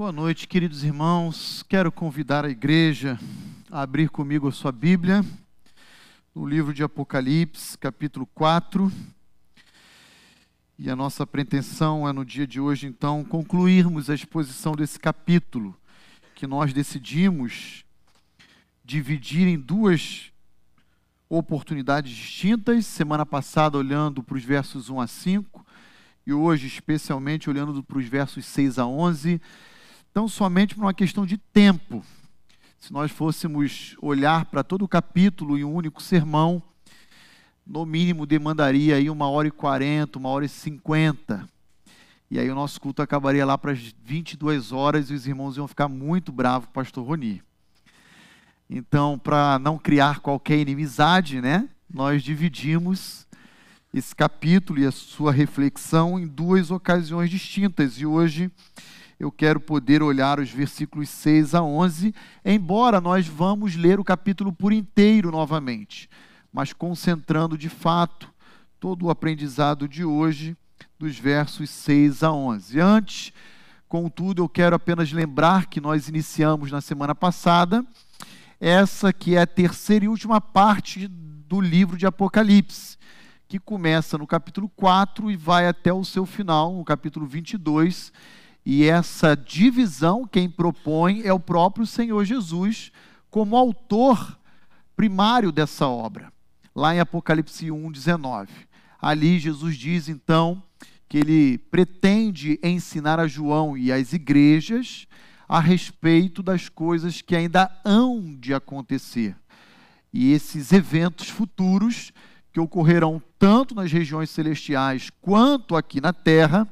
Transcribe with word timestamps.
Boa 0.00 0.12
noite, 0.12 0.48
queridos 0.48 0.82
irmãos. 0.82 1.62
Quero 1.68 1.92
convidar 1.92 2.46
a 2.46 2.48
igreja 2.48 3.20
a 3.70 3.82
abrir 3.82 4.08
comigo 4.08 4.48
a 4.48 4.50
sua 4.50 4.72
Bíblia 4.72 5.22
no 6.34 6.46
livro 6.46 6.72
de 6.72 6.82
Apocalipse, 6.82 7.76
capítulo 7.76 8.24
4. 8.34 8.90
E 10.78 10.88
a 10.88 10.96
nossa 10.96 11.26
pretensão 11.26 12.08
é 12.08 12.14
no 12.14 12.24
dia 12.24 12.46
de 12.46 12.58
hoje, 12.58 12.86
então, 12.86 13.22
concluirmos 13.22 14.08
a 14.08 14.14
exposição 14.14 14.72
desse 14.72 14.98
capítulo, 14.98 15.76
que 16.34 16.46
nós 16.46 16.72
decidimos 16.72 17.84
dividir 18.82 19.46
em 19.46 19.58
duas 19.58 20.32
oportunidades 21.28 22.10
distintas. 22.10 22.86
Semana 22.86 23.26
passada, 23.26 23.76
olhando 23.76 24.22
para 24.22 24.38
os 24.38 24.44
versos 24.44 24.88
1 24.88 24.98
a 24.98 25.06
5, 25.06 25.66
e 26.26 26.32
hoje, 26.32 26.68
especialmente, 26.68 27.50
olhando 27.50 27.82
para 27.82 27.98
os 27.98 28.06
versos 28.06 28.46
6 28.46 28.78
a 28.78 28.86
11 28.86 29.38
então, 30.10 30.26
somente 30.26 30.74
por 30.74 30.82
uma 30.82 30.94
questão 30.94 31.24
de 31.24 31.38
tempo. 31.38 32.04
Se 32.78 32.92
nós 32.92 33.10
fôssemos 33.10 33.94
olhar 34.00 34.46
para 34.46 34.64
todo 34.64 34.84
o 34.84 34.88
capítulo 34.88 35.56
em 35.56 35.64
um 35.64 35.72
único 35.72 36.02
sermão, 36.02 36.62
no 37.64 37.86
mínimo 37.86 38.26
demandaria 38.26 38.96
aí 38.96 39.08
uma 39.08 39.28
hora 39.28 39.46
e 39.46 39.50
quarenta, 39.50 40.18
uma 40.18 40.28
hora 40.28 40.44
e 40.44 40.48
cinquenta. 40.48 41.48
E 42.30 42.38
aí 42.38 42.50
o 42.50 42.54
nosso 42.54 42.80
culto 42.80 43.02
acabaria 43.02 43.44
lá 43.44 43.56
para 43.56 43.72
as 43.72 43.94
22 44.04 44.72
horas 44.72 45.10
e 45.10 45.14
os 45.14 45.26
irmãos 45.26 45.56
iam 45.56 45.68
ficar 45.68 45.88
muito 45.88 46.32
bravos 46.32 46.66
com 46.66 46.70
o 46.70 46.74
pastor 46.74 47.06
Roni. 47.06 47.42
Então, 48.68 49.18
para 49.18 49.58
não 49.58 49.78
criar 49.78 50.20
qualquer 50.20 50.58
inimizade, 50.58 51.40
né, 51.40 51.68
nós 51.92 52.22
dividimos 52.22 53.26
esse 53.92 54.14
capítulo 54.14 54.80
e 54.80 54.86
a 54.86 54.92
sua 54.92 55.32
reflexão 55.32 56.18
em 56.18 56.26
duas 56.26 56.70
ocasiões 56.70 57.28
distintas. 57.28 58.00
E 58.00 58.06
hoje 58.06 58.50
eu 59.20 59.30
quero 59.30 59.60
poder 59.60 60.02
olhar 60.02 60.40
os 60.40 60.50
versículos 60.50 61.10
6 61.10 61.54
a 61.54 61.62
11, 61.62 62.14
embora 62.42 63.02
nós 63.02 63.26
vamos 63.26 63.76
ler 63.76 64.00
o 64.00 64.04
capítulo 64.04 64.50
por 64.50 64.72
inteiro 64.72 65.30
novamente, 65.30 66.08
mas 66.50 66.72
concentrando 66.72 67.58
de 67.58 67.68
fato 67.68 68.32
todo 68.80 69.04
o 69.04 69.10
aprendizado 69.10 69.86
de 69.86 70.06
hoje, 70.06 70.56
dos 70.98 71.18
versos 71.18 71.68
6 71.68 72.22
a 72.22 72.32
11. 72.32 72.80
Antes, 72.80 73.32
contudo, 73.86 74.42
eu 74.42 74.48
quero 74.48 74.74
apenas 74.74 75.12
lembrar 75.12 75.66
que 75.66 75.82
nós 75.82 76.08
iniciamos 76.08 76.72
na 76.72 76.80
semana 76.80 77.14
passada 77.14 77.84
essa 78.58 79.12
que 79.12 79.36
é 79.36 79.42
a 79.42 79.46
terceira 79.46 80.06
e 80.06 80.08
última 80.08 80.40
parte 80.40 81.06
do 81.06 81.60
livro 81.60 81.98
de 81.98 82.06
Apocalipse, 82.06 82.96
que 83.46 83.58
começa 83.58 84.16
no 84.16 84.26
capítulo 84.26 84.66
4 84.70 85.30
e 85.30 85.36
vai 85.36 85.68
até 85.68 85.92
o 85.92 86.04
seu 86.06 86.24
final, 86.24 86.74
no 86.74 86.84
capítulo 86.84 87.26
22 87.26 88.12
e 88.64 88.84
essa 88.84 89.34
divisão, 89.34 90.26
quem 90.26 90.48
propõe 90.48 91.22
é 91.24 91.32
o 91.32 91.40
próprio 91.40 91.86
Senhor 91.86 92.24
Jesus, 92.24 92.92
como 93.30 93.56
autor 93.56 94.38
primário 94.94 95.50
dessa 95.50 95.86
obra, 95.86 96.32
lá 96.74 96.94
em 96.94 97.00
Apocalipse 97.00 97.70
1, 97.70 97.90
19. 97.90 98.52
Ali 99.00 99.38
Jesus 99.38 99.76
diz 99.76 100.08
então 100.08 100.62
que 101.08 101.18
ele 101.18 101.58
pretende 101.58 102.60
ensinar 102.62 103.18
a 103.18 103.26
João 103.26 103.76
e 103.76 103.90
às 103.90 104.12
igrejas 104.12 105.06
a 105.48 105.58
respeito 105.58 106.42
das 106.42 106.68
coisas 106.68 107.20
que 107.22 107.34
ainda 107.34 107.68
hão 107.84 108.36
de 108.38 108.54
acontecer. 108.54 109.34
E 110.12 110.32
esses 110.32 110.72
eventos 110.72 111.28
futuros 111.28 112.12
que 112.52 112.60
ocorrerão 112.60 113.22
tanto 113.38 113.74
nas 113.74 113.90
regiões 113.90 114.30
celestiais 114.30 115.10
quanto 115.20 115.76
aqui 115.76 116.00
na 116.00 116.12
terra, 116.12 116.68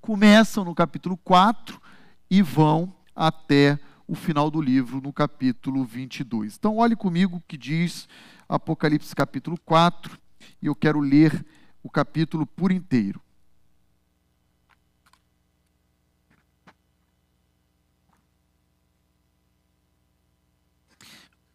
começam 0.00 0.64
no 0.64 0.74
capítulo 0.74 1.16
4 1.16 1.80
e 2.30 2.42
vão 2.42 2.94
até 3.14 3.78
o 4.06 4.14
final 4.14 4.50
do 4.50 4.60
livro, 4.60 5.00
no 5.00 5.12
capítulo 5.12 5.84
22. 5.84 6.56
Então, 6.56 6.76
olhe 6.78 6.96
comigo 6.96 7.36
o 7.36 7.42
que 7.46 7.58
diz 7.58 8.08
Apocalipse 8.48 9.14
capítulo 9.14 9.58
4, 9.64 10.18
e 10.62 10.66
eu 10.66 10.74
quero 10.74 11.00
ler 11.00 11.44
o 11.82 11.90
capítulo 11.90 12.46
por 12.46 12.72
inteiro. 12.72 13.20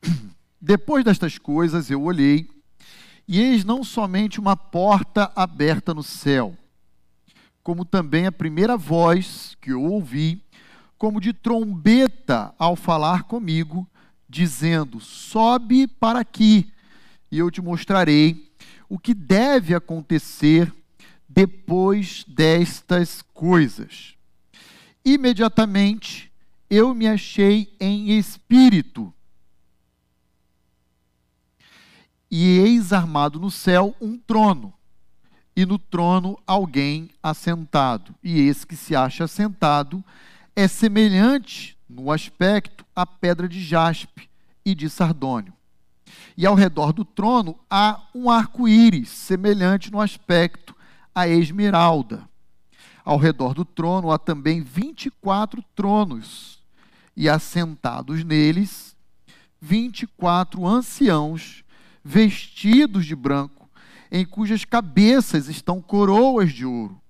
Depois 0.61 1.03
destas 1.03 1.39
coisas 1.39 1.89
eu 1.89 2.03
olhei, 2.03 2.47
e 3.27 3.39
eis 3.39 3.65
não 3.65 3.83
somente 3.83 4.39
uma 4.39 4.55
porta 4.55 5.31
aberta 5.35 5.93
no 5.93 6.03
céu, 6.03 6.55
como 7.63 7.85
também 7.85 8.27
a 8.27 8.31
primeira 8.31 8.75
voz 8.75 9.55
que 9.61 9.71
eu 9.71 9.81
ouvi, 9.81 10.43
como 10.97 11.21
de 11.21 11.31
trombeta 11.31 12.53
ao 12.59 12.75
falar 12.75 13.23
comigo, 13.23 13.89
dizendo: 14.27 14.99
Sobe 14.99 15.87
para 15.87 16.19
aqui, 16.19 16.71
e 17.31 17.39
eu 17.39 17.49
te 17.49 17.61
mostrarei 17.61 18.51
o 18.89 18.99
que 18.99 19.13
deve 19.13 19.73
acontecer 19.73 20.71
depois 21.27 22.25
destas 22.27 23.21
coisas. 23.33 24.15
Imediatamente 25.05 26.31
eu 26.69 26.93
me 26.93 27.07
achei 27.07 27.73
em 27.79 28.17
espírito. 28.17 29.13
E 32.29 32.57
eis 32.59 32.91
armado 32.91 33.39
no 33.39 33.51
céu 33.51 33.95
um 34.01 34.17
trono 34.17 34.73
e 35.55 35.65
no 35.65 35.77
trono 35.77 36.37
alguém 36.45 37.09
assentado. 37.21 38.13
E 38.23 38.41
esse 38.41 38.65
que 38.65 38.75
se 38.75 38.95
acha 38.95 39.25
assentado 39.25 40.03
é 40.55 40.67
semelhante 40.67 41.77
no 41.89 42.11
aspecto 42.11 42.85
à 42.95 43.05
pedra 43.05 43.47
de 43.47 43.61
jaspe 43.61 44.29
e 44.65 44.73
de 44.73 44.89
sardônio. 44.89 45.53
E 46.35 46.45
ao 46.45 46.55
redor 46.55 46.93
do 46.93 47.05
trono 47.05 47.57
há 47.69 48.01
um 48.13 48.29
arco-íris, 48.29 49.09
semelhante 49.09 49.91
no 49.91 50.01
aspecto 50.01 50.75
à 51.13 51.27
esmeralda. 51.27 52.27
Ao 53.05 53.17
redor 53.17 53.53
do 53.53 53.65
trono 53.65 54.11
há 54.11 54.17
também 54.17 54.61
vinte 54.61 55.07
e 55.07 55.11
quatro 55.11 55.63
tronos, 55.75 56.59
e 57.15 57.29
assentados 57.29 58.23
neles, 58.23 58.95
vinte 59.61 60.03
e 60.03 60.07
quatro 60.07 60.65
anciãos, 60.65 61.63
vestidos 62.03 63.05
de 63.05 63.15
branco 63.15 63.62
em 64.13 64.23
cujas 64.23 64.63
cabeças 64.63 65.49
estão 65.49 65.81
coroas 65.81 66.53
de 66.53 66.63
ouro. 66.63 67.01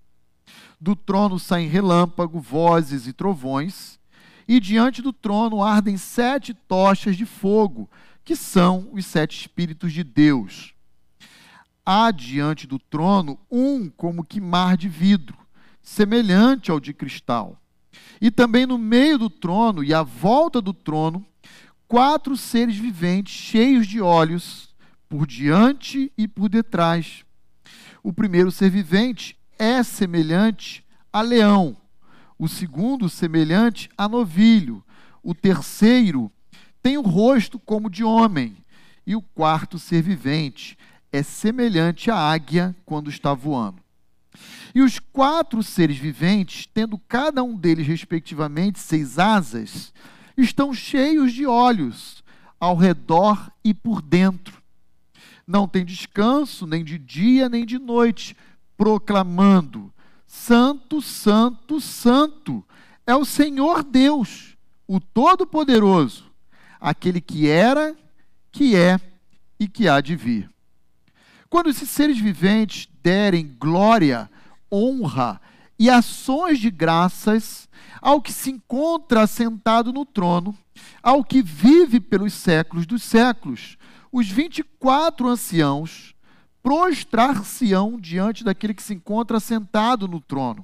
Do 0.79 0.95
trono 0.95 1.37
saem 1.37 1.67
relâmpago, 1.67 2.39
vozes 2.39 3.07
e 3.07 3.11
trovões, 3.11 3.99
e 4.47 4.57
diante 4.57 5.01
do 5.01 5.11
trono 5.11 5.61
ardem 5.61 5.97
sete 5.97 6.53
tochas 6.53 7.17
de 7.17 7.25
fogo, 7.25 7.89
que 8.23 8.37
são 8.37 8.87
os 8.93 9.05
sete 9.05 9.37
Espíritos 9.37 9.91
de 9.91 10.01
Deus. 10.01 10.73
Há 11.85 12.09
diante 12.09 12.65
do 12.65 12.79
trono 12.79 13.37
um 13.51 13.89
como 13.89 14.23
que 14.23 14.39
mar 14.39 14.77
de 14.77 14.87
vidro, 14.87 15.37
semelhante 15.81 16.71
ao 16.71 16.79
de 16.79 16.93
cristal. 16.93 17.57
E 18.21 18.31
também 18.31 18.65
no 18.65 18.77
meio 18.77 19.17
do 19.17 19.29
trono 19.29 19.83
e 19.83 19.93
à 19.93 20.03
volta 20.03 20.61
do 20.61 20.73
trono, 20.73 21.25
quatro 21.85 22.37
seres 22.37 22.77
viventes 22.77 23.33
cheios 23.33 23.85
de 23.85 23.99
olhos 23.99 24.72
por 25.13 25.27
diante 25.27 26.11
e 26.17 26.27
por 26.27 26.49
detrás. 26.49 27.23
O 28.01 28.11
primeiro 28.11 28.49
ser 28.49 28.71
vivente 28.71 29.37
é 29.59 29.83
semelhante 29.83 30.83
a 31.13 31.21
leão, 31.21 31.77
o 32.35 32.47
segundo 32.47 33.07
semelhante 33.07 33.91
a 33.95 34.09
novilho, 34.09 34.83
o 35.21 35.35
terceiro 35.35 36.31
tem 36.81 36.97
o 36.97 37.03
rosto 37.03 37.59
como 37.59 37.91
de 37.91 38.03
homem, 38.03 38.57
e 39.05 39.15
o 39.15 39.21
quarto 39.21 39.77
ser 39.77 40.01
vivente 40.01 40.75
é 41.11 41.21
semelhante 41.21 42.09
à 42.09 42.17
águia 42.17 42.75
quando 42.83 43.11
está 43.11 43.35
voando. 43.35 43.83
E 44.73 44.81
os 44.81 44.97
quatro 44.97 45.61
seres 45.61 45.97
viventes, 45.97 46.65
tendo 46.73 46.97
cada 46.97 47.43
um 47.43 47.55
deles, 47.55 47.85
respectivamente, 47.85 48.79
seis 48.79 49.19
asas, 49.19 49.93
estão 50.35 50.73
cheios 50.73 51.31
de 51.31 51.45
olhos 51.45 52.23
ao 52.59 52.75
redor 52.75 53.51
e 53.63 53.75
por 53.75 54.01
dentro 54.01 54.62
não 55.45 55.67
tem 55.67 55.85
descanso, 55.85 56.65
nem 56.65 56.83
de 56.83 56.97
dia, 56.97 57.49
nem 57.49 57.65
de 57.65 57.77
noite, 57.77 58.35
proclamando: 58.77 59.93
Santo, 60.25 61.01
Santo, 61.01 61.79
Santo 61.79 62.63
é 63.05 63.15
o 63.15 63.25
Senhor 63.25 63.83
Deus, 63.83 64.57
o 64.87 64.99
Todo-Poderoso, 64.99 66.25
aquele 66.79 67.21
que 67.21 67.47
era, 67.47 67.95
que 68.51 68.75
é 68.75 68.99
e 69.59 69.67
que 69.67 69.87
há 69.87 70.01
de 70.01 70.15
vir. 70.15 70.49
Quando 71.49 71.69
esses 71.69 71.89
seres 71.89 72.17
viventes 72.17 72.87
derem 73.01 73.55
glória, 73.59 74.29
honra 74.71 75.39
e 75.77 75.89
ações 75.89 76.59
de 76.59 76.71
graças 76.71 77.69
ao 78.01 78.21
que 78.21 78.33
se 78.33 78.49
encontra 78.49 79.21
assentado 79.21 79.93
no 79.93 80.05
trono, 80.05 80.57
ao 81.01 81.23
que 81.23 81.41
vive 81.41 81.99
pelos 81.99 82.33
séculos 82.33 82.85
dos 82.85 83.03
séculos, 83.03 83.77
os 84.13 84.29
24 84.29 85.27
anciãos 85.27 86.13
prostrar-se-ão 86.61 87.99
diante 87.99 88.43
daquele 88.43 88.75
que 88.75 88.83
se 88.83 88.93
encontra 88.93 89.39
sentado 89.39 90.07
no 90.07 90.21
trono, 90.21 90.63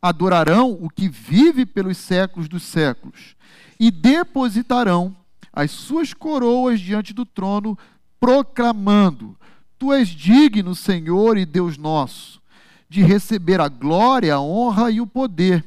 adorarão 0.00 0.72
o 0.80 0.88
que 0.88 1.06
vive 1.06 1.66
pelos 1.66 1.98
séculos 1.98 2.48
dos 2.48 2.62
séculos 2.62 3.36
e 3.78 3.90
depositarão 3.90 5.14
as 5.52 5.70
suas 5.70 6.14
coroas 6.14 6.80
diante 6.80 7.12
do 7.12 7.26
trono, 7.26 7.78
proclamando: 8.18 9.38
Tu 9.78 9.92
és 9.92 10.08
digno, 10.08 10.74
Senhor 10.74 11.36
e 11.36 11.44
Deus 11.44 11.76
nosso, 11.76 12.40
de 12.88 13.02
receber 13.02 13.60
a 13.60 13.68
glória, 13.68 14.34
a 14.34 14.40
honra 14.40 14.90
e 14.90 15.02
o 15.02 15.06
poder, 15.06 15.64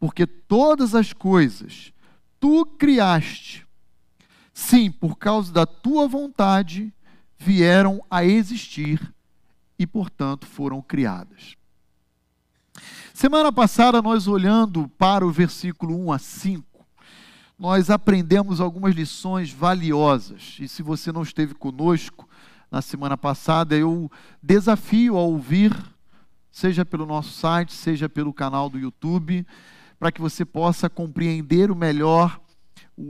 porque 0.00 0.26
todas 0.26 0.94
as 0.94 1.12
coisas 1.12 1.92
tu 2.40 2.64
criaste. 2.64 3.64
Sim, 4.54 4.88
por 4.88 5.18
causa 5.18 5.52
da 5.52 5.66
tua 5.66 6.06
vontade 6.06 6.94
vieram 7.36 8.00
a 8.08 8.24
existir 8.24 9.12
e, 9.76 9.84
portanto, 9.84 10.46
foram 10.46 10.80
criadas. 10.80 11.56
Semana 13.12 13.52
passada, 13.52 14.00
nós 14.00 14.28
olhando 14.28 14.88
para 14.96 15.26
o 15.26 15.30
versículo 15.32 15.98
1 16.06 16.12
a 16.12 16.18
5, 16.20 16.86
nós 17.58 17.90
aprendemos 17.90 18.60
algumas 18.60 18.94
lições 18.94 19.50
valiosas. 19.50 20.56
E 20.60 20.68
se 20.68 20.82
você 20.82 21.10
não 21.10 21.22
esteve 21.22 21.54
conosco 21.54 22.28
na 22.70 22.80
semana 22.80 23.16
passada, 23.16 23.76
eu 23.76 24.10
desafio 24.40 25.16
a 25.16 25.22
ouvir, 25.22 25.72
seja 26.50 26.84
pelo 26.84 27.06
nosso 27.06 27.32
site, 27.32 27.72
seja 27.72 28.08
pelo 28.08 28.32
canal 28.32 28.70
do 28.70 28.78
YouTube, 28.78 29.44
para 29.98 30.12
que 30.12 30.20
você 30.20 30.44
possa 30.44 30.88
compreender 30.88 31.70
o 31.72 31.76
melhor 31.76 32.40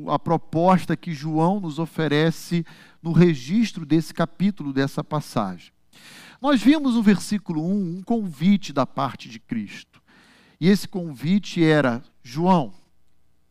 a 0.08 0.18
proposta 0.18 0.96
que 0.96 1.12
João 1.12 1.60
nos 1.60 1.78
oferece 1.78 2.64
no 3.02 3.12
registro 3.12 3.84
desse 3.84 4.14
capítulo, 4.14 4.72
dessa 4.72 5.04
passagem. 5.04 5.72
Nós 6.40 6.62
vimos 6.62 6.94
no 6.94 7.02
versículo 7.02 7.64
1 7.64 7.98
um 7.98 8.02
convite 8.02 8.72
da 8.72 8.86
parte 8.86 9.28
de 9.28 9.38
Cristo. 9.38 10.02
E 10.60 10.68
esse 10.68 10.88
convite 10.88 11.62
era: 11.62 12.02
João, 12.22 12.72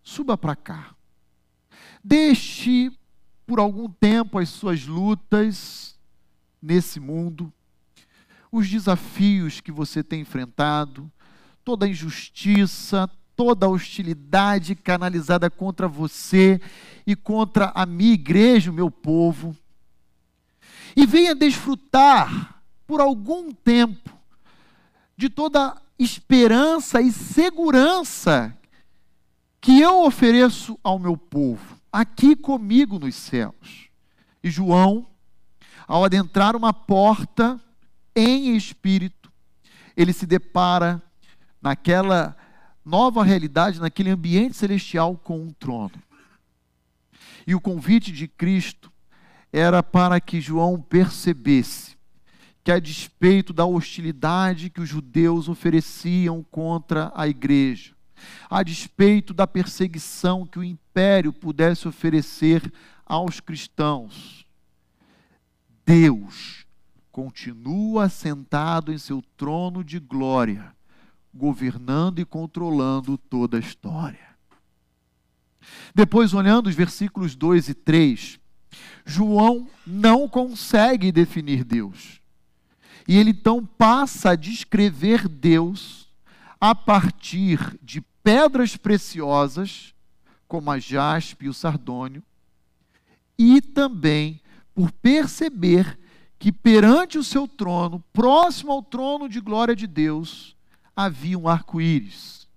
suba 0.04 0.38
para 0.38 0.56
cá. 0.56 0.96
Deixe 2.04 2.92
por 3.46 3.60
algum 3.60 3.90
tempo 3.90 4.38
as 4.38 4.50
suas 4.50 4.86
lutas 4.86 5.98
nesse 6.62 7.00
mundo, 7.00 7.52
os 8.52 8.70
desafios 8.70 9.60
que 9.60 9.72
você 9.72 10.04
tem 10.04 10.22
enfrentado, 10.22 11.12
toda 11.64 11.86
a 11.86 11.90
injustiça, 11.90 13.10
toda 13.36 13.66
a 13.66 13.70
hostilidade 13.70 14.76
canalizada 14.76 15.50
contra 15.50 15.88
você 15.88 16.62
e 17.06 17.16
contra 17.16 17.72
a 17.76 17.86
minha 17.86 18.14
igreja, 18.14 18.72
o 18.72 18.74
meu 18.74 18.90
povo. 18.90 19.56
E 20.96 21.06
venha 21.06 21.34
desfrutar 21.34 22.62
por 22.86 23.02
algum 23.02 23.52
tempo 23.52 24.12
de 25.18 25.30
toda 25.30 25.76
esperança 25.98 27.02
e 27.02 27.12
segurança 27.12 28.56
que 29.62 29.80
eu 29.80 30.04
ofereço 30.04 30.78
ao 30.84 31.00
meu 31.00 31.16
povo, 31.16 31.78
aqui 31.92 32.36
comigo 32.36 33.00
nos 33.00 33.16
céus. 33.16 33.88
E 34.44 34.50
João, 34.50 35.08
ao 35.88 36.04
adentrar 36.04 36.56
uma 36.56 36.74
porta 36.74 37.60
em 38.16 38.56
espírito, 38.56 39.32
ele 39.96 40.12
se 40.12 40.26
depara 40.26 41.02
naquela 41.62 42.36
nova 42.86 43.24
realidade, 43.24 43.80
naquele 43.80 44.10
ambiente 44.10 44.56
celestial 44.56 45.16
com 45.16 45.40
um 45.40 45.52
trono. 45.52 45.92
E 47.48 47.56
o 47.56 47.62
convite 47.62 48.12
de 48.12 48.28
Cristo 48.28 48.92
era 49.52 49.84
para 49.84 50.20
que 50.20 50.42
João 50.42 50.82
percebesse 50.82 51.98
que, 52.64 52.72
a 52.72 52.80
despeito 52.80 53.54
da 53.54 53.66
hostilidade 53.66 54.70
que 54.70 54.82
os 54.82 54.90
judeus 54.90 55.50
ofereciam 55.50 56.44
contra 56.50 57.12
a 57.14 57.28
igreja, 57.28 57.94
a 58.50 58.64
despeito 58.64 59.34
da 59.34 59.46
perseguição 59.46 60.46
que 60.46 60.58
o 60.58 60.64
império 60.64 61.34
pudesse 61.34 61.88
oferecer 61.88 62.72
aos 63.06 63.40
cristãos, 63.40 64.46
Deus 65.86 66.66
continua 67.12 68.08
sentado 68.08 68.92
em 68.92 68.98
seu 68.98 69.22
trono 69.38 69.84
de 69.84 70.00
glória 70.00 70.73
governando 71.34 72.20
e 72.20 72.26
controlando 72.26 73.18
toda 73.18 73.58
a 73.58 73.60
história. 73.60 74.34
Depois, 75.96 76.34
olhando 76.34 76.68
os 76.68 76.76
versículos 76.76 77.36
2 77.36 77.70
e 77.70 77.74
3, 77.74 78.40
João 79.06 79.68
não 79.86 80.28
consegue 80.28 81.12
definir 81.12 81.64
Deus. 81.64 82.22
E 83.08 83.18
ele 83.18 83.32
então 83.32 83.66
passa 83.66 84.32
a 84.32 84.36
descrever 84.36 85.28
Deus 85.28 86.08
a 86.60 86.74
partir 86.74 87.78
de 87.82 88.02
pedras 88.24 88.78
preciosas, 88.78 89.94
como 90.48 90.72
a 90.72 90.80
jaspe 90.80 91.46
e 91.46 91.50
o 91.50 91.54
sardônio, 91.54 92.24
e 93.38 93.60
também 93.60 94.40
por 94.74 94.92
perceber 94.92 96.00
que 96.40 96.52
perante 96.52 97.18
o 97.18 97.24
seu 97.24 97.48
trono, 97.48 98.04
próximo 98.14 98.72
ao 98.72 98.82
trono 98.82 99.28
de 99.28 99.40
glória 99.40 99.76
de 99.76 99.88
Deus, 99.88 100.53
havia 100.96 101.38
um 101.38 101.48
arco-íris, 101.48 102.48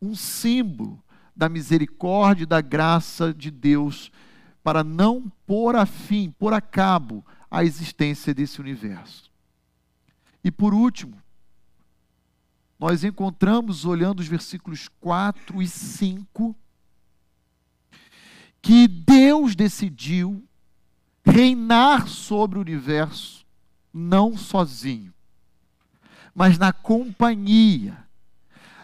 um 0.00 0.14
símbolo 0.14 1.02
da 1.34 1.48
misericórdia 1.48 2.44
e 2.44 2.46
da 2.46 2.60
graça 2.60 3.32
de 3.32 3.50
Deus 3.50 4.10
para 4.62 4.82
não 4.82 5.30
pôr 5.46 5.76
a 5.76 5.86
fim, 5.86 6.30
pôr 6.30 6.52
a 6.52 6.60
cabo 6.60 7.24
a 7.50 7.62
existência 7.62 8.34
desse 8.34 8.60
universo. 8.60 9.30
E 10.42 10.50
por 10.50 10.74
último, 10.74 11.22
nós 12.78 13.04
encontramos, 13.04 13.84
olhando 13.84 14.20
os 14.20 14.28
versículos 14.28 14.88
4 15.00 15.62
e 15.62 15.68
5, 15.68 16.54
que 18.60 18.88
Deus 18.88 19.54
decidiu 19.54 20.44
reinar 21.24 22.08
sobre 22.08 22.58
o 22.58 22.60
universo, 22.60 23.46
não 23.92 24.36
sozinho, 24.36 25.14
mas 26.36 26.58
na 26.58 26.70
companhia 26.70 27.96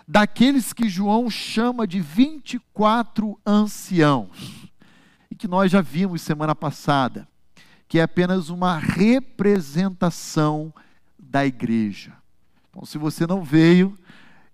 daqueles 0.08 0.72
que 0.72 0.88
João 0.88 1.28
chama 1.28 1.86
de 1.86 2.00
24 2.00 3.38
anciãos, 3.44 4.70
e 5.30 5.34
que 5.34 5.46
nós 5.46 5.70
já 5.70 5.82
vimos 5.82 6.22
semana 6.22 6.54
passada, 6.54 7.28
que 7.86 7.98
é 7.98 8.02
apenas 8.02 8.48
uma 8.48 8.78
representação 8.78 10.72
da 11.18 11.44
igreja. 11.44 12.14
Então, 12.70 12.86
se 12.86 12.96
você 12.96 13.26
não 13.26 13.44
veio, 13.44 13.98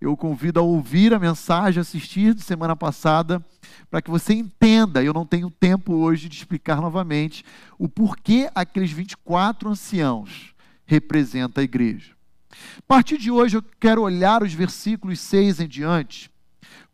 eu 0.00 0.16
convido 0.16 0.58
a 0.58 0.62
ouvir 0.64 1.14
a 1.14 1.20
mensagem, 1.20 1.80
assistir 1.80 2.34
de 2.34 2.42
semana 2.42 2.74
passada, 2.74 3.40
para 3.88 4.02
que 4.02 4.10
você 4.10 4.34
entenda. 4.34 5.04
Eu 5.04 5.14
não 5.14 5.24
tenho 5.24 5.50
tempo 5.50 5.94
hoje 5.94 6.28
de 6.28 6.36
explicar 6.36 6.80
novamente 6.80 7.44
o 7.78 7.88
porquê 7.88 8.50
aqueles 8.56 8.90
24 8.90 9.68
anciãos 9.68 10.52
representam 10.84 11.60
a 11.60 11.64
igreja. 11.64 12.17
A 12.50 12.82
partir 12.86 13.18
de 13.18 13.30
hoje 13.30 13.56
eu 13.56 13.64
quero 13.78 14.02
olhar 14.02 14.42
os 14.42 14.52
versículos 14.52 15.20
6 15.20 15.60
em 15.60 15.68
diante, 15.68 16.30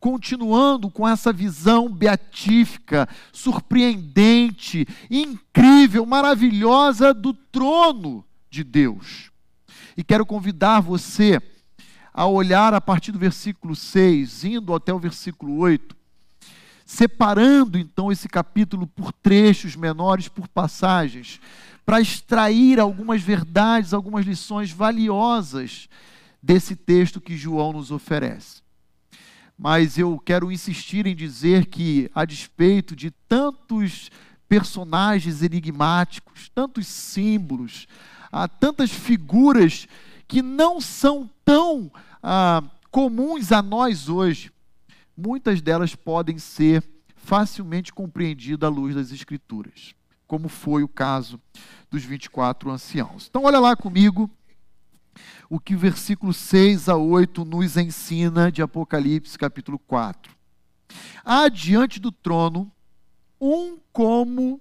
continuando 0.00 0.90
com 0.90 1.08
essa 1.08 1.32
visão 1.32 1.88
beatífica, 1.88 3.08
surpreendente, 3.32 4.86
incrível, 5.10 6.04
maravilhosa 6.04 7.14
do 7.14 7.32
trono 7.32 8.24
de 8.50 8.62
Deus. 8.62 9.30
E 9.96 10.02
quero 10.02 10.26
convidar 10.26 10.80
você 10.80 11.40
a 12.12 12.26
olhar 12.26 12.74
a 12.74 12.80
partir 12.80 13.12
do 13.12 13.18
versículo 13.18 13.74
6, 13.74 14.44
indo 14.44 14.74
até 14.74 14.92
o 14.92 14.98
versículo 14.98 15.56
8, 15.56 15.96
separando 16.86 17.78
então 17.78 18.12
esse 18.12 18.28
capítulo 18.28 18.86
por 18.86 19.12
trechos 19.12 19.74
menores, 19.74 20.28
por 20.28 20.46
passagens, 20.46 21.40
para 21.84 22.00
extrair 22.00 22.80
algumas 22.80 23.22
verdades, 23.22 23.92
algumas 23.92 24.24
lições 24.24 24.70
valiosas 24.70 25.88
desse 26.42 26.74
texto 26.74 27.20
que 27.20 27.36
João 27.36 27.72
nos 27.72 27.90
oferece. 27.90 28.62
Mas 29.56 29.98
eu 29.98 30.18
quero 30.18 30.50
insistir 30.50 31.06
em 31.06 31.14
dizer 31.14 31.66
que, 31.66 32.10
a 32.14 32.24
despeito 32.24 32.96
de 32.96 33.10
tantos 33.28 34.10
personagens 34.48 35.42
enigmáticos, 35.42 36.50
tantos 36.54 36.86
símbolos, 36.86 37.86
há 38.32 38.48
tantas 38.48 38.90
figuras 38.90 39.86
que 40.26 40.42
não 40.42 40.80
são 40.80 41.30
tão 41.44 41.92
ah, 42.22 42.62
comuns 42.90 43.52
a 43.52 43.62
nós 43.62 44.08
hoje, 44.08 44.50
muitas 45.16 45.60
delas 45.60 45.94
podem 45.94 46.38
ser 46.38 46.82
facilmente 47.14 47.92
compreendidas 47.92 48.66
à 48.66 48.70
luz 48.70 48.94
das 48.94 49.12
Escrituras 49.12 49.94
como 50.34 50.48
foi 50.48 50.82
o 50.82 50.88
caso 50.88 51.40
dos 51.88 52.02
24 52.02 52.68
anciãos. 52.68 53.28
Então, 53.30 53.44
olha 53.44 53.60
lá 53.60 53.76
comigo 53.76 54.28
o 55.48 55.60
que 55.60 55.76
o 55.76 55.78
versículo 55.78 56.32
6 56.32 56.88
a 56.88 56.96
8 56.96 57.44
nos 57.44 57.76
ensina 57.76 58.50
de 58.50 58.60
Apocalipse, 58.60 59.38
capítulo 59.38 59.78
4. 59.78 60.34
Há 61.24 61.48
diante 61.48 62.00
do 62.00 62.10
trono 62.10 62.68
um 63.40 63.78
como 63.92 64.60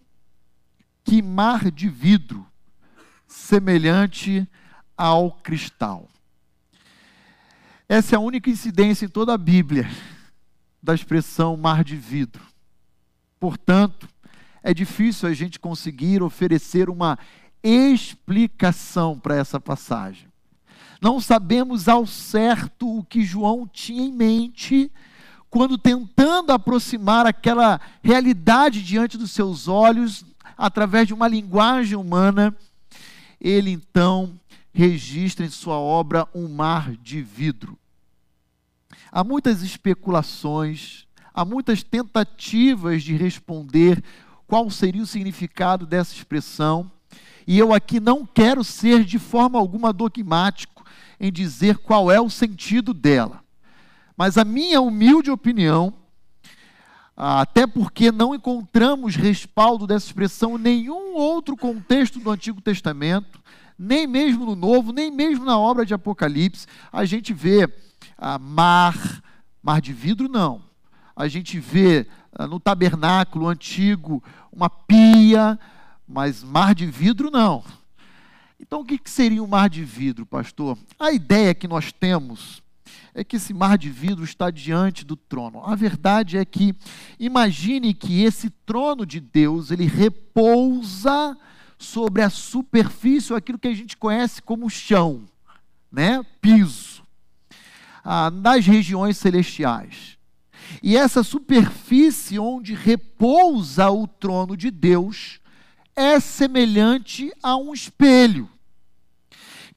que 1.04 1.24
mar 1.24 1.72
de 1.72 1.90
vidro, 1.90 2.46
semelhante 3.26 4.48
ao 4.96 5.32
cristal. 5.32 6.08
Essa 7.90 8.16
é 8.16 8.18
a 8.18 8.22
única 8.22 8.52
incidência 8.52 9.08
em 9.08 9.10
toda 9.10 9.34
a 9.34 9.40
Bíblia 9.40 9.90
da 10.84 10.94
expressão 10.94 11.58
mar 11.58 11.84
de 11.84 11.96
vidro. 11.96 12.46
Portanto, 13.40 14.13
é 14.64 14.74
difícil 14.74 15.28
a 15.28 15.34
gente 15.34 15.60
conseguir 15.60 16.24
oferecer 16.24 16.90
uma 16.90 17.20
explicação 17.62 19.20
para 19.20 19.36
essa 19.36 19.60
passagem. 19.60 20.28
Não 21.02 21.20
sabemos 21.20 21.90
ao 21.90 22.08
certo 22.08 23.00
o 23.00 23.04
que 23.04 23.24
João 23.24 23.68
tinha 23.68 24.04
em 24.04 24.12
mente 24.12 24.90
quando 25.54 25.78
tentando 25.78 26.52
aproximar 26.52 27.28
aquela 27.28 27.80
realidade 28.02 28.82
diante 28.82 29.20
dos 29.20 29.30
seus 29.30 29.68
olhos 29.68 30.26
através 30.58 31.06
de 31.06 31.14
uma 31.14 31.28
linguagem 31.28 31.96
humana, 31.96 32.56
ele 33.40 33.70
então 33.70 34.34
registra 34.74 35.46
em 35.46 35.50
sua 35.50 35.76
obra 35.76 36.28
um 36.34 36.48
mar 36.48 36.96
de 36.96 37.22
vidro. 37.22 37.78
Há 39.12 39.24
muitas 39.24 39.62
especulações, 39.62 41.06
há 41.32 41.46
muitas 41.46 41.84
tentativas 41.84 43.04
de 43.04 43.16
responder 43.16 44.04
qual 44.48 44.70
seria 44.70 45.02
o 45.02 45.08
significado 45.08 45.86
dessa 45.86 46.14
expressão, 46.14 46.92
e 47.46 47.58
eu 47.58 47.74
aqui 47.74 48.00
não 48.00 48.26
quero 48.26 48.64
ser 48.64 49.04
de 49.04 49.20
forma 49.20 49.60
alguma 49.60 49.92
dogmático 49.92 50.86
em 51.20 51.32
dizer 51.32 51.78
qual 51.78 52.12
é 52.12 52.20
o 52.20 52.30
sentido 52.30 52.94
dela. 52.94 53.44
Mas 54.16 54.38
a 54.38 54.46
minha 54.46 54.82
humilde 54.82 55.32
opinião, 55.32 55.94
até 57.16 57.68
porque 57.68 58.12
não 58.12 58.34
encontramos 58.34 59.16
respaldo 59.16 59.86
dessa 59.86 60.06
expressão 60.06 60.56
em 60.56 60.62
nenhum 60.62 61.16
outro 61.16 61.56
contexto 61.56 62.20
do 62.20 62.30
Antigo 62.30 62.62
Testamento, 62.62 63.42
nem 63.78 64.08
mesmo 64.08 64.46
no 64.46 64.56
Novo, 64.56 64.92
nem 64.92 65.12
mesmo 65.12 65.46
na 65.46 65.58
obra 65.58 65.86
de 65.86 65.94
Apocalipse, 65.94 66.68
a 66.92 67.06
gente 67.06 67.34
vê 67.34 67.68
ah, 68.18 68.40
mar, 68.40 68.96
mar 69.62 69.82
de 69.82 69.94
vidro 69.94 70.30
não. 70.30 70.62
A 71.16 71.28
gente 71.28 71.60
vê 71.60 72.08
no 72.50 72.60
tabernáculo 72.60 73.48
antigo 73.48 74.24
uma 74.52 74.70
pia, 74.70 75.60
mas 76.08 76.44
mar 76.44 76.76
de 76.76 76.86
vidro 76.86 77.30
não. 77.32 77.64
Então 78.60 78.82
o 78.82 78.86
que, 78.86 78.98
que 78.98 79.10
seria 79.10 79.44
um 79.44 79.48
mar 79.48 79.70
de 79.70 79.84
vidro, 79.84 80.26
pastor? 80.26 80.78
A 81.00 81.12
ideia 81.12 81.54
que 81.54 81.68
nós 81.68 81.92
temos 81.92 82.62
é 83.14 83.24
que 83.24 83.36
esse 83.36 83.54
mar 83.54 83.78
de 83.78 83.90
vidro 83.90 84.24
está 84.24 84.50
diante 84.50 85.06
do 85.06 85.16
trono. 85.16 85.64
A 85.66 85.76
verdade 85.76 86.38
é 86.38 86.46
que 86.46 86.76
imagine 87.20 87.94
que 87.94 88.24
esse 88.24 88.50
trono 88.50 89.06
de 89.06 89.20
Deus, 89.20 89.70
ele 89.70 89.86
repousa 89.86 91.38
sobre 91.78 92.22
a 92.22 92.30
superfície, 92.30 93.34
aquilo 93.34 93.60
que 93.60 93.68
a 93.68 93.74
gente 93.74 93.98
conhece 93.98 94.42
como 94.42 94.70
chão, 94.70 95.24
né? 95.92 96.24
Piso 96.42 97.04
ah, 98.04 98.30
nas 98.30 98.66
regiões 98.66 99.18
celestiais. 99.18 100.18
E 100.82 100.98
essa 100.98 101.24
superfície 101.24 102.40
onde 102.40 102.74
repousa 102.74 103.90
o 103.90 104.08
trono 104.08 104.58
de 104.58 104.70
Deus 104.70 105.40
é 105.96 106.20
semelhante 106.20 107.32
a 107.42 107.56
um 107.56 107.74
espelho. 107.74 108.50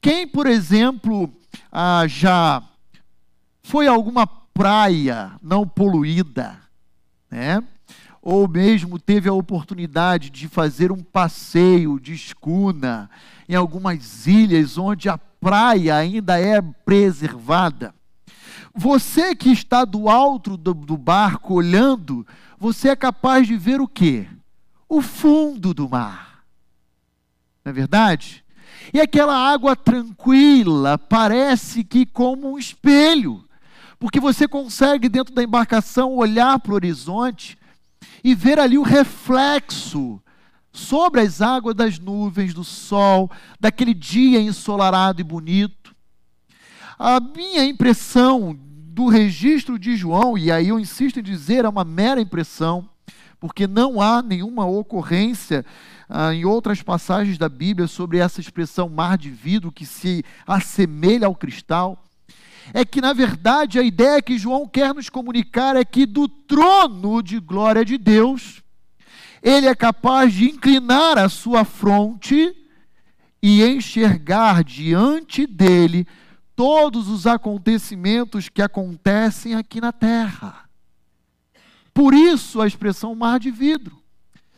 Quem, 0.01 0.27
por 0.27 0.47
exemplo, 0.47 1.31
ah, 1.71 2.05
já 2.07 2.63
foi 3.63 3.87
a 3.87 3.91
alguma 3.91 4.25
praia 4.27 5.31
não 5.41 5.67
poluída, 5.67 6.59
né? 7.29 7.63
ou 8.29 8.45
mesmo 8.45 8.99
teve 8.99 9.29
a 9.29 9.33
oportunidade 9.33 10.29
de 10.29 10.49
fazer 10.49 10.91
um 10.91 11.01
passeio 11.01 11.97
de 11.97 12.13
escuna 12.13 13.09
em 13.47 13.55
algumas 13.55 14.27
ilhas 14.27 14.77
onde 14.77 15.07
a 15.07 15.17
praia 15.17 15.95
ainda 15.95 16.37
é 16.37 16.61
preservada. 16.61 17.95
Você 18.77 19.35
que 19.35 19.51
está 19.51 19.83
do 19.83 20.07
alto 20.07 20.55
do, 20.55 20.71
do 20.71 20.95
barco 20.95 21.55
olhando, 21.55 22.25
você 22.59 22.89
é 22.89 22.95
capaz 22.95 23.47
de 23.47 23.57
ver 23.57 23.81
o 23.81 23.87
quê? 23.87 24.27
O 24.87 25.01
fundo 25.01 25.73
do 25.73 25.89
mar. 25.89 26.43
Não 27.65 27.71
é 27.71 27.73
verdade? 27.73 28.45
E 28.93 29.01
aquela 29.01 29.35
água 29.35 29.75
tranquila 29.75 30.95
parece 30.95 31.83
que 31.83 32.05
como 32.05 32.53
um 32.53 32.59
espelho, 32.59 33.43
porque 33.97 34.19
você 34.19 34.47
consegue 34.47 35.09
dentro 35.09 35.33
da 35.33 35.43
embarcação 35.43 36.15
olhar 36.15 36.59
para 36.59 36.71
o 36.71 36.75
horizonte 36.75 37.57
e 38.23 38.35
ver 38.35 38.59
ali 38.59 38.77
o 38.77 38.83
reflexo 38.83 40.21
sobre 40.71 41.21
as 41.21 41.41
águas 41.41 41.73
das 41.73 41.97
nuvens, 41.97 42.53
do 42.53 42.63
sol, 42.63 43.31
daquele 43.59 43.95
dia 43.95 44.39
ensolarado 44.39 45.19
e 45.19 45.23
bonito. 45.23 45.95
A 46.99 47.19
minha 47.19 47.65
impressão 47.65 48.57
do 48.97 49.09
registro 49.09 49.77
de 49.77 49.95
João, 49.95 50.35
e 50.35 50.51
aí 50.51 50.69
eu 50.69 50.79
insisto 50.79 51.19
em 51.19 51.23
dizer, 51.23 51.65
é 51.65 51.69
uma 51.69 51.85
mera 51.85 52.19
impressão, 52.19 52.89
porque 53.39 53.67
não 53.67 54.01
há 54.01 54.23
nenhuma 54.23 54.65
ocorrência 54.65 55.63
ah, 56.09 56.33
em 56.33 56.45
outras 56.45 56.81
passagens 56.81 57.37
da 57.37 57.47
Bíblia 57.47 57.85
sobre 57.85 58.17
essa 58.17 58.41
expressão 58.41 58.89
mar 58.89 59.15
de 59.15 59.29
vidro 59.29 59.71
que 59.71 59.85
se 59.85 60.25
assemelha 60.47 61.27
ao 61.27 61.35
cristal. 61.35 62.03
É 62.73 62.83
que, 62.83 62.99
na 62.99 63.13
verdade, 63.13 63.77
a 63.77 63.83
ideia 63.83 64.19
que 64.19 64.35
João 64.35 64.67
quer 64.67 64.95
nos 64.95 65.09
comunicar 65.09 65.75
é 65.75 65.85
que 65.85 66.03
do 66.07 66.27
trono 66.27 67.21
de 67.21 67.39
glória 67.39 67.85
de 67.85 67.99
Deus, 67.99 68.63
ele 69.43 69.67
é 69.67 69.75
capaz 69.75 70.33
de 70.33 70.49
inclinar 70.49 71.19
a 71.19 71.29
sua 71.29 71.63
fronte 71.63 72.51
e 73.43 73.63
enxergar 73.63 74.63
diante 74.63 75.45
dele 75.45 76.07
todos 76.57 77.07
os 77.07 77.27
acontecimentos 77.27 78.49
que 78.49 78.63
acontecem 78.63 79.53
aqui 79.53 79.79
na 79.79 79.91
terra. 79.91 80.67
Por 81.93 82.15
isso 82.15 82.59
a 82.59 82.65
expressão 82.65 83.13
mar 83.13 83.39
de 83.39 83.51
vidro, 83.51 83.95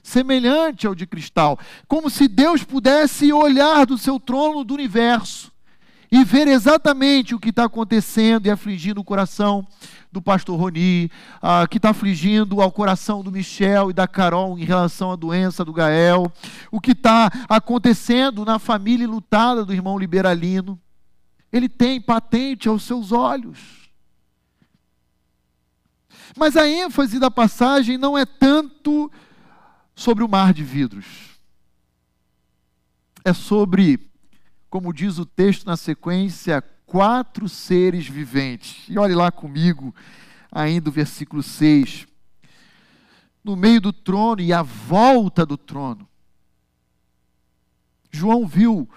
semelhante 0.02 0.88
ao 0.88 0.96
de 0.96 1.06
cristal, 1.06 1.60
como 1.90 2.10
se 2.10 2.30
Deus 2.30 2.64
pudesse 2.64 3.34
olhar 3.34 3.86
do 3.86 3.98
seu 3.98 4.18
trono 4.18 4.64
do 4.64 4.74
universo 4.74 5.52
e 6.10 6.24
ver 6.24 6.48
exatamente 6.48 7.36
o 7.36 7.40
que 7.40 7.50
está 7.50 7.66
acontecendo 7.66 8.46
e 8.46 8.50
afligindo 8.50 9.02
o 9.02 9.04
coração 9.04 9.68
do 10.10 10.22
pastor 10.22 10.58
Roni, 10.58 11.12
ah, 11.42 11.68
que 11.70 11.78
está 11.78 11.90
afligindo 11.90 12.62
ao 12.62 12.72
coração 12.72 13.22
do 13.22 13.32
Michel 13.32 13.90
e 13.90 13.94
da 13.94 14.08
Carol 14.08 14.58
em 14.58 14.64
relação 14.64 15.12
à 15.12 15.18
doença 15.18 15.66
do 15.66 15.74
Gael, 15.74 16.32
o 16.72 16.80
que 16.80 16.92
está 16.92 17.30
acontecendo 17.50 18.46
na 18.46 18.58
família 18.58 19.06
lutada 19.06 19.66
do 19.66 19.74
irmão 19.74 20.00
Liberalino 20.00 20.80
ele 21.52 21.68
tem 21.68 22.00
patente 22.00 22.68
aos 22.68 22.84
seus 22.84 23.12
olhos. 23.12 23.90
Mas 26.38 26.56
a 26.56 26.68
ênfase 26.68 27.20
da 27.20 27.32
passagem 27.32 27.98
não 27.98 28.18
é 28.18 28.26
tanto 28.26 29.12
sobre 29.96 30.24
o 30.24 30.30
mar 30.30 30.54
de 30.54 30.64
vidros. 30.64 31.40
É 33.26 33.34
sobre, 33.34 34.10
como 34.70 34.94
diz 34.94 35.18
o 35.18 35.26
texto 35.26 35.66
na 35.66 35.76
sequência, 35.76 36.62
quatro 36.86 37.50
seres 37.50 38.08
viventes. 38.08 38.88
E 38.88 38.98
olhe 38.98 39.16
lá 39.16 39.32
comigo, 39.32 39.94
ainda 40.52 40.90
o 40.90 40.94
versículo 40.94 41.44
6. 41.44 42.08
No 43.44 43.56
meio 43.56 43.82
do 43.82 43.92
trono 43.92 44.42
e 44.42 44.54
à 44.54 44.62
volta 44.62 45.46
do 45.46 45.58
trono. 45.58 46.08
João 48.12 48.48
viu 48.48 48.90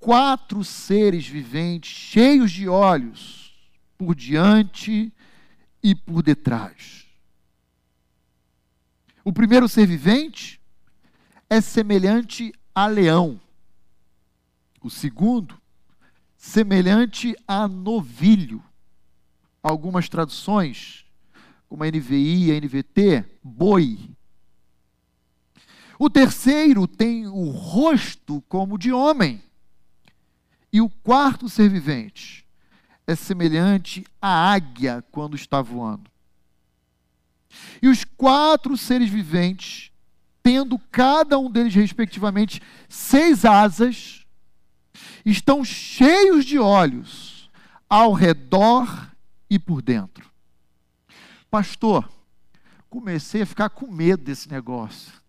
quatro 0.00 0.64
seres 0.64 1.28
viventes, 1.28 1.90
cheios 1.90 2.50
de 2.50 2.66
olhos, 2.66 3.54
por 3.98 4.14
diante 4.14 5.12
e 5.82 5.94
por 5.94 6.22
detrás. 6.22 7.06
O 9.22 9.32
primeiro 9.32 9.68
ser 9.68 9.86
vivente 9.86 10.58
é 11.48 11.60
semelhante 11.60 12.52
a 12.74 12.86
leão. 12.86 13.38
O 14.82 14.88
segundo, 14.88 15.60
semelhante 16.34 17.36
a 17.46 17.68
novilho. 17.68 18.64
Algumas 19.62 20.08
traduções, 20.08 21.04
como 21.68 21.84
a 21.84 21.86
NVI 21.86 22.46
e 22.46 22.52
a 22.52 22.58
NVT, 22.58 23.26
boi. 23.44 23.98
O 25.98 26.08
terceiro 26.08 26.88
tem 26.88 27.26
o 27.26 27.50
rosto 27.50 28.42
como 28.48 28.78
de 28.78 28.90
homem. 28.90 29.42
E 30.72 30.80
o 30.80 30.88
quarto 30.88 31.48
ser 31.48 31.68
vivente 31.68 32.46
é 33.06 33.14
semelhante 33.14 34.04
à 34.20 34.52
águia 34.52 35.04
quando 35.10 35.34
está 35.34 35.60
voando. 35.60 36.10
E 37.82 37.88
os 37.88 38.04
quatro 38.04 38.76
seres 38.76 39.10
viventes, 39.10 39.90
tendo 40.42 40.78
cada 40.78 41.38
um 41.38 41.50
deles, 41.50 41.74
respectivamente, 41.74 42.62
seis 42.88 43.44
asas, 43.44 44.24
estão 45.24 45.64
cheios 45.64 46.44
de 46.44 46.58
olhos 46.58 47.50
ao 47.88 48.12
redor 48.12 49.10
e 49.48 49.58
por 49.58 49.82
dentro. 49.82 50.30
Pastor, 51.50 52.08
comecei 52.88 53.42
a 53.42 53.46
ficar 53.46 53.70
com 53.70 53.90
medo 53.90 54.22
desse 54.22 54.48
negócio 54.48 55.19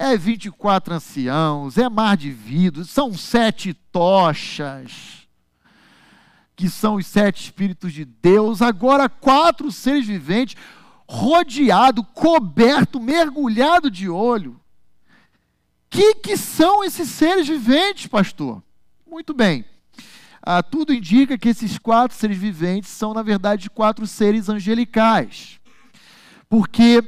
é 0.00 0.16
24 0.16 0.94
anciãos, 0.94 1.76
é 1.76 1.88
mar 1.88 2.16
de 2.16 2.30
vidro, 2.30 2.84
são 2.84 3.12
sete 3.12 3.74
tochas. 3.74 5.26
que 6.54 6.68
são 6.68 6.94
os 6.96 7.06
sete 7.06 7.44
Espíritos 7.44 7.92
de 7.92 8.04
Deus, 8.04 8.62
agora 8.62 9.08
quatro 9.08 9.70
seres 9.70 10.06
viventes, 10.06 10.56
rodeado, 11.08 12.02
coberto, 12.02 13.00
mergulhado 13.00 13.90
de 13.90 14.08
olho. 14.08 14.60
Que 15.90 16.14
que 16.14 16.36
são 16.36 16.84
esses 16.84 17.08
seres 17.08 17.46
viventes, 17.46 18.06
pastor? 18.06 18.62
Muito 19.08 19.32
bem. 19.32 19.64
Ah, 20.42 20.62
tudo 20.62 20.92
indica 20.92 21.38
que 21.38 21.48
esses 21.48 21.78
quatro 21.78 22.16
seres 22.16 22.36
viventes 22.36 22.90
são, 22.90 23.14
na 23.14 23.22
verdade, 23.22 23.70
quatro 23.70 24.06
seres 24.06 24.48
angelicais. 24.48 25.60
Porque, 26.48 27.02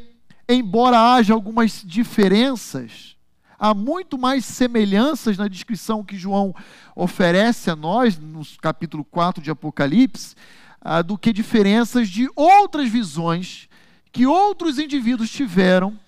embora 0.54 1.14
haja 1.14 1.32
algumas 1.32 1.82
diferenças, 1.84 3.16
há 3.58 3.74
muito 3.74 4.18
mais 4.18 4.44
semelhanças 4.44 5.36
na 5.36 5.48
descrição 5.48 6.04
que 6.04 6.16
João 6.16 6.54
oferece 6.96 7.70
a 7.70 7.76
nós, 7.76 8.18
no 8.18 8.42
capítulo 8.60 9.04
4 9.04 9.42
de 9.42 9.50
Apocalipse, 9.50 10.34
ah, 10.80 11.02
do 11.02 11.18
que 11.18 11.32
diferenças 11.32 12.08
de 12.08 12.28
outras 12.34 12.88
visões 12.88 13.68
que 14.10 14.26
outros 14.26 14.78
indivíduos 14.78 15.30
tiveram 15.30 15.98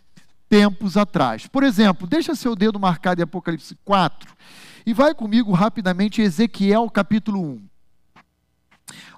tempos 0.48 0.96
atrás. 0.96 1.46
Por 1.46 1.62
exemplo, 1.62 2.06
deixa 2.06 2.34
seu 2.34 2.56
dedo 2.56 2.80
marcado 2.80 3.20
em 3.20 3.24
Apocalipse 3.24 3.76
4 3.84 4.34
e 4.84 4.92
vai 4.92 5.14
comigo 5.14 5.52
rapidamente 5.52 6.20
em 6.20 6.24
Ezequiel 6.24 6.90
capítulo 6.90 7.40
1. 7.40 7.62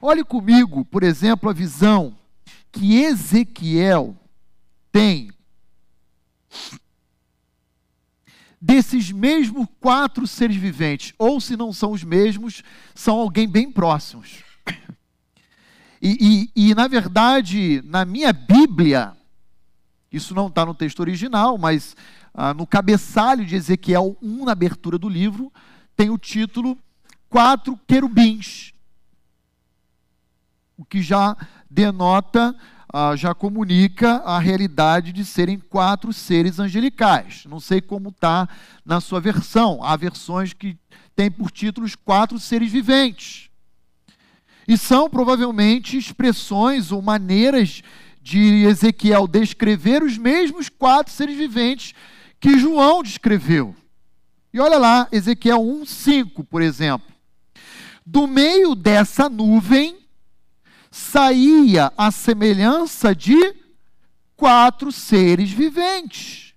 Olhe 0.02 0.23
comigo, 0.23 0.85
por 0.85 1.02
exemplo, 1.02 1.49
a 1.49 1.52
visão 1.52 2.14
que 2.71 3.00
Ezequiel 3.00 4.16
tem 4.94 5.32
desses 8.60 9.10
mesmos 9.10 9.66
quatro 9.80 10.24
seres 10.24 10.54
viventes, 10.54 11.12
ou 11.18 11.40
se 11.40 11.56
não 11.56 11.72
são 11.72 11.90
os 11.90 12.04
mesmos, 12.04 12.62
são 12.94 13.18
alguém 13.18 13.48
bem 13.48 13.72
próximos. 13.72 14.44
E, 16.00 16.50
e, 16.54 16.68
e 16.68 16.74
na 16.76 16.86
verdade, 16.86 17.82
na 17.84 18.04
minha 18.04 18.32
Bíblia, 18.32 19.16
isso 20.12 20.32
não 20.32 20.46
está 20.46 20.64
no 20.64 20.74
texto 20.74 21.00
original, 21.00 21.58
mas 21.58 21.96
ah, 22.32 22.54
no 22.54 22.64
cabeçalho 22.64 23.44
de 23.44 23.56
Ezequiel 23.56 24.16
1, 24.22 24.44
na 24.44 24.52
abertura 24.52 24.96
do 24.96 25.08
livro, 25.08 25.52
tem 25.96 26.08
o 26.10 26.18
título 26.18 26.78
Quatro 27.28 27.76
Querubins, 27.88 28.72
o 30.76 30.84
que 30.84 31.02
já 31.02 31.36
denota, 31.68 32.54
ah, 32.96 33.16
já 33.16 33.34
comunica 33.34 34.18
a 34.18 34.38
realidade 34.38 35.12
de 35.12 35.24
serem 35.24 35.58
quatro 35.58 36.12
seres 36.12 36.60
angelicais. 36.60 37.42
Não 37.44 37.58
sei 37.58 37.80
como 37.80 38.10
está 38.10 38.48
na 38.86 39.00
sua 39.00 39.20
versão, 39.20 39.82
há 39.82 39.96
versões 39.96 40.52
que 40.52 40.78
têm 41.16 41.28
por 41.28 41.50
títulos 41.50 41.96
quatro 41.96 42.38
seres 42.38 42.70
viventes. 42.70 43.50
E 44.68 44.78
são 44.78 45.10
provavelmente 45.10 45.98
expressões 45.98 46.92
ou 46.92 47.02
maneiras 47.02 47.82
de 48.22 48.64
Ezequiel 48.64 49.26
descrever 49.26 50.04
os 50.04 50.16
mesmos 50.16 50.68
quatro 50.68 51.12
seres 51.12 51.36
viventes 51.36 51.94
que 52.38 52.60
João 52.60 53.02
descreveu. 53.02 53.74
E 54.52 54.60
olha 54.60 54.78
lá, 54.78 55.08
Ezequiel 55.10 55.58
1:5, 55.58 56.44
por 56.44 56.62
exemplo. 56.62 57.12
Do 58.06 58.28
meio 58.28 58.76
dessa 58.76 59.28
nuvem 59.28 60.03
saía 60.94 61.92
a 61.96 62.12
semelhança 62.12 63.16
de 63.16 63.52
quatro 64.36 64.92
seres 64.92 65.50
viventes, 65.50 66.54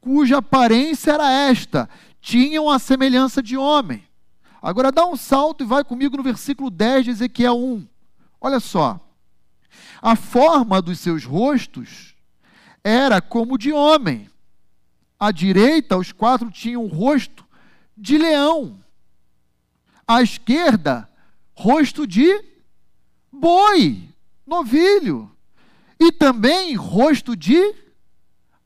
cuja 0.00 0.38
aparência 0.38 1.12
era 1.12 1.30
esta: 1.30 1.86
tinham 2.18 2.70
a 2.70 2.78
semelhança 2.78 3.42
de 3.42 3.54
homem. 3.54 4.08
Agora 4.62 4.90
dá 4.90 5.04
um 5.04 5.16
salto 5.16 5.62
e 5.62 5.66
vai 5.66 5.84
comigo 5.84 6.16
no 6.16 6.22
versículo 6.22 6.70
10 6.70 7.04
de 7.04 7.10
Ezequiel 7.10 7.58
1. 7.58 7.86
Olha 8.40 8.58
só. 8.58 8.98
A 10.00 10.16
forma 10.16 10.80
dos 10.80 10.98
seus 11.00 11.26
rostos 11.26 12.14
era 12.82 13.20
como 13.20 13.58
de 13.58 13.70
homem 13.70 14.30
à 15.20 15.30
direita, 15.30 15.98
os 15.98 16.10
quatro 16.10 16.50
tinham 16.50 16.84
o 16.84 16.88
rosto 16.88 17.46
de 17.94 18.16
leão. 18.16 18.80
À 20.08 20.22
esquerda, 20.22 21.06
rosto 21.54 22.06
de 22.06 22.51
boi, 23.42 24.08
novilho. 24.46 25.28
E 25.98 26.12
também 26.12 26.76
rosto 26.76 27.36
de, 27.36 27.74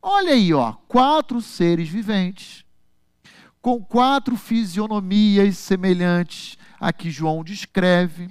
olha 0.02 0.34
aí, 0.34 0.52
ó, 0.52 0.74
quatro 0.86 1.40
seres 1.40 1.88
viventes, 1.88 2.62
com 3.62 3.82
quatro 3.82 4.36
fisionomias 4.36 5.56
semelhantes 5.56 6.58
a 6.78 6.92
que 6.92 7.10
João 7.10 7.42
descreve. 7.42 8.30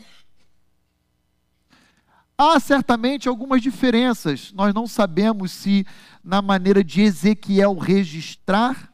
Há 2.38 2.60
certamente 2.60 3.28
algumas 3.28 3.62
diferenças. 3.62 4.52
Nós 4.54 4.74
não 4.74 4.86
sabemos 4.86 5.52
se 5.52 5.86
na 6.24 6.42
maneira 6.42 6.84
de 6.84 7.02
Ezequiel 7.02 7.76
registrar 7.76 8.94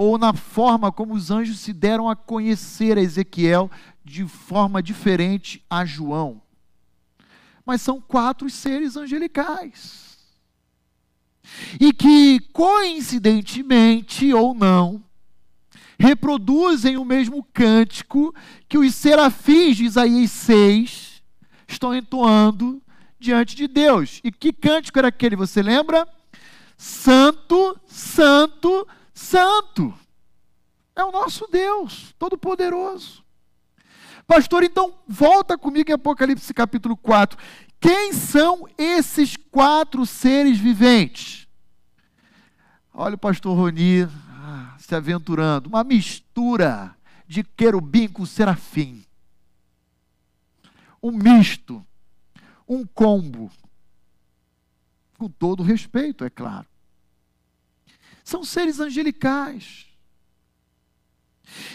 ou 0.00 0.16
na 0.16 0.32
forma 0.32 0.90
como 0.90 1.12
os 1.12 1.30
anjos 1.30 1.60
se 1.60 1.74
deram 1.74 2.08
a 2.08 2.16
conhecer 2.16 2.96
a 2.96 3.02
Ezequiel 3.02 3.70
de 4.02 4.26
forma 4.26 4.82
diferente 4.82 5.62
a 5.68 5.84
João. 5.84 6.40
Mas 7.66 7.82
são 7.82 8.00
quatro 8.00 8.48
seres 8.48 8.96
angelicais. 8.96 10.16
E 11.78 11.92
que, 11.92 12.40
coincidentemente 12.50 14.32
ou 14.32 14.54
não, 14.54 15.04
reproduzem 15.98 16.96
o 16.96 17.04
mesmo 17.04 17.46
cântico 17.52 18.34
que 18.70 18.78
os 18.78 18.94
serafins 18.94 19.76
de 19.76 19.84
Isaías 19.84 20.30
6 20.30 21.22
estão 21.68 21.94
entoando 21.94 22.80
diante 23.18 23.54
de 23.54 23.68
Deus. 23.68 24.18
E 24.24 24.32
que 24.32 24.50
cântico 24.50 24.98
era 24.98 25.08
aquele, 25.08 25.36
você 25.36 25.62
lembra? 25.62 26.08
Santo, 26.78 27.78
Santo, 27.86 28.86
Santo. 28.86 28.99
É 30.94 31.04
o 31.04 31.12
nosso 31.12 31.46
Deus, 31.48 32.14
Todo-Poderoso. 32.18 33.24
Pastor, 34.26 34.62
então 34.62 34.94
volta 35.08 35.58
comigo 35.58 35.90
em 35.90 35.94
Apocalipse 35.94 36.52
capítulo 36.54 36.96
4. 36.96 37.38
Quem 37.80 38.12
são 38.12 38.68
esses 38.76 39.36
quatro 39.36 40.04
seres 40.06 40.58
viventes? 40.58 41.48
Olha 42.92 43.14
o 43.14 43.18
pastor 43.18 43.56
Roni 43.56 44.02
ah, 44.02 44.76
se 44.78 44.94
aventurando. 44.94 45.68
Uma 45.68 45.82
mistura 45.82 46.94
de 47.26 47.42
querubim 47.42 48.08
com 48.08 48.26
serafim 48.26 49.04
um 51.02 51.12
misto, 51.12 51.84
um 52.68 52.84
combo. 52.86 53.50
Com 55.18 55.28
todo 55.28 55.62
respeito, 55.62 56.24
é 56.24 56.30
claro. 56.30 56.66
São 58.30 58.44
seres 58.44 58.78
angelicais. 58.78 59.86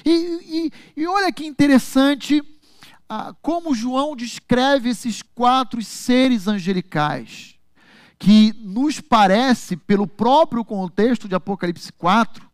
E, 0.06 0.72
e, 0.96 1.02
e 1.02 1.06
olha 1.06 1.30
que 1.34 1.46
interessante 1.46 2.42
ah, 3.10 3.36
como 3.42 3.76
João 3.76 4.16
descreve 4.16 4.88
esses 4.88 5.22
quatro 5.22 5.84
seres 5.84 6.48
angelicais, 6.48 7.56
que 8.18 8.54
nos 8.62 9.02
parece, 9.02 9.76
pelo 9.76 10.08
próprio 10.08 10.64
contexto 10.64 11.28
de 11.28 11.36
Apocalipse 11.36 11.92
4, 11.92 12.50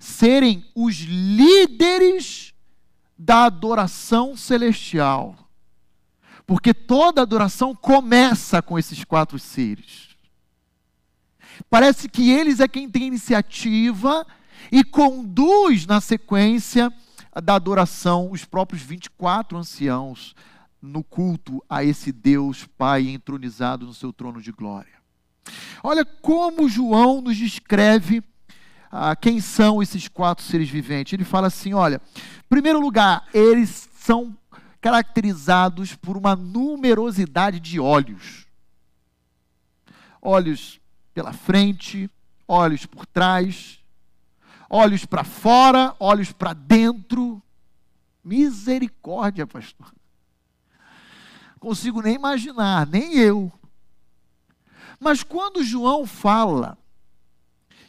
serem 0.00 0.66
os 0.74 0.96
líderes 0.96 2.52
da 3.16 3.44
adoração 3.44 4.36
celestial. 4.36 5.48
Porque 6.44 6.74
toda 6.74 7.22
adoração 7.22 7.72
começa 7.72 8.60
com 8.60 8.76
esses 8.76 9.04
quatro 9.04 9.38
seres. 9.38 10.13
Parece 11.70 12.08
que 12.08 12.30
eles 12.30 12.60
é 12.60 12.68
quem 12.68 12.88
tem 12.88 13.04
iniciativa 13.04 14.26
e 14.70 14.82
conduz 14.82 15.86
na 15.86 16.00
sequência 16.00 16.92
da 17.42 17.54
adoração 17.54 18.30
os 18.30 18.44
próprios 18.44 18.82
24 18.82 19.58
anciãos 19.58 20.34
no 20.80 21.02
culto 21.02 21.64
a 21.68 21.82
esse 21.82 22.12
Deus 22.12 22.66
Pai 22.78 23.08
entronizado 23.08 23.86
no 23.86 23.94
seu 23.94 24.12
trono 24.12 24.40
de 24.40 24.52
glória. 24.52 24.92
Olha 25.82 26.04
como 26.04 26.68
João 26.68 27.20
nos 27.20 27.36
descreve 27.36 28.22
ah, 28.90 29.16
quem 29.16 29.40
são 29.40 29.82
esses 29.82 30.08
quatro 30.08 30.44
seres 30.44 30.68
viventes. 30.68 31.12
Ele 31.12 31.24
fala 31.24 31.48
assim: 31.48 31.74
olha, 31.74 32.00
em 32.16 32.48
primeiro 32.48 32.80
lugar, 32.80 33.26
eles 33.34 33.88
são 33.98 34.36
caracterizados 34.80 35.94
por 35.94 36.16
uma 36.16 36.36
numerosidade 36.36 37.58
de 37.58 37.80
olhos. 37.80 38.46
Olhos 40.20 40.80
pela 41.14 41.32
frente, 41.32 42.10
olhos 42.46 42.84
por 42.84 43.06
trás, 43.06 43.78
olhos 44.68 45.06
para 45.06 45.24
fora, 45.24 45.94
olhos 46.00 46.32
para 46.32 46.52
dentro. 46.52 47.40
Misericórdia, 48.22 49.46
pastor. 49.46 49.94
Consigo 51.60 52.02
nem 52.02 52.16
imaginar, 52.16 52.86
nem 52.86 53.14
eu. 53.14 53.52
Mas 54.98 55.22
quando 55.22 55.62
João 55.62 56.04
fala 56.06 56.76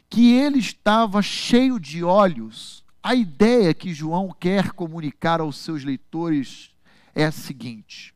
que 0.08 0.32
ele 0.32 0.58
estava 0.58 1.20
cheio 1.20 1.80
de 1.80 2.04
olhos, 2.04 2.84
a 3.02 3.14
ideia 3.14 3.74
que 3.74 3.92
João 3.92 4.34
quer 4.38 4.72
comunicar 4.72 5.40
aos 5.40 5.56
seus 5.56 5.84
leitores 5.84 6.70
é 7.14 7.24
a 7.24 7.32
seguinte: 7.32 8.14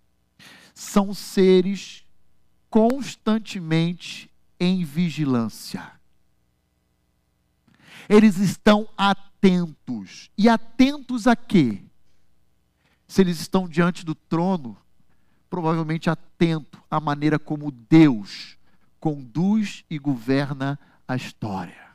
são 0.74 1.12
seres 1.12 2.04
constantemente 2.68 4.29
em 4.60 4.84
vigilância. 4.84 5.90
Eles 8.08 8.36
estão 8.36 8.88
atentos. 8.96 10.30
E 10.36 10.48
atentos 10.48 11.26
a 11.26 11.34
quê? 11.34 11.82
Se 13.08 13.22
eles 13.22 13.40
estão 13.40 13.66
diante 13.66 14.04
do 14.04 14.14
trono, 14.14 14.76
provavelmente 15.48 16.10
atento 16.10 16.82
à 16.90 17.00
maneira 17.00 17.38
como 17.38 17.70
Deus 17.70 18.58
conduz 19.00 19.84
e 19.88 19.98
governa 19.98 20.78
a 21.08 21.16
história. 21.16 21.90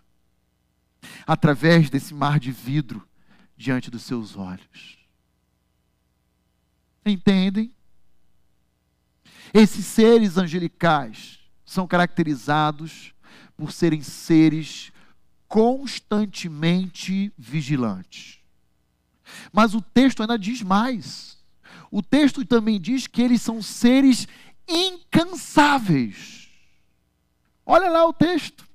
Através 1.25 1.89
desse 1.89 2.13
mar 2.13 2.39
de 2.39 2.51
vidro 2.51 3.07
diante 3.55 3.91
dos 3.91 4.01
seus 4.01 4.35
olhos. 4.35 4.97
Entendem? 7.05 7.71
Esses 9.53 9.85
seres 9.85 10.37
angelicais 10.37 11.44
são 11.65 11.87
caracterizados 11.87 13.13
por 13.57 13.71
serem 13.71 14.01
seres 14.01 14.91
constantemente 15.47 17.33
vigilantes. 17.37 18.39
Mas 19.51 19.73
o 19.73 19.81
texto 19.81 20.21
ainda 20.21 20.37
diz 20.37 20.61
mais. 20.61 21.37
O 21.89 22.01
texto 22.01 22.45
também 22.45 22.79
diz 22.79 23.07
que 23.07 23.21
eles 23.21 23.41
são 23.41 23.61
seres 23.61 24.27
incansáveis. 24.67 26.49
Olha 27.65 27.89
lá 27.89 28.05
o 28.05 28.13
texto. 28.13 28.67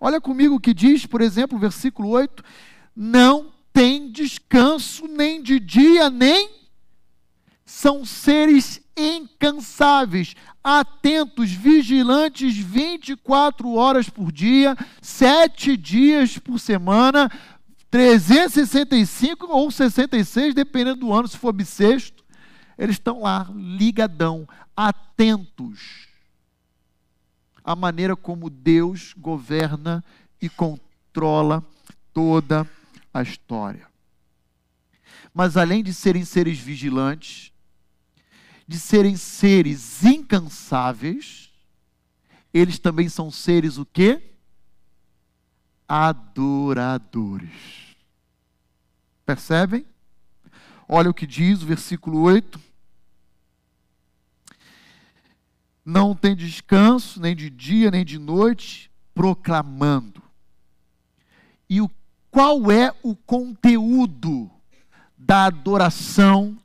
Olha 0.00 0.20
comigo 0.20 0.54
o 0.54 0.60
que 0.60 0.72
diz, 0.72 1.04
por 1.04 1.20
exemplo, 1.20 1.58
versículo 1.58 2.08
8: 2.08 2.42
Não 2.96 3.52
tem 3.72 4.10
descanso 4.10 5.06
nem 5.06 5.42
de 5.42 5.60
dia, 5.60 6.08
nem 6.08 6.50
são 7.64 8.04
seres 8.04 8.80
incansáveis, 9.00 10.34
atentos, 10.62 11.50
vigilantes 11.50 12.56
24 12.56 13.74
horas 13.74 14.08
por 14.08 14.30
dia, 14.30 14.76
sete 15.00 15.76
dias 15.76 16.38
por 16.38 16.58
semana, 16.58 17.30
365 17.90 19.46
ou 19.48 19.70
66, 19.70 20.54
dependendo 20.54 21.00
do 21.00 21.12
ano, 21.12 21.26
se 21.26 21.36
for 21.36 21.52
bissexto. 21.52 22.24
Eles 22.78 22.96
estão 22.96 23.22
lá, 23.22 23.48
ligadão, 23.54 24.48
atentos 24.76 26.08
à 27.64 27.76
maneira 27.76 28.16
como 28.16 28.48
Deus 28.48 29.14
governa 29.16 30.04
e 30.40 30.48
controla 30.48 31.64
toda 32.12 32.68
a 33.12 33.22
história. 33.22 33.86
Mas 35.32 35.56
além 35.56 35.82
de 35.82 35.92
serem 35.92 36.24
seres 36.24 36.58
vigilantes, 36.58 37.49
de 38.70 38.78
serem 38.78 39.16
seres 39.16 40.04
incansáveis, 40.04 41.50
eles 42.54 42.78
também 42.78 43.08
são 43.08 43.28
seres 43.28 43.78
o 43.78 43.84
quê? 43.84 44.22
Adoradores. 45.88 47.50
Percebem? 49.26 49.84
Olha 50.86 51.10
o 51.10 51.14
que 51.14 51.26
diz 51.26 51.64
o 51.64 51.66
versículo 51.66 52.20
8. 52.20 52.60
Não 55.84 56.14
tem 56.14 56.36
descanso, 56.36 57.20
nem 57.20 57.34
de 57.34 57.50
dia, 57.50 57.90
nem 57.90 58.04
de 58.04 58.20
noite, 58.20 58.88
proclamando. 59.12 60.22
E 61.68 61.80
o, 61.80 61.90
qual 62.30 62.70
é 62.70 62.94
o 63.02 63.16
conteúdo 63.16 64.48
da 65.18 65.46
adoração 65.46 66.56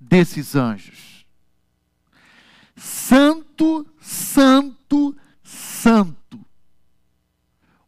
desses 0.00 0.56
anjos? 0.56 1.11
Santo, 2.82 3.86
Santo, 4.00 5.16
Santo. 5.44 6.40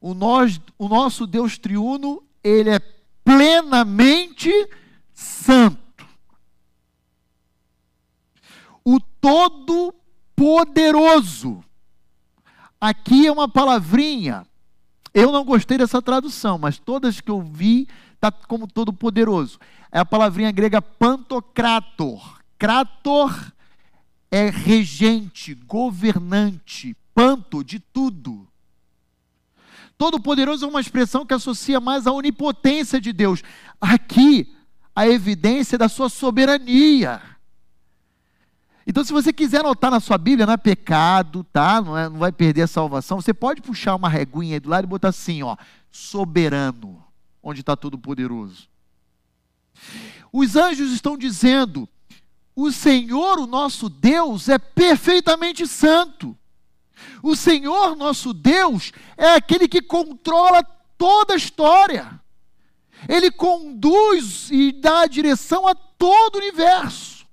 O, 0.01 0.15
nós, 0.15 0.61
o 0.79 0.89
nosso 0.89 1.27
Deus 1.27 1.59
triuno, 1.59 2.23
ele 2.45 2.71
é 2.71 2.79
plenamente 3.25 4.53
santo. 5.13 6.07
O 8.85 9.01
Todo-Poderoso. 9.21 11.65
Aqui 12.81 13.27
é 13.27 13.33
uma 13.33 13.49
palavrinha. 13.49 14.47
Eu 15.13 15.33
não 15.33 15.45
gostei 15.45 15.77
dessa 15.77 16.01
tradução, 16.01 16.57
mas 16.57 16.79
todas 16.79 17.21
que 17.21 17.33
eu 17.33 17.41
vi 17.41 17.89
está 18.13 18.31
como 18.31 18.69
todo-poderoso. 18.69 19.59
É 19.91 19.99
a 19.99 20.05
palavrinha 20.05 20.53
grega 20.53 20.81
pantocrator. 20.81 22.39
Krator 22.59 23.53
é 24.35 24.51
regente, 24.51 25.55
governante, 25.55 26.97
panto 27.15 27.63
de 27.63 27.79
tudo. 27.79 28.49
Todo-Poderoso 29.97 30.65
é 30.65 30.69
uma 30.69 30.81
expressão 30.81 31.25
que 31.25 31.33
associa 31.33 31.79
mais 31.79 32.05
à 32.05 32.11
onipotência 32.11 33.01
de 33.01 33.13
Deus. 33.13 33.45
Aqui, 33.81 34.53
a 34.93 35.07
evidência 35.07 35.79
da 35.79 35.89
sua 35.89 36.09
soberania. 36.09 37.23
Então, 38.85 39.05
se 39.05 39.13
você 39.13 39.33
quiser 39.33 39.61
anotar 39.61 39.93
na 39.93 40.01
sua 40.01 40.19
Bíblia, 40.19 40.47
não 40.47 40.55
é 40.55 40.57
pecado, 40.57 41.45
tá? 41.45 41.81
Não, 41.81 41.97
é, 41.97 42.09
não 42.09 42.19
vai 42.19 42.33
perder 42.33 42.63
a 42.63 42.67
salvação. 42.67 43.21
Você 43.21 43.33
pode 43.33 43.63
puxar 43.63 43.95
uma 43.95 44.09
reguinha 44.09 44.57
aí 44.57 44.61
do 44.61 44.69
lado 44.69 44.83
e 44.83 44.89
botar 44.89 45.11
assim, 45.11 45.45
ó, 45.45 45.57
soberano, 45.93 47.01
onde 47.41 47.61
está 47.61 47.77
todo-poderoso. 47.77 48.69
Os 50.33 50.57
anjos 50.57 50.91
estão 50.91 51.17
dizendo 51.17 51.89
o 52.57 52.71
Senhor, 52.71 53.39
o 53.39 53.47
nosso 53.47 53.89
Deus, 53.89 54.49
é 54.49 54.59
perfeitamente 54.59 55.67
santo. 55.67 56.37
O 57.23 57.35
Senhor, 57.35 57.97
nosso 57.97 58.33
Deus, 58.33 58.93
é 59.17 59.35
aquele 59.35 59.67
que 59.67 59.83
controla 59.83 60.63
toda 60.97 61.35
a 61.35 61.37
história. 61.37 62.21
Ele 63.09 63.31
conduz 63.31 64.51
e 64.51 64.73
dá 64.73 65.01
a 65.01 65.07
direção 65.07 65.67
a 65.67 65.75
todo 65.75 66.37
o 66.37 66.39
universo. 66.39 67.27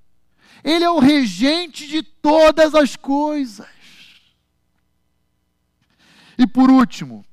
Ele 0.63 0.83
é 0.83 0.89
o 0.89 0.99
regente 0.99 1.87
de 1.87 2.01
todas 2.01 2.73
as 2.73 2.95
coisas. 2.95 3.67
E 6.37 6.47
por 6.47 6.71
último, 6.71 7.23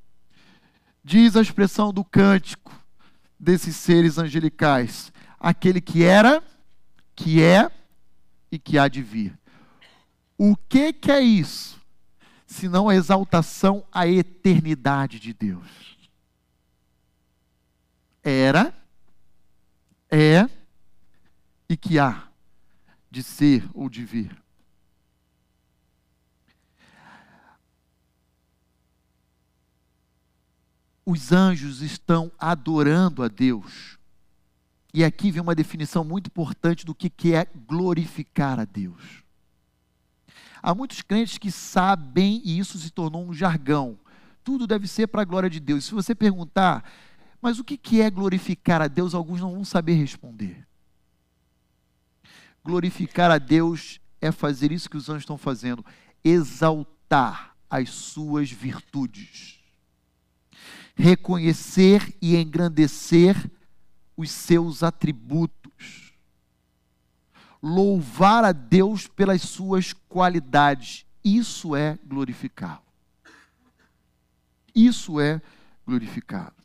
diz 1.03 1.35
a 1.35 1.41
expressão 1.41 1.91
do 1.91 2.03
cântico 2.03 2.71
desses 3.39 3.75
seres 3.75 4.17
angelicais: 4.17 5.11
aquele 5.39 5.81
que 5.81 6.03
era, 6.03 6.43
que 7.15 7.41
é 7.41 7.71
e 8.51 8.57
que 8.57 8.77
há 8.77 8.87
de 8.87 9.01
vir. 9.01 9.37
O 10.37 10.55
que, 10.55 10.93
que 10.93 11.11
é 11.11 11.21
isso? 11.21 11.79
Senão 12.45 12.89
a 12.89 12.95
exaltação 12.95 13.85
à 13.91 14.07
eternidade 14.07 15.19
de 15.19 15.33
Deus. 15.33 15.97
Era, 18.23 18.73
é 20.09 20.49
e 21.67 21.77
que 21.77 21.99
há 21.99 22.27
de 23.11 23.21
ser 23.21 23.69
ou 23.73 23.89
de 23.89 24.03
vir. 24.03 24.35
Os 31.05 31.31
anjos 31.31 31.81
estão 31.81 32.31
adorando 32.37 33.23
a 33.23 33.27
Deus 33.27 33.98
e 34.93 35.03
aqui 35.03 35.29
vem 35.31 35.41
uma 35.41 35.55
definição 35.55 36.03
muito 36.03 36.27
importante 36.27 36.85
do 36.85 36.95
que 36.95 37.33
é 37.33 37.45
glorificar 37.67 38.59
a 38.59 38.65
Deus. 38.65 39.23
Há 40.61 40.73
muitos 40.73 41.01
crentes 41.01 41.37
que 41.37 41.51
sabem, 41.51 42.41
e 42.43 42.59
isso 42.59 42.77
se 42.77 42.89
tornou 42.89 43.25
um 43.25 43.33
jargão. 43.33 43.97
Tudo 44.43 44.67
deve 44.67 44.87
ser 44.87 45.07
para 45.07 45.21
a 45.21 45.25
glória 45.25 45.49
de 45.49 45.59
Deus. 45.59 45.85
Se 45.85 45.93
você 45.93 46.13
perguntar, 46.13 46.83
mas 47.41 47.59
o 47.59 47.63
que 47.63 48.01
é 48.01 48.09
glorificar 48.09 48.81
a 48.81 48.87
Deus, 48.87 49.13
alguns 49.13 49.39
não 49.39 49.53
vão 49.53 49.63
saber 49.63 49.93
responder. 49.93 50.67
Glorificar 52.63 53.31
a 53.31 53.37
Deus 53.37 54.01
é 54.19 54.31
fazer 54.31 54.71
isso 54.71 54.89
que 54.89 54.97
os 54.97 55.07
anjos 55.07 55.21
estão 55.21 55.37
fazendo, 55.37 55.85
exaltar 56.23 57.55
as 57.69 57.89
suas 57.89 58.51
virtudes, 58.51 59.59
reconhecer 60.95 62.13
e 62.21 62.35
engrandecer 62.35 63.49
os 64.19 64.31
seus 64.31 64.83
atributos. 64.83 66.11
Louvar 67.63 68.43
a 68.43 68.51
Deus 68.51 69.07
pelas 69.07 69.41
suas 69.41 69.93
qualidades. 69.93 71.05
Isso 71.23 71.73
é 71.73 71.97
glorificá-lo. 72.05 72.83
Isso 74.75 75.21
é 75.21 75.41
glorificado. 75.87 76.55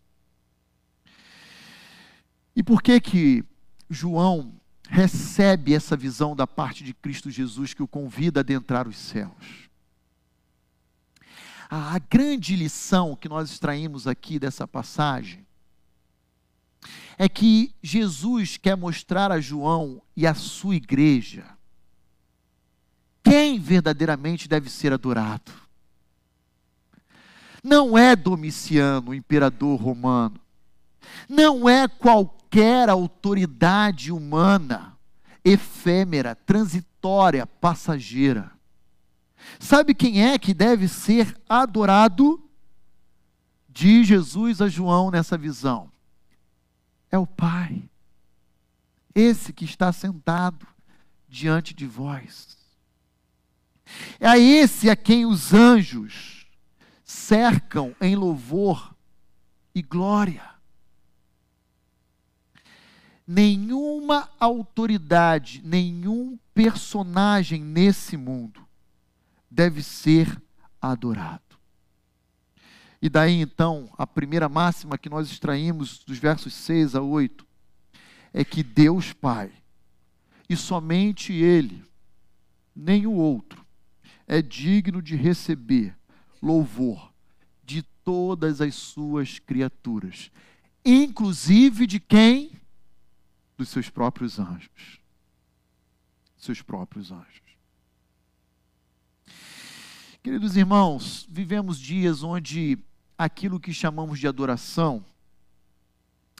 E 2.57 2.63
por 2.63 2.83
que 2.83 3.01
que 3.01 3.45
João 3.89 4.53
recebe 4.89 5.75
essa 5.75 5.97
visão 5.97 6.35
da 6.35 6.49
parte 6.49 6.83
de 6.83 6.93
Cristo 6.93 7.31
Jesus 7.31 7.73
que 7.73 7.85
o 7.85 7.89
convida 7.89 8.41
a 8.41 8.43
adentrar 8.43 8.89
os 8.89 8.97
céus? 8.97 9.69
A 11.71 12.01
grande 12.01 12.57
lição 12.57 13.15
que 13.15 13.29
nós 13.29 13.53
extraímos 13.53 14.09
aqui 14.09 14.41
dessa 14.41 14.67
passagem 14.67 15.44
é 17.17 17.29
que 17.29 17.75
Jesus 17.83 18.57
quer 18.57 18.77
mostrar 18.77 19.31
a 19.31 19.41
João 19.41 20.03
e 20.17 20.27
a 20.27 20.35
sua 20.35 20.77
igreja 20.77 21.55
quem 23.25 23.59
verdadeiramente 23.59 24.47
deve 24.47 24.69
ser 24.69 24.93
adorado. 24.93 25.51
Não 27.63 27.97
é 27.97 28.15
Domiciano, 28.15 29.11
o 29.11 29.15
imperador 29.15 29.81
romano. 29.81 30.39
Não 31.27 31.67
é 31.67 31.89
qualquer 31.89 32.91
autoridade 32.91 34.13
humana, 34.13 34.97
efêmera, 35.43 36.35
transitória, 36.35 37.47
passageira. 37.47 38.53
Sabe 39.59 39.95
quem 39.95 40.23
é 40.23 40.39
que 40.39 40.53
deve 40.53 40.87
ser 40.87 41.35
adorado? 41.49 42.43
Diz 43.71 44.07
Jesus 44.07 44.61
a 44.61 44.69
João 44.69 45.11
nessa 45.11 45.39
visão: 45.39 45.91
é 47.15 47.19
o 47.19 47.27
Pai, 47.27 47.89
esse 49.15 49.53
que 49.53 49.65
está 49.65 49.93
sentado 49.93 50.67
diante 51.29 51.73
de 51.73 51.87
vós. 51.87 52.59
É 54.19 54.27
a 54.27 54.37
esse 54.37 54.91
a 54.91 54.97
quem 54.97 55.25
os 55.25 55.55
anjos 55.55 56.45
cercam 57.05 57.95
em 58.01 58.17
louvor 58.17 58.97
e 59.73 59.81
glória. 59.81 60.45
Nenhuma 63.25 64.29
autoridade, 64.41 65.63
nenhum 65.65 66.37
personagem 66.53 67.63
nesse 67.63 68.17
mundo 68.17 68.67
deve 69.49 69.85
ser 69.85 70.43
adorado. 70.83 71.54
E 73.05 73.09
daí 73.11 73.39
então, 73.43 73.93
a 73.99 74.07
primeira 74.07 74.49
máxima 74.49 74.97
que 74.97 75.11
nós 75.11 75.31
extraímos 75.31 76.03
dos 76.05 76.17
versos 76.17 76.55
6 76.55 76.95
a 76.95 77.03
8 77.03 77.47
é 78.33 78.43
que 78.43 78.63
Deus 78.63 79.13
Pai, 79.13 79.53
e 80.49 80.57
somente 80.57 81.31
Ele, 81.31 81.85
nem 82.75 83.07
o 83.07 83.13
outro, 83.13 83.63
é 84.27 84.41
digno 84.41 85.03
de 85.03 85.17
receber 85.17 85.95
louvor 86.41 87.13
de 87.63 87.83
todas 88.03 88.63
as 88.63 88.75
suas 88.75 89.39
criaturas, 89.39 90.31
inclusive 90.83 91.87
de 91.87 92.01
quem? 92.01 92.53
Dos 93.59 93.69
seus 93.69 93.91
próprios 93.91 94.39
anjos. 94.39 94.99
Seus 96.39 96.63
próprios 96.63 97.13
anjos. 97.13 97.43
Queridos 100.23 100.57
irmãos, 100.57 101.29
vivemos 101.31 101.79
dias 101.79 102.23
onde 102.23 102.79
aquilo 103.17 103.61
que 103.61 103.73
chamamos 103.73 104.19
de 104.19 104.27
adoração 104.27 105.05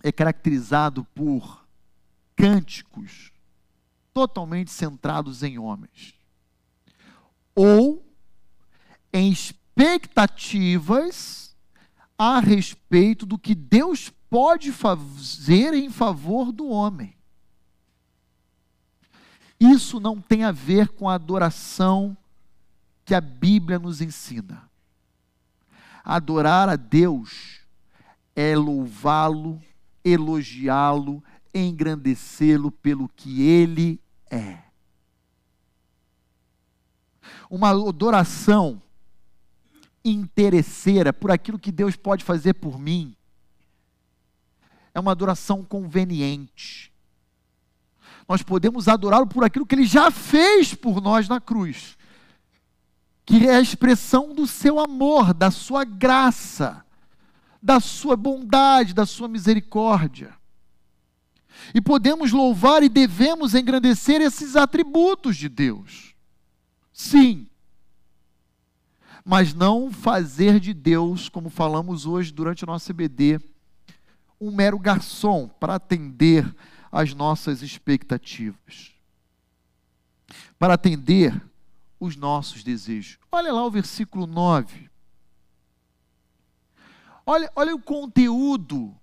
é 0.03 0.13
caracterizado 0.13 1.05
por 1.15 1.65
cânticos 2.37 3.33
totalmente 4.13 4.71
centrados 4.71 5.43
em 5.43 5.59
homens 5.59 6.15
ou 7.55 8.05
em 9.13 9.31
expectativas 9.31 11.55
a 12.19 12.41
respeito 12.41 13.25
do 13.25 13.39
que 13.39 13.55
Deus 13.55 14.11
pode 14.29 14.73
fazer 14.73 15.73
em 15.75 15.89
favor 15.91 16.51
do 16.51 16.69
homem. 16.69 17.15
Isso 19.59 20.01
não 20.01 20.21
tem 20.21 20.45
a 20.45 20.51
ver 20.51 20.89
com 20.89 21.09
a 21.09 21.15
adoração 21.15 22.17
que 23.05 23.15
a 23.15 23.21
Bíblia 23.21 23.79
nos 23.79 24.01
ensina. 24.01 24.69
Adorar 26.05 26.69
a 26.69 26.77
Deus 26.77 27.61
é 28.37 28.55
louvá-lo, 28.55 29.61
elogiá-lo, 30.05 31.25
engrandecê-lo 31.55 32.71
pelo 32.71 33.09
que 33.09 33.43
ele 33.43 33.99
é. 34.31 34.59
Uma 37.49 37.71
adoração 37.71 38.83
interesseira 40.05 41.13
por 41.13 41.31
aquilo 41.31 41.59
que 41.59 41.73
Deus 41.73 41.97
pode 41.97 42.23
fazer 42.23 42.55
por 42.55 42.79
mim 42.79 43.17
é 44.93 45.01
uma 45.01 45.11
adoração 45.11 45.65
conveniente. 45.65 46.93
Nós 48.29 48.43
podemos 48.43 48.89
adorá-lo 48.89 49.27
por 49.27 49.43
aquilo 49.43 49.67
que 49.67 49.75
ele 49.75 49.87
já 49.87 50.11
fez 50.11 50.75
por 50.75 51.01
nós 51.01 51.29
na 51.29 51.41
cruz 51.41 51.97
que 53.25 53.47
é 53.47 53.57
a 53.57 53.61
expressão 53.61 54.35
do 54.35 54.47
seu 54.47 54.79
amor, 54.79 55.33
da 55.33 55.51
sua 55.51 55.85
graça, 55.85 56.85
da 57.63 57.81
sua 57.81 58.17
bondade, 58.17 58.93
da 58.93 59.07
sua 59.07 59.29
misericórdia. 59.29 60.35
E 61.75 61.81
podemos 61.81 62.33
louvar 62.33 62.83
e 62.83 62.89
devemos 62.89 63.55
engrandecer 63.55 64.21
esses 64.21 64.57
atributos 64.57 65.37
de 65.37 65.49
Deus. 65.49 66.15
Sim. 66.93 67.49
Mas 69.25 69.55
não 69.55 69.91
fazer 69.91 70.61
de 70.61 70.75
Deus, 70.75 71.31
como 71.31 71.49
falamos 71.49 72.05
hoje 72.05 72.31
durante 72.31 72.65
o 72.65 72.67
nosso 72.67 72.93
CBD, 72.93 73.41
um 74.39 74.51
mero 74.51 74.79
garçom 74.79 75.49
para 75.49 75.77
atender 75.77 76.55
às 76.93 77.15
nossas 77.15 77.63
expectativas. 77.63 78.93
Para 80.59 80.75
atender 80.75 81.41
os 82.05 82.17
nossos 82.17 82.63
desejos. 82.63 83.19
Olha 83.31 83.53
lá 83.53 83.65
o 83.65 83.71
versículo 83.71 84.27
9. 84.27 84.91
Olha, 87.27 87.51
olha 87.57 87.75
o 87.75 87.81
conteúdo. 87.81 88.95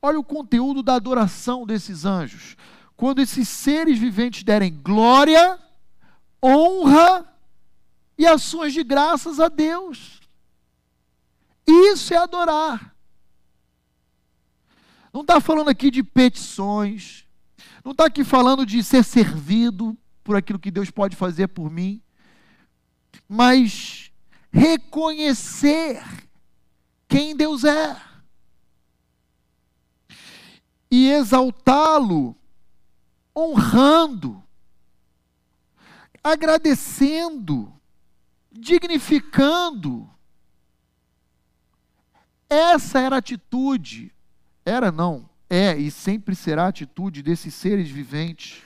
Olha 0.00 0.18
o 0.18 0.24
conteúdo 0.24 0.82
da 0.82 0.94
adoração 0.94 1.66
desses 1.66 2.04
anjos. 2.04 2.56
Quando 2.96 3.20
esses 3.20 3.48
seres 3.48 3.98
viventes 3.98 4.42
derem 4.42 4.72
glória, 4.72 5.58
honra 6.42 7.26
e 8.16 8.26
ações 8.26 8.72
de 8.72 8.82
graças 8.82 9.40
a 9.40 9.48
Deus. 9.48 10.20
Isso 11.66 12.14
é 12.14 12.16
adorar. 12.16 12.94
Não 15.12 15.22
está 15.22 15.40
falando 15.40 15.68
aqui 15.68 15.90
de 15.90 16.02
petições, 16.02 17.24
não 17.82 17.92
está 17.92 18.04
aqui 18.04 18.22
falando 18.22 18.66
de 18.66 18.82
ser 18.84 19.02
servido, 19.02 19.96
por 20.26 20.34
aquilo 20.34 20.58
que 20.58 20.72
Deus 20.72 20.90
pode 20.90 21.14
fazer 21.14 21.46
por 21.46 21.70
mim, 21.70 22.02
mas 23.28 24.10
reconhecer 24.50 26.02
quem 27.06 27.36
Deus 27.36 27.62
é. 27.62 27.96
E 30.90 31.08
exaltá-lo, 31.10 32.36
honrando, 33.34 34.42
agradecendo, 36.24 37.72
dignificando. 38.50 40.10
Essa 42.50 42.98
era 42.98 43.14
a 43.14 43.20
atitude, 43.20 44.12
era 44.64 44.90
não, 44.90 45.30
é 45.48 45.76
e 45.76 45.88
sempre 45.88 46.34
será 46.34 46.64
a 46.64 46.68
atitude 46.68 47.22
desses 47.22 47.54
seres 47.54 47.88
viventes 47.88 48.65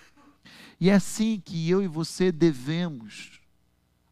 e 0.80 0.88
é 0.88 0.94
assim 0.94 1.38
que 1.38 1.68
eu 1.68 1.82
e 1.82 1.86
você 1.86 2.32
devemos 2.32 3.38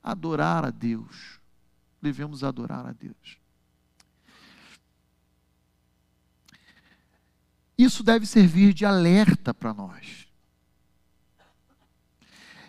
adorar 0.03 0.67
a 0.67 0.71
Deus. 0.71 1.41
Devemos 2.01 2.45
adorar 2.45 2.87
a 2.87 2.93
Deus. 2.93 3.39
Isso 7.77 8.03
deve 8.03 8.27
servir 8.27 8.75
de 8.75 8.85
alerta 8.85 9.55
para 9.55 9.73
nós. 9.73 10.29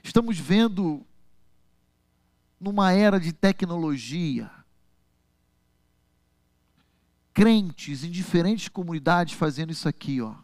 Estamos 0.01 0.39
vendo 0.39 1.05
numa 2.57 2.93
era 2.93 3.19
de 3.19 3.33
tecnologia, 3.33 4.49
crentes 7.33 8.03
em 8.03 8.11
diferentes 8.11 8.69
comunidades 8.69 9.33
fazendo 9.33 9.71
isso 9.71 9.89
aqui, 9.89 10.21
ó 10.21 10.35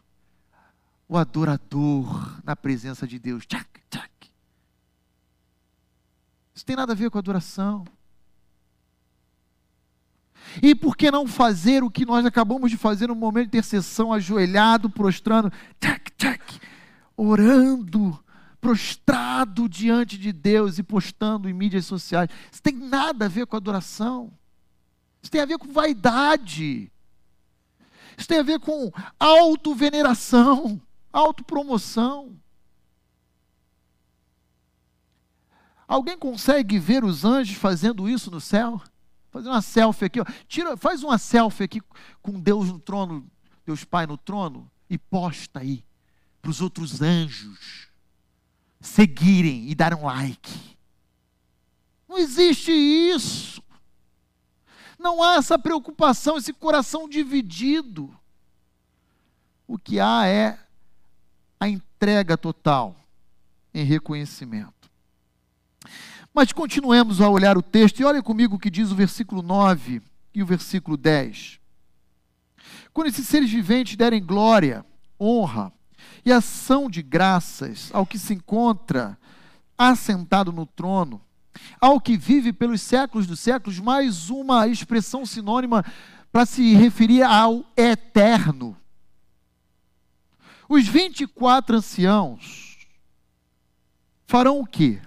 o 1.08 1.16
adorador 1.16 2.40
na 2.44 2.56
presença 2.56 3.06
de 3.06 3.18
Deus. 3.18 3.46
Tchac, 3.46 3.68
tchac. 3.90 4.10
Isso 6.54 6.64
tem 6.64 6.76
nada 6.76 6.92
a 6.92 6.96
ver 6.96 7.10
com 7.10 7.18
adoração. 7.18 7.84
E 10.62 10.74
por 10.74 10.96
que 10.96 11.10
não 11.10 11.26
fazer 11.26 11.82
o 11.82 11.90
que 11.90 12.06
nós 12.06 12.24
acabamos 12.24 12.70
de 12.70 12.76
fazer 12.76 13.08
no 13.08 13.14
momento 13.14 13.50
de 13.50 13.58
intercessão, 13.58 14.12
ajoelhado, 14.12 14.88
prostrando, 14.88 15.52
tchac, 15.80 16.10
tchac, 16.16 16.60
orando, 17.16 18.18
prostrado 18.60 19.68
diante 19.68 20.16
de 20.16 20.32
Deus 20.32 20.78
e 20.78 20.82
postando 20.82 21.48
em 21.48 21.52
mídias 21.52 21.84
sociais? 21.84 22.30
Isso 22.50 22.62
tem 22.62 22.74
nada 22.74 23.26
a 23.26 23.28
ver 23.28 23.46
com 23.46 23.56
adoração. 23.56 24.32
Isso 25.22 25.30
tem 25.30 25.40
a 25.40 25.46
ver 25.46 25.58
com 25.58 25.72
vaidade. 25.72 26.90
Isso 28.16 28.28
tem 28.28 28.38
a 28.38 28.42
ver 28.42 28.58
com 28.58 28.90
autoveneração 29.20 30.80
autopromoção. 31.16 32.36
Alguém 35.88 36.18
consegue 36.18 36.78
ver 36.78 37.04
os 37.04 37.24
anjos 37.24 37.56
fazendo 37.56 38.08
isso 38.08 38.30
no 38.30 38.40
céu? 38.40 38.80
Fazer 39.30 39.48
uma 39.48 39.62
selfie 39.62 40.06
aqui, 40.06 40.20
ó. 40.20 40.24
Tira, 40.48 40.76
faz 40.76 41.02
uma 41.02 41.16
selfie 41.16 41.64
aqui 41.64 41.80
com 42.20 42.40
Deus 42.40 42.68
no 42.70 42.78
trono 42.78 43.30
Deus 43.64 43.84
Pai 43.84 44.06
no 44.06 44.16
trono 44.16 44.70
e 44.88 44.96
posta 44.96 45.58
aí 45.58 45.84
para 46.40 46.50
os 46.50 46.60
outros 46.60 47.02
anjos 47.02 47.88
seguirem 48.80 49.68
e 49.68 49.74
dar 49.74 49.92
um 49.92 50.04
like. 50.04 50.76
Não 52.08 52.16
existe 52.16 52.70
isso. 52.70 53.60
Não 54.96 55.20
há 55.20 55.34
essa 55.34 55.58
preocupação, 55.58 56.36
esse 56.36 56.52
coração 56.52 57.08
dividido. 57.08 58.16
O 59.66 59.76
que 59.76 59.98
há 59.98 60.26
é 60.28 60.65
a 61.58 61.68
entrega 61.68 62.36
total 62.36 62.96
em 63.72 63.84
reconhecimento. 63.84 64.90
Mas 66.32 66.52
continuemos 66.52 67.20
a 67.20 67.28
olhar 67.28 67.56
o 67.56 67.62
texto 67.62 68.00
e 68.00 68.04
olhem 68.04 68.22
comigo 68.22 68.56
o 68.56 68.58
que 68.58 68.70
diz 68.70 68.90
o 68.90 68.94
versículo 68.94 69.42
9 69.42 70.02
e 70.34 70.42
o 70.42 70.46
versículo 70.46 70.96
10. 70.96 71.58
Quando 72.92 73.08
esses 73.08 73.26
seres 73.26 73.50
viventes 73.50 73.96
derem 73.96 74.24
glória, 74.24 74.84
honra 75.20 75.72
e 76.24 76.32
ação 76.32 76.90
de 76.90 77.02
graças 77.02 77.90
ao 77.92 78.06
que 78.06 78.18
se 78.18 78.34
encontra 78.34 79.18
assentado 79.78 80.52
no 80.52 80.66
trono, 80.66 81.20
ao 81.80 82.00
que 82.00 82.16
vive 82.16 82.52
pelos 82.52 82.82
séculos 82.82 83.26
dos 83.26 83.40
séculos, 83.40 83.78
mais 83.78 84.28
uma 84.30 84.66
expressão 84.68 85.24
sinônima 85.24 85.84
para 86.30 86.44
se 86.44 86.74
referir 86.74 87.22
ao 87.22 87.64
eterno. 87.76 88.76
Os 90.68 90.86
24 90.86 91.76
anciãos 91.76 92.86
farão 94.26 94.60
o 94.60 94.66
quê? 94.66 95.00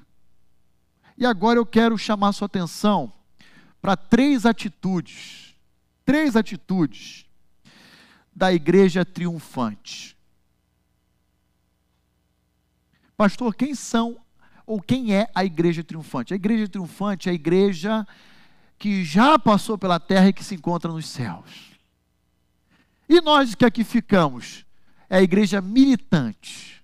E 1.18 1.26
agora 1.26 1.60
eu 1.60 1.66
quero 1.66 1.98
chamar 1.98 2.32
sua 2.32 2.46
atenção 2.46 3.12
para 3.82 3.98
três 3.98 4.46
atitudes. 4.46 5.54
Três 6.06 6.36
atitudes 6.36 7.26
da 8.34 8.54
igreja 8.54 9.04
triunfante. 9.04 10.18
Pastor, 13.18 13.54
quem 13.54 13.76
são 13.76 14.18
ou 14.66 14.82
quem 14.82 15.14
é 15.14 15.30
a 15.36 15.44
igreja 15.44 15.84
triunfante? 15.84 16.34
A 16.34 16.38
igreja 16.38 16.70
triunfante 16.70 17.28
é 17.28 17.34
a 17.34 17.36
igreja 17.36 18.08
que 18.78 19.04
já 19.04 19.38
passou 19.38 19.78
pela 19.78 20.00
terra 20.00 20.30
e 20.30 20.34
que 20.34 20.44
se 20.44 20.56
encontra 20.56 20.90
nos 20.90 21.06
céus. 21.06 21.72
E 23.10 23.20
nós 23.20 23.54
que 23.56 23.66
aqui 23.66 23.84
ficamos, 23.84 24.66
é 25.10 25.18
a 25.18 25.22
igreja 25.22 25.62
militante. 25.62 26.84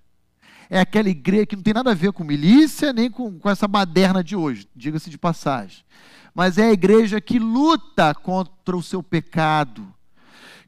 É 0.70 0.80
aquela 0.80 1.10
igreja 1.10 1.46
que 1.46 1.56
não 1.56 1.64
tem 1.64 1.74
nada 1.74 1.92
a 1.92 1.96
ver 1.96 2.12
com 2.12 2.24
milícia, 2.24 2.92
nem 2.92 3.10
com, 3.10 3.38
com 3.38 3.50
essa 3.50 3.68
baderna 3.68 4.24
de 4.24 4.36
hoje, 4.36 4.68
diga-se 4.76 5.10
de 5.10 5.18
passagem. 5.18 5.84
Mas 6.34 6.58
é 6.58 6.70
a 6.70 6.74
igreja 6.74 7.22
que 7.22 7.38
luta 7.38 8.14
contra 8.16 8.76
o 8.76 8.84
seu 8.84 9.04
pecado, 9.04 9.94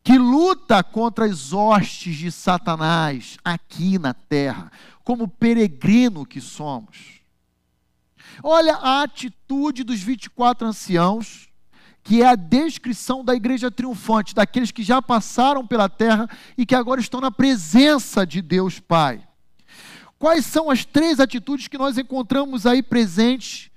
que 0.04 0.18
luta 0.18 0.84
contra 0.84 1.26
as 1.26 1.52
hostes 1.52 2.16
de 2.16 2.32
Satanás 2.32 3.38
aqui 3.44 3.98
na 3.98 4.14
terra, 4.14 4.72
como 5.04 5.28
peregrino 5.28 6.26
que 6.26 6.40
somos. 6.40 7.18
Olha 8.44 8.76
a 8.76 9.02
atitude 9.02 9.84
dos 9.84 10.00
24 10.00 10.68
anciãos, 10.68 11.47
que 12.08 12.22
é 12.22 12.26
a 12.26 12.36
descrição 12.36 13.22
da 13.22 13.36
igreja 13.36 13.70
triunfante, 13.70 14.34
daqueles 14.34 14.72
que 14.72 14.82
já 14.82 15.02
passaram 15.02 15.68
pela 15.68 15.90
terra 15.90 16.26
e 16.58 16.66
que 16.66 16.74
agora 16.74 17.02
estão 17.02 17.20
na 17.20 17.30
presença 17.30 18.26
de 18.26 18.42
Deus 18.42 18.80
Pai. 18.80 19.28
Quais 20.18 20.46
são 20.46 20.70
as 20.70 20.86
três 20.86 21.20
atitudes 21.20 21.68
que 21.68 21.78
nós 21.78 21.98
encontramos 21.98 22.66
aí 22.66 22.82
presentes 22.82 23.70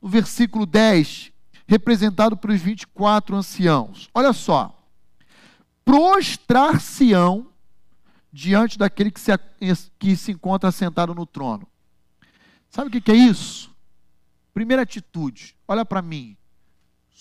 no 0.00 0.08
versículo 0.08 0.64
10, 0.64 1.32
representado 1.66 2.36
pelos 2.36 2.60
24 2.60 3.34
anciãos? 3.34 4.08
Olha 4.14 4.32
só. 4.32 4.72
Prostrar-se-ão 5.84 7.48
diante 8.32 8.78
daquele 8.78 9.10
que 9.10 9.20
se, 9.20 9.32
que 9.98 10.14
se 10.14 10.30
encontra 10.30 10.70
sentado 10.70 11.12
no 11.12 11.26
trono. 11.26 11.66
Sabe 12.70 12.86
o 12.86 12.90
que, 12.92 13.00
que 13.00 13.10
é 13.10 13.16
isso? 13.16 13.74
Primeira 14.54 14.82
atitude, 14.82 15.56
olha 15.66 15.84
para 15.84 16.00
mim. 16.00 16.36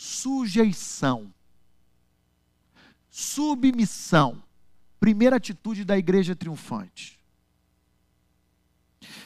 Sujeição. 0.04 1.34
Submissão. 3.10 4.44
Primeira 5.00 5.38
atitude 5.38 5.86
da 5.86 5.98
igreja 5.98 6.36
triunfante. 6.36 7.18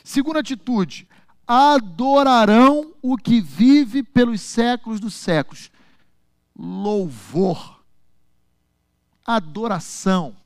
Segunda 0.03 0.39
atitude, 0.39 1.07
adorarão 1.47 2.93
o 3.01 3.17
que 3.17 3.41
vive 3.41 4.03
pelos 4.03 4.39
séculos 4.39 4.99
dos 4.99 5.15
séculos. 5.15 5.71
Louvor. 6.55 7.83
Adoração 9.25 10.37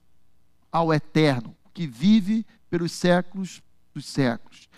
ao 0.72 0.94
eterno, 0.94 1.54
que 1.74 1.86
vive 1.86 2.46
pelos 2.70 2.94
séculos 2.94 3.62
dos 3.94 4.06
séculos. 4.06 4.70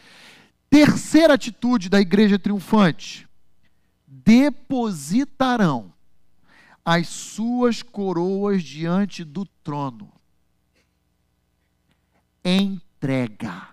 Terceira 0.67 1.35
atitude 1.35 1.89
da 1.89 2.01
igreja 2.01 2.39
triunfante: 2.39 3.27
depositarão 4.23 5.93
as 6.85 7.07
suas 7.07 7.81
coroas 7.81 8.63
diante 8.63 9.23
do 9.23 9.45
trono. 9.45 10.11
Entrega. 12.43 13.69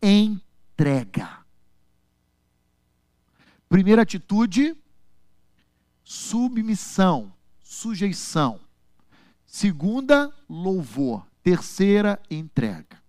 Entrega. 0.00 1.44
Primeira 3.68 4.02
atitude: 4.02 4.76
submissão, 6.02 7.32
sujeição. 7.62 8.60
Segunda, 9.46 10.34
louvor. 10.48 11.26
Terceira, 11.42 12.20
entrega. 12.30 13.02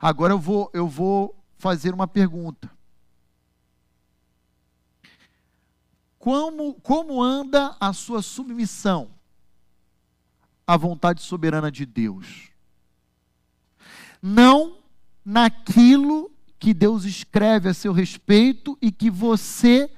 Agora 0.00 0.32
eu 0.32 0.38
vou, 0.38 0.70
eu 0.74 0.88
vou 0.88 1.34
fazer 1.56 1.94
uma 1.94 2.06
pergunta. 2.06 2.77
Como, 6.18 6.74
como 6.74 7.22
anda 7.22 7.76
a 7.78 7.92
sua 7.92 8.22
submissão 8.22 9.10
à 10.66 10.76
vontade 10.76 11.22
soberana 11.22 11.70
de 11.70 11.86
Deus? 11.86 12.50
Não 14.20 14.78
naquilo 15.24 16.30
que 16.58 16.74
Deus 16.74 17.04
escreve 17.04 17.68
a 17.68 17.74
seu 17.74 17.92
respeito 17.92 18.76
e 18.82 18.90
que 18.90 19.10
você 19.10 19.90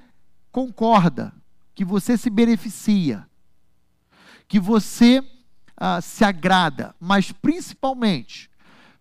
concorda, 0.52 1.33
que 1.74 1.85
você 1.85 2.18
se 2.18 2.28
beneficia 2.28 3.26
que 4.50 4.59
você 4.59 5.24
ah, 5.76 6.00
se 6.00 6.24
agrada, 6.24 6.92
mas 6.98 7.30
principalmente 7.30 8.50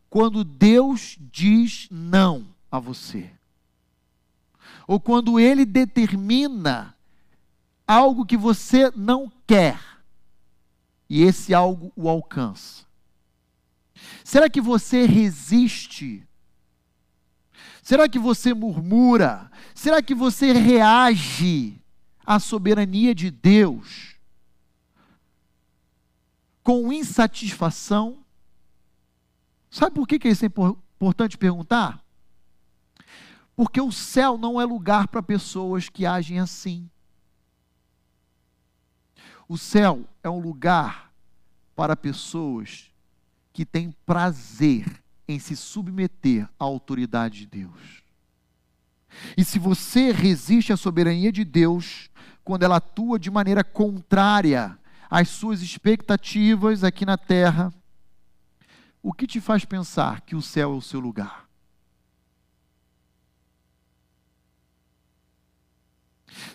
quando 0.07 0.43
Deus 0.43 1.17
diz 1.19 1.87
não 1.89 2.45
a 2.71 2.79
você. 2.79 3.31
Ou 4.87 4.99
quando 4.99 5.39
Ele 5.39 5.65
determina 5.65 6.95
algo 7.91 8.25
que 8.25 8.37
você 8.37 8.91
não 8.95 9.31
quer 9.47 9.79
e 11.09 11.23
esse 11.23 11.53
algo 11.53 11.91
o 11.95 12.07
alcança. 12.07 12.85
Será 14.23 14.49
que 14.49 14.61
você 14.61 15.05
resiste? 15.05 16.27
Será 17.81 18.07
que 18.07 18.19
você 18.19 18.53
murmura? 18.53 19.51
Será 19.73 20.01
que 20.01 20.13
você 20.13 20.51
reage 20.51 21.81
à 22.25 22.39
soberania 22.39 23.15
de 23.15 23.31
Deus? 23.31 24.09
com 26.69 26.93
insatisfação. 26.93 28.23
Sabe 29.71 29.95
por 29.95 30.07
que, 30.07 30.19
que 30.19 30.27
isso 30.27 30.45
é 30.45 30.47
importante 30.47 31.35
perguntar? 31.35 31.99
Porque 33.55 33.81
o 33.81 33.91
céu 33.91 34.37
não 34.37 34.61
é 34.61 34.65
lugar 34.65 35.07
para 35.07 35.23
pessoas 35.23 35.89
que 35.89 36.05
agem 36.05 36.39
assim. 36.39 36.87
O 39.49 39.57
céu 39.57 40.05
é 40.23 40.29
um 40.29 40.39
lugar 40.39 41.11
para 41.75 41.95
pessoas 41.95 42.91
que 43.51 43.65
têm 43.65 43.91
prazer 44.05 44.85
em 45.27 45.39
se 45.39 45.55
submeter 45.55 46.47
à 46.59 46.65
autoridade 46.65 47.39
de 47.39 47.45
Deus. 47.47 48.03
E 49.35 49.43
se 49.43 49.57
você 49.57 50.11
resiste 50.11 50.71
à 50.71 50.77
soberania 50.77 51.31
de 51.31 51.43
Deus, 51.43 52.11
quando 52.43 52.61
ela 52.61 52.75
atua 52.75 53.17
de 53.17 53.31
maneira 53.31 53.63
contrária 53.63 54.77
as 55.09 55.29
suas 55.29 55.63
expectativas 55.63 56.83
aqui 56.83 57.03
na 57.03 57.17
terra, 57.17 57.73
o 59.01 59.11
que 59.11 59.25
te 59.25 59.41
faz 59.41 59.65
pensar 59.65 60.21
que 60.21 60.35
o 60.35 60.43
céu 60.43 60.73
é 60.73 60.75
o 60.75 60.81
seu 60.81 60.99
lugar? 60.99 61.48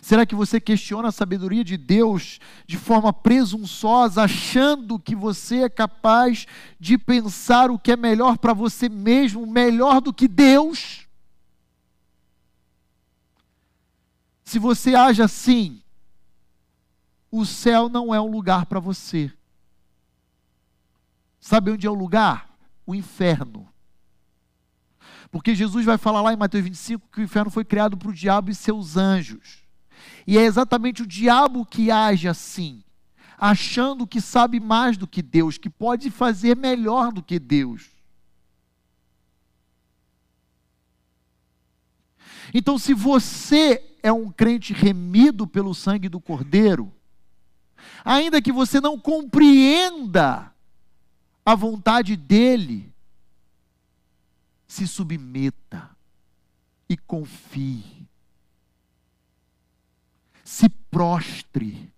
Será 0.01 0.25
que 0.25 0.35
você 0.35 0.59
questiona 0.59 1.09
a 1.09 1.11
sabedoria 1.11 1.63
de 1.63 1.77
Deus 1.77 2.39
de 2.65 2.77
forma 2.77 3.11
presunçosa, 3.11 4.23
achando 4.23 4.99
que 4.99 5.15
você 5.15 5.63
é 5.63 5.69
capaz 5.69 6.45
de 6.79 6.97
pensar 6.97 7.71
o 7.71 7.79
que 7.79 7.91
é 7.91 7.97
melhor 7.97 8.37
para 8.37 8.53
você 8.53 8.87
mesmo, 8.89 9.45
melhor 9.45 10.01
do 10.01 10.13
que 10.13 10.27
Deus? 10.27 11.07
Se 14.43 14.59
você 14.59 14.93
age 14.95 15.21
assim, 15.21 15.81
o 17.31 17.45
céu 17.45 17.89
não 17.89 18.13
é 18.13 18.21
um 18.21 18.29
lugar 18.29 18.67
para 18.67 18.79
você. 18.79 19.33
Sabe 21.39 21.71
onde 21.71 21.85
é 21.85 21.89
o 21.89 21.95
lugar? 21.95 22.55
O 22.85 22.95
inferno. 22.95 23.67
Porque 25.31 25.53
Jesus 25.53 25.85
vai 25.85 25.97
falar 25.97 26.21
lá 26.21 26.31
em 26.31 26.37
Mateus 26.37 26.63
25 26.63 27.09
que 27.11 27.19
o 27.19 27.23
inferno 27.23 27.51
foi 27.51 27.65
criado 27.65 27.97
para 27.97 28.09
o 28.09 28.13
diabo 28.13 28.49
e 28.49 28.55
seus 28.55 28.95
anjos. 28.95 29.64
E 30.25 30.37
é 30.37 30.41
exatamente 30.41 31.03
o 31.03 31.07
diabo 31.07 31.65
que 31.65 31.91
age 31.91 32.27
assim, 32.27 32.83
achando 33.37 34.07
que 34.07 34.19
sabe 34.19 34.59
mais 34.59 34.97
do 34.97 35.07
que 35.07 35.21
Deus, 35.21 35.57
que 35.57 35.69
pode 35.69 36.09
fazer 36.09 36.55
melhor 36.55 37.11
do 37.11 37.21
que 37.21 37.39
Deus. 37.39 37.91
Então, 42.53 42.77
se 42.77 42.93
você 42.93 43.83
é 44.01 44.11
um 44.11 44.31
crente 44.31 44.71
remido 44.71 45.47
pelo 45.47 45.73
sangue 45.73 46.07
do 46.07 46.21
Cordeiro, 46.21 46.93
ainda 48.03 48.41
que 48.41 48.51
você 48.51 48.79
não 48.79 48.99
compreenda 48.99 50.53
a 51.45 51.55
vontade 51.55 52.15
dele, 52.15 52.93
se 54.67 54.87
submeta 54.87 55.89
e 56.89 56.97
confie. 56.97 57.94
Se 60.45 60.69
prostre 60.69 61.91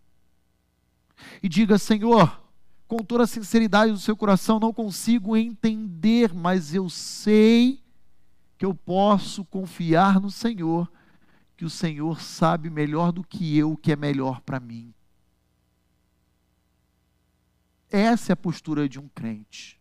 e 1.43 1.49
diga: 1.49 1.77
Senhor, 1.77 2.41
com 2.87 2.99
toda 2.99 3.25
a 3.25 3.27
sinceridade 3.27 3.91
do 3.91 3.99
seu 3.99 4.15
coração, 4.15 4.57
não 4.57 4.71
consigo 4.71 5.35
entender, 5.35 6.33
mas 6.33 6.73
eu 6.73 6.89
sei 6.89 7.83
que 8.57 8.65
eu 8.65 8.73
posso 8.73 9.43
confiar 9.43 10.21
no 10.21 10.31
Senhor, 10.31 10.89
que 11.57 11.65
o 11.65 11.69
Senhor 11.69 12.21
sabe 12.21 12.69
melhor 12.69 13.11
do 13.11 13.21
que 13.21 13.57
eu 13.57 13.73
o 13.73 13.77
que 13.77 13.91
é 13.91 13.97
melhor 13.97 14.39
para 14.39 14.61
mim. 14.61 14.93
Essa 17.91 18.31
é 18.31 18.33
a 18.33 18.37
postura 18.37 18.87
de 18.87 18.97
um 18.97 19.09
crente. 19.09 19.77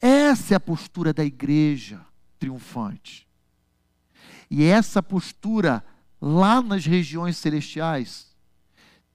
Essa 0.00 0.54
é 0.54 0.56
a 0.56 0.60
postura 0.60 1.12
da 1.12 1.24
igreja 1.24 2.04
triunfante. 2.40 3.28
E 4.50 4.64
essa 4.64 5.00
postura, 5.00 5.84
lá 6.26 6.62
nas 6.62 6.86
regiões 6.86 7.36
celestiais, 7.36 8.34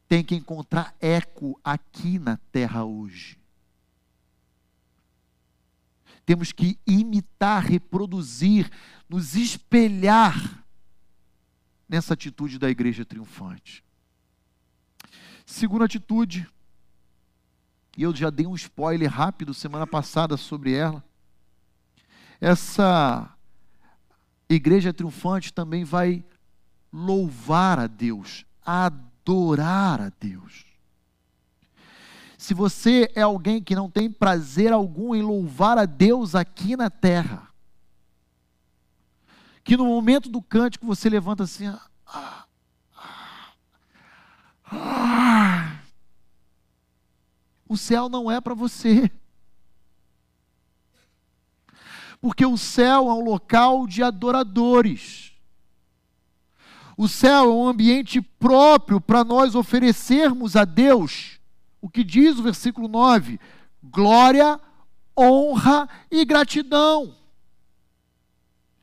tem 0.08 0.24
que 0.24 0.36
encontrar 0.36 0.96
eco 1.02 1.60
aqui 1.64 2.20
na 2.20 2.38
terra 2.52 2.84
hoje. 2.84 3.40
Temos 6.24 6.52
que 6.52 6.78
imitar, 6.86 7.66
reproduzir, 7.66 8.70
nos 9.10 9.36
espelhar 9.36 10.64
nessa 11.88 12.14
atitude 12.14 12.60
da 12.60 12.70
igreja 12.70 13.04
triunfante. 13.04 13.84
Segunda 15.48 15.86
atitude, 15.86 16.48
e 17.98 18.04
eu 18.04 18.16
já 18.16 18.30
dei 18.30 18.46
um 18.46 18.54
spoiler 18.54 19.12
rápido 19.12 19.52
semana 19.52 19.88
passada 19.88 20.38
sobre 20.38 20.74
ela. 20.74 21.04
Essa 22.40 23.36
igreja 24.48 24.94
triunfante 24.94 25.52
também 25.52 25.84
vai 25.84 26.24
louvar 26.92 27.80
a 27.80 27.88
Deus, 27.88 28.46
adorar 28.66 30.02
a 30.02 30.12
Deus. 30.20 30.66
Se 32.38 32.54
você 32.54 33.12
é 33.16 33.22
alguém 33.22 33.62
que 33.62 33.76
não 33.76 33.90
tem 33.90 34.10
prazer 34.10 34.72
algum 34.72 35.14
em 35.14 35.22
louvar 35.22 35.78
a 35.78 35.86
Deus 35.86 36.36
aqui 36.36 36.76
na 36.76 36.90
terra, 36.90 37.50
que 39.64 39.78
no 39.78 39.86
momento 39.86 40.30
do 40.30 40.42
cântico 40.42 40.86
você 40.86 41.10
levanta 41.10 41.44
assim, 41.44 41.68
ah, 41.68 41.82
ah, 42.08 42.46
ah, 44.72 45.80
o 47.68 47.78
céu 47.78 48.10
não 48.10 48.32
é 48.32 48.42
para 48.42 48.56
você. 48.56 49.12
Porque 52.20 52.46
o 52.46 52.58
céu 52.58 53.10
é 53.10 53.14
um 53.14 53.24
local 53.24 53.86
de 53.86 54.02
adoradores. 54.02 55.29
O 57.02 57.08
céu 57.08 57.46
é 57.46 57.54
um 57.54 57.66
ambiente 57.66 58.22
próprio 58.22 59.00
para 59.00 59.24
nós 59.24 59.56
oferecermos 59.56 60.58
a 60.58 60.66
Deus 60.66 61.40
o 61.80 61.90
que 61.90 62.04
diz 62.04 62.38
o 62.38 62.44
versículo 62.44 62.90
9: 62.90 63.40
glória, 63.82 64.60
honra 65.18 65.88
e 66.12 66.26
gratidão. 66.26 67.16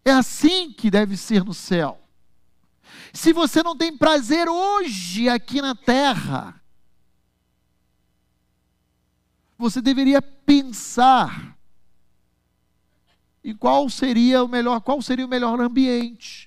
É 0.02 0.12
assim 0.12 0.72
que 0.72 0.90
deve 0.90 1.14
ser 1.14 1.44
no 1.44 1.52
céu. 1.52 2.00
Se 3.12 3.34
você 3.34 3.62
não 3.62 3.76
tem 3.76 3.94
prazer 3.94 4.48
hoje 4.48 5.28
aqui 5.28 5.60
na 5.60 5.74
terra, 5.74 6.58
você 9.58 9.82
deveria 9.82 10.22
pensar 10.22 11.54
em 13.44 13.54
qual 13.54 13.90
seria 13.90 14.42
o 14.42 14.48
melhor, 14.48 14.80
qual 14.80 15.02
seria 15.02 15.26
o 15.26 15.28
melhor 15.28 15.60
ambiente. 15.60 16.45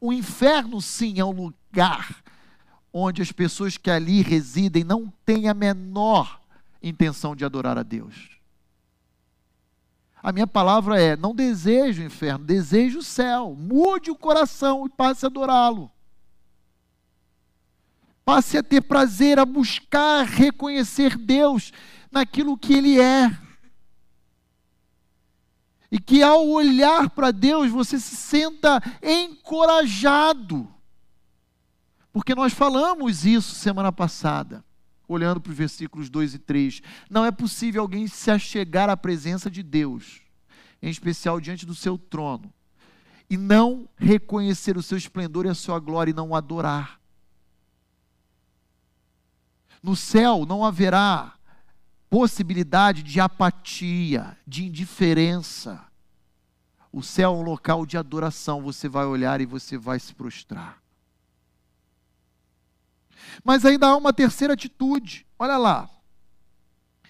O 0.00 0.12
inferno 0.12 0.80
sim 0.80 1.20
é 1.20 1.24
um 1.24 1.30
lugar 1.30 2.22
onde 2.92 3.22
as 3.22 3.30
pessoas 3.30 3.76
que 3.76 3.90
ali 3.90 4.22
residem 4.22 4.82
não 4.82 5.12
têm 5.24 5.48
a 5.48 5.54
menor 5.54 6.40
intenção 6.82 7.36
de 7.36 7.44
adorar 7.44 7.76
a 7.76 7.82
Deus. 7.82 8.40
A 10.22 10.32
minha 10.32 10.46
palavra 10.46 11.00
é: 11.00 11.16
não 11.16 11.34
desejo 11.34 12.02
o 12.02 12.04
inferno, 12.04 12.44
desejo 12.44 12.98
o 12.98 13.02
céu. 13.02 13.54
Mude 13.56 14.10
o 14.10 14.16
coração 14.16 14.86
e 14.86 14.88
passe 14.88 15.24
a 15.24 15.28
adorá-lo. 15.28 15.90
Passe 18.24 18.58
a 18.58 18.62
ter 18.62 18.82
prazer, 18.82 19.38
a 19.38 19.44
buscar 19.44 20.24
reconhecer 20.24 21.16
Deus 21.16 21.72
naquilo 22.10 22.56
que 22.56 22.74
Ele 22.74 23.00
é. 23.00 23.30
E 25.90 25.98
que 25.98 26.22
ao 26.22 26.46
olhar 26.48 27.10
para 27.10 27.30
Deus 27.30 27.70
você 27.70 27.98
se 27.98 28.16
senta 28.16 28.80
encorajado 29.02 30.68
porque 32.12 32.34
nós 32.34 32.52
falamos 32.52 33.24
isso 33.24 33.54
semana 33.54 33.92
passada, 33.92 34.64
olhando 35.06 35.40
para 35.40 35.50
os 35.50 35.56
versículos 35.56 36.10
2 36.10 36.34
e 36.34 36.38
3. 36.38 36.82
Não 37.08 37.24
é 37.24 37.30
possível 37.30 37.82
alguém 37.82 38.06
se 38.06 38.30
achegar 38.30 38.90
à 38.90 38.96
presença 38.96 39.50
de 39.50 39.62
Deus, 39.62 40.20
em 40.82 40.90
especial 40.90 41.40
diante 41.40 41.64
do 41.64 41.74
seu 41.74 41.96
trono, 41.96 42.52
e 43.28 43.36
não 43.36 43.88
reconhecer 43.96 44.76
o 44.76 44.82
seu 44.82 44.98
esplendor 44.98 45.46
e 45.46 45.50
a 45.50 45.54
sua 45.54 45.78
glória 45.78 46.10
e 46.10 46.14
não 46.14 46.30
o 46.30 46.34
adorar. 46.34 47.00
No 49.82 49.94
céu 49.94 50.44
não 50.44 50.64
haverá 50.64 51.34
possibilidade 52.10 53.04
de 53.04 53.20
apatia, 53.20 54.36
de 54.44 54.66
indiferença. 54.66 55.86
O 56.92 57.02
céu 57.04 57.32
é 57.32 57.36
um 57.36 57.42
local 57.42 57.86
de 57.86 57.96
adoração. 57.96 58.60
Você 58.62 58.88
vai 58.88 59.06
olhar 59.06 59.40
e 59.40 59.46
você 59.46 59.78
vai 59.78 60.00
se 60.00 60.12
prostrar. 60.12 60.82
Mas 63.44 63.64
ainda 63.64 63.86
há 63.86 63.96
uma 63.96 64.12
terceira 64.12 64.54
atitude. 64.54 65.24
Olha 65.38 65.56
lá. 65.56 65.88
O 67.04 67.08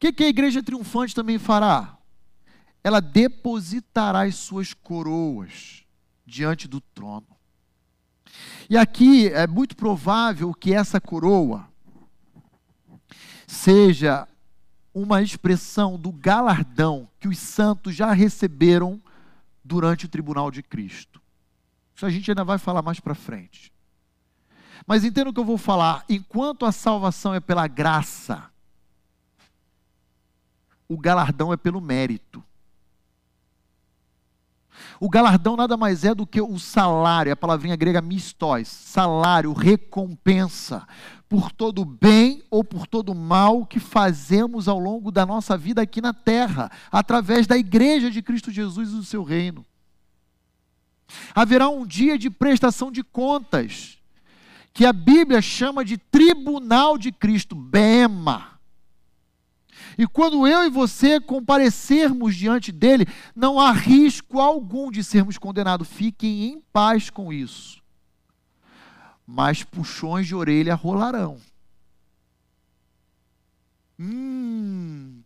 que, 0.00 0.12
que 0.12 0.24
a 0.24 0.28
igreja 0.28 0.62
triunfante 0.62 1.14
também 1.14 1.38
fará? 1.38 1.96
Ela 2.82 3.00
depositará 3.00 4.22
as 4.22 4.34
suas 4.34 4.74
coroas 4.74 5.84
diante 6.26 6.66
do 6.66 6.80
trono. 6.80 7.28
E 8.68 8.76
aqui 8.76 9.28
é 9.28 9.46
muito 9.46 9.76
provável 9.76 10.52
que 10.54 10.72
essa 10.72 11.00
coroa 11.00 11.68
seja 13.46 14.26
uma 14.92 15.22
expressão 15.22 15.98
do 15.98 16.10
galardão 16.10 17.08
que 17.18 17.28
os 17.28 17.38
santos 17.38 17.94
já 17.94 18.12
receberam 18.12 19.00
durante 19.64 20.06
o 20.06 20.08
tribunal 20.08 20.50
de 20.50 20.62
Cristo. 20.62 21.20
Isso 21.94 22.06
a 22.06 22.10
gente 22.10 22.30
ainda 22.30 22.44
vai 22.44 22.58
falar 22.58 22.82
mais 22.82 22.98
para 22.98 23.14
frente. 23.14 23.72
Mas 24.86 25.04
entenda 25.04 25.30
o 25.30 25.32
que 25.32 25.40
eu 25.40 25.44
vou 25.44 25.58
falar. 25.58 26.04
Enquanto 26.08 26.64
a 26.64 26.72
salvação 26.72 27.34
é 27.34 27.40
pela 27.40 27.66
graça, 27.68 28.50
o 30.88 30.98
galardão 30.98 31.52
é 31.52 31.56
pelo 31.56 31.80
mérito. 31.80 32.42
O 34.98 35.08
galardão 35.08 35.56
nada 35.56 35.76
mais 35.76 36.04
é 36.04 36.14
do 36.14 36.26
que 36.26 36.40
o 36.40 36.58
salário, 36.58 37.32
a 37.32 37.36
palavrinha 37.36 37.76
grega 37.76 38.00
mistóis, 38.00 38.68
salário, 38.68 39.52
recompensa, 39.52 40.86
por 41.30 41.52
todo 41.52 41.84
bem 41.84 42.42
ou 42.50 42.64
por 42.64 42.88
todo 42.88 43.14
mal 43.14 43.64
que 43.64 43.78
fazemos 43.78 44.66
ao 44.66 44.80
longo 44.80 45.12
da 45.12 45.24
nossa 45.24 45.56
vida 45.56 45.80
aqui 45.80 46.00
na 46.00 46.12
terra, 46.12 46.68
através 46.90 47.46
da 47.46 47.56
igreja 47.56 48.10
de 48.10 48.20
Cristo 48.20 48.50
Jesus 48.50 48.90
e 48.90 48.96
do 48.96 49.04
seu 49.04 49.22
reino. 49.22 49.64
Haverá 51.32 51.68
um 51.68 51.86
dia 51.86 52.18
de 52.18 52.28
prestação 52.28 52.90
de 52.90 53.04
contas 53.04 53.96
que 54.72 54.84
a 54.84 54.92
Bíblia 54.92 55.40
chama 55.40 55.84
de 55.84 55.96
tribunal 55.96 56.98
de 56.98 57.12
Cristo, 57.12 57.54
Bema. 57.54 58.58
E 59.96 60.08
quando 60.08 60.48
eu 60.48 60.64
e 60.64 60.68
você 60.68 61.20
comparecermos 61.20 62.34
diante 62.34 62.72
dele, 62.72 63.06
não 63.36 63.60
há 63.60 63.70
risco 63.70 64.40
algum 64.40 64.90
de 64.90 65.04
sermos 65.04 65.38
condenados. 65.38 65.86
Fiquem 65.86 66.46
em 66.46 66.60
paz 66.72 67.08
com 67.08 67.32
isso. 67.32 67.79
Mas 69.32 69.62
puxões 69.62 70.26
de 70.26 70.34
orelha 70.34 70.74
rolarão. 70.74 71.40
Hum. 73.96 75.22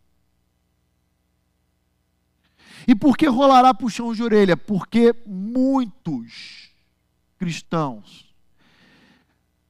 E 2.87 2.93
por 2.93 3.17
que 3.17 3.25
rolará 3.25 3.73
puxão 3.73 4.13
de 4.13 4.21
orelha? 4.21 4.55
Porque 4.55 5.15
muitos 5.25 6.69
cristãos 7.39 8.31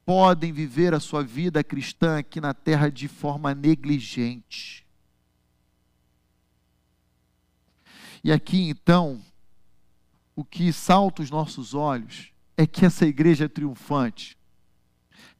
podem 0.04 0.52
viver 0.52 0.92
a 0.92 1.00
sua 1.00 1.22
vida 1.22 1.64
cristã 1.64 2.18
aqui 2.18 2.38
na 2.38 2.52
terra 2.52 2.90
de 2.90 3.08
forma 3.08 3.54
negligente. 3.54 4.86
E 8.22 8.30
aqui 8.30 8.68
então, 8.68 9.18
o 10.34 10.44
que 10.44 10.70
salta 10.74 11.22
os 11.22 11.30
nossos 11.30 11.72
olhos 11.72 12.35
é 12.56 12.66
que 12.66 12.86
essa 12.86 13.06
igreja 13.06 13.48
triunfante 13.48 14.36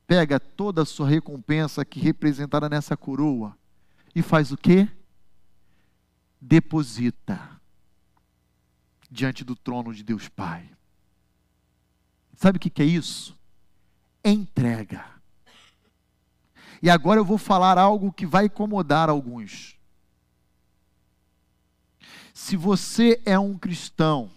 pega 0.06 0.38
toda 0.38 0.82
a 0.82 0.86
sua 0.86 1.08
recompensa 1.08 1.82
aqui 1.82 1.98
representada 1.98 2.68
nessa 2.68 2.96
coroa 2.96 3.56
e 4.14 4.22
faz 4.22 4.52
o 4.52 4.56
quê? 4.56 4.88
Deposita 6.40 7.60
diante 9.10 9.44
do 9.44 9.56
trono 9.56 9.94
de 9.94 10.02
Deus 10.02 10.28
Pai. 10.28 10.70
Sabe 12.36 12.58
o 12.58 12.60
que 12.60 12.82
é 12.82 12.84
isso? 12.84 13.36
Entrega. 14.22 15.04
E 16.82 16.90
agora 16.90 17.18
eu 17.18 17.24
vou 17.24 17.38
falar 17.38 17.78
algo 17.78 18.12
que 18.12 18.26
vai 18.26 18.46
incomodar 18.46 19.08
alguns. 19.08 19.76
Se 22.34 22.56
você 22.56 23.20
é 23.24 23.38
um 23.38 23.56
cristão 23.56 24.30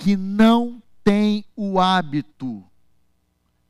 que 0.00 0.16
não 0.16 0.82
tem 1.04 1.44
o 1.54 1.78
hábito 1.78 2.64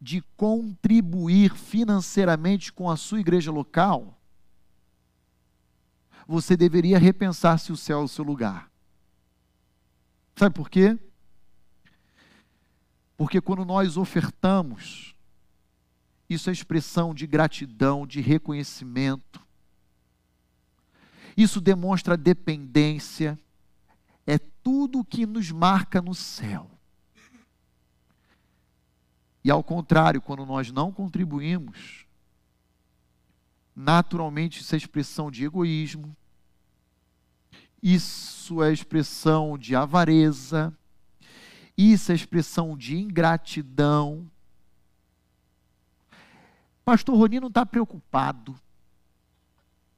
de 0.01 0.23
contribuir 0.37 1.57
financeiramente 1.57 2.73
com 2.73 2.89
a 2.89 2.97
sua 2.97 3.19
igreja 3.19 3.51
local, 3.51 4.17
você 6.29 6.57
deveria 6.57 7.01
repensar 7.01 7.59
se 7.59 7.73
o 7.73 7.77
céu 7.77 8.01
é 8.01 8.05
o 8.05 8.09
seu 8.09 8.25
lugar. 8.25 8.71
Sabe 10.37 10.55
por 10.55 10.71
quê? 10.71 10.97
Porque 13.17 13.41
quando 13.41 13.65
nós 13.65 13.97
ofertamos, 13.97 15.17
isso 16.29 16.49
é 16.49 16.53
expressão 16.53 17.13
de 17.13 17.27
gratidão, 17.27 18.07
de 18.07 18.21
reconhecimento. 18.21 19.45
Isso 21.37 21.61
demonstra 21.61 22.17
dependência. 22.17 23.37
Tudo 24.63 25.05
que 25.05 25.27
nos 25.27 25.51
marca 25.51 26.01
no 26.01 26.15
céu. 26.15 26.71
E 29.43 29.51
ao 29.51 29.65
contrário, 29.65 30.21
quando 30.21 30.45
nós 30.45 30.71
não 30.71 30.93
contribuímos, 30.93 32.07
naturalmente 33.75 34.61
isso 34.61 34.75
é 34.75 34.79
expressão 34.79 35.31
de 35.31 35.45
egoísmo, 35.45 36.15
isso 37.83 38.63
é 38.63 38.73
expressão 38.73 39.57
de 39.57 39.75
avareza, 39.75 40.77
isso 41.77 42.13
é 42.13 42.15
expressão 42.15 42.77
de 42.77 42.99
ingratidão. 42.99 44.31
Pastor 46.85 47.17
Roni 47.17 47.41
não 47.41 47.49
está 47.49 47.65
preocupado 47.65 48.55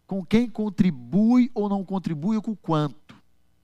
com 0.06 0.24
quem 0.24 0.48
contribui 0.48 1.50
ou 1.54 1.68
não 1.68 1.84
contribui 1.84 2.36
ou 2.36 2.42
com 2.42 2.54
quanto. 2.54 3.20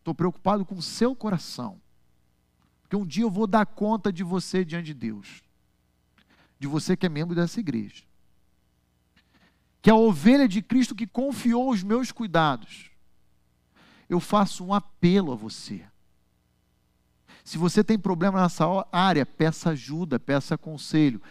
Estou 0.08 0.14
preocupado 0.14 0.64
com 0.64 0.74
o 0.74 0.82
seu 0.82 1.14
coração. 1.14 1.80
Porque 2.82 2.96
um 2.96 3.06
dia 3.06 3.24
eu 3.24 3.30
vou 3.30 3.46
dar 3.46 3.66
conta 3.66 4.12
de 4.12 4.24
você 4.24 4.64
diante 4.64 4.86
de 4.86 4.94
Deus 4.94 5.42
de 6.58 6.66
você 6.66 6.96
que 6.96 7.06
é 7.06 7.08
membro 7.08 7.34
dessa 7.34 7.60
igreja. 7.60 8.02
Que 9.80 9.90
a 9.90 9.94
ovelha 9.94 10.48
de 10.48 10.60
Cristo 10.60 10.94
que 10.94 11.06
confiou 11.06 11.70
os 11.70 11.82
meus 11.82 12.10
cuidados. 12.10 12.90
Eu 14.08 14.18
faço 14.18 14.64
um 14.64 14.74
apelo 14.74 15.32
a 15.32 15.36
você. 15.36 15.84
Se 17.44 17.56
você 17.56 17.84
tem 17.84 17.98
problema 17.98 18.42
nessa 18.42 18.64
área, 18.90 19.24
peça 19.24 19.70
ajuda, 19.70 20.18
peça 20.18 20.58
conselho, 20.58 21.22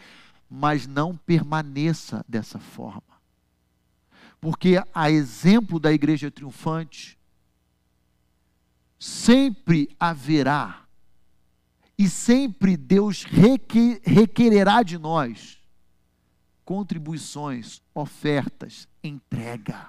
mas 0.50 0.88
não 0.88 1.16
permaneça 1.16 2.24
dessa 2.28 2.58
forma. 2.58 3.04
Porque 4.40 4.82
a 4.94 5.12
exemplo 5.12 5.80
da 5.80 5.92
igreja 5.92 6.32
triunfante, 6.32 7.16
sempre 9.00 9.95
haverá 10.00 10.86
e 11.98 12.08
sempre 12.10 12.78
Deus 12.78 13.24
requererá 14.04 14.84
de 14.84 14.98
nós 14.98 15.58
contribuições, 16.68 17.82
ofertas, 17.95 18.89
entrega. 19.02 19.88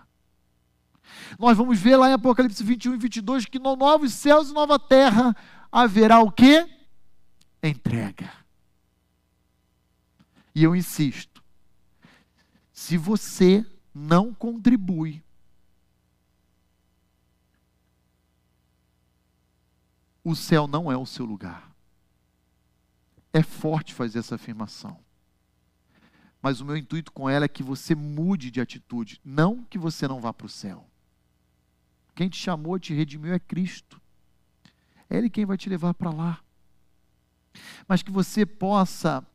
Nós 1.36 1.56
vamos 1.56 1.80
ver 1.80 1.96
lá 1.96 2.08
em 2.08 2.12
Apocalipse 2.12 2.62
21 2.62 2.94
e 2.94 2.98
22 2.98 3.46
que 3.46 3.58
no 3.58 3.74
novos 3.74 4.12
céus 4.12 4.50
e 4.50 4.52
nova 4.52 4.78
terra 4.78 5.34
haverá 5.72 6.20
o 6.20 6.30
que? 6.30 6.68
Entrega. 7.60 8.32
E 10.54 10.62
eu 10.62 10.76
insisto, 10.76 11.42
se 12.72 12.96
você 12.96 13.66
não 13.92 14.32
contribui, 14.32 15.22
o 20.24 20.34
céu 20.34 20.66
não 20.66 20.90
é 20.90 20.96
o 20.96 21.06
seu 21.06 21.24
lugar. 21.24 21.70
É 23.32 23.42
forte 23.42 23.94
fazer 23.94 24.18
essa 24.18 24.34
afirmação. 24.34 24.98
Mas 26.40 26.60
o 26.60 26.64
meu 26.64 26.76
intuito 26.76 27.12
com 27.12 27.28
ela 27.28 27.44
é 27.44 27.48
que 27.48 27.62
você 27.62 27.94
mude 27.94 28.50
de 28.50 28.60
atitude, 28.60 29.20
não 29.24 29.64
que 29.64 29.78
você 29.78 30.06
não 30.06 30.20
vá 30.20 30.32
para 30.32 30.46
o 30.46 30.50
céu. 30.50 30.88
Quem 32.14 32.28
te 32.28 32.36
chamou, 32.36 32.78
te 32.78 32.94
redimiu 32.94 33.32
é 33.32 33.38
Cristo. 33.38 34.00
É 35.08 35.16
Ele 35.16 35.30
quem 35.30 35.46
vai 35.46 35.56
te 35.56 35.68
levar 35.68 35.94
para 35.94 36.10
lá. 36.10 36.40
Mas 37.86 38.02
que 38.02 38.10
você 38.10 38.44
possa 38.46 39.26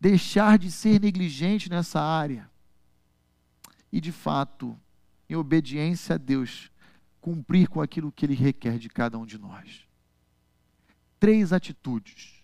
deixar 0.00 0.58
de 0.58 0.70
ser 0.70 1.00
negligente 1.00 1.68
nessa 1.68 2.00
área 2.00 2.50
e, 3.92 4.00
de 4.00 4.12
fato, 4.12 4.78
em 5.28 5.36
obediência 5.36 6.14
a 6.14 6.18
Deus, 6.18 6.70
cumprir 7.20 7.68
com 7.68 7.80
aquilo 7.80 8.12
que 8.12 8.26
Ele 8.26 8.34
requer 8.34 8.78
de 8.78 8.88
cada 8.88 9.18
um 9.18 9.26
de 9.26 9.38
nós. 9.38 9.86
Três 11.18 11.52
atitudes 11.52 12.40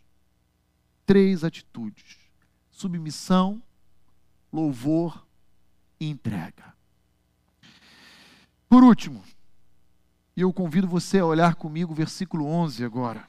três 1.06 1.44
atitudes: 1.44 2.18
submissão, 2.70 3.62
louvor 4.52 5.24
e 6.00 6.10
entrega. 6.10 6.74
Por 8.68 8.82
último, 8.82 9.22
eu 10.36 10.52
convido 10.52 10.88
você 10.88 11.20
a 11.20 11.24
olhar 11.24 11.54
comigo 11.54 11.92
o 11.92 11.96
versículo 11.96 12.44
11 12.44 12.84
agora. 12.84 13.26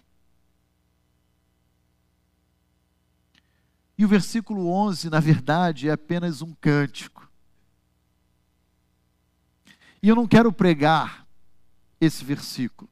E 3.96 4.04
o 4.04 4.08
versículo 4.08 4.70
11, 4.70 5.10
na 5.10 5.20
verdade, 5.20 5.90
é 5.90 5.92
apenas 5.92 6.42
um 6.42 6.54
cântico. 6.54 7.32
E 10.02 10.10
eu 10.10 10.16
não 10.16 10.28
quero 10.28 10.52
pregar 10.52 11.27
esse 12.00 12.24
versículo. 12.24 12.90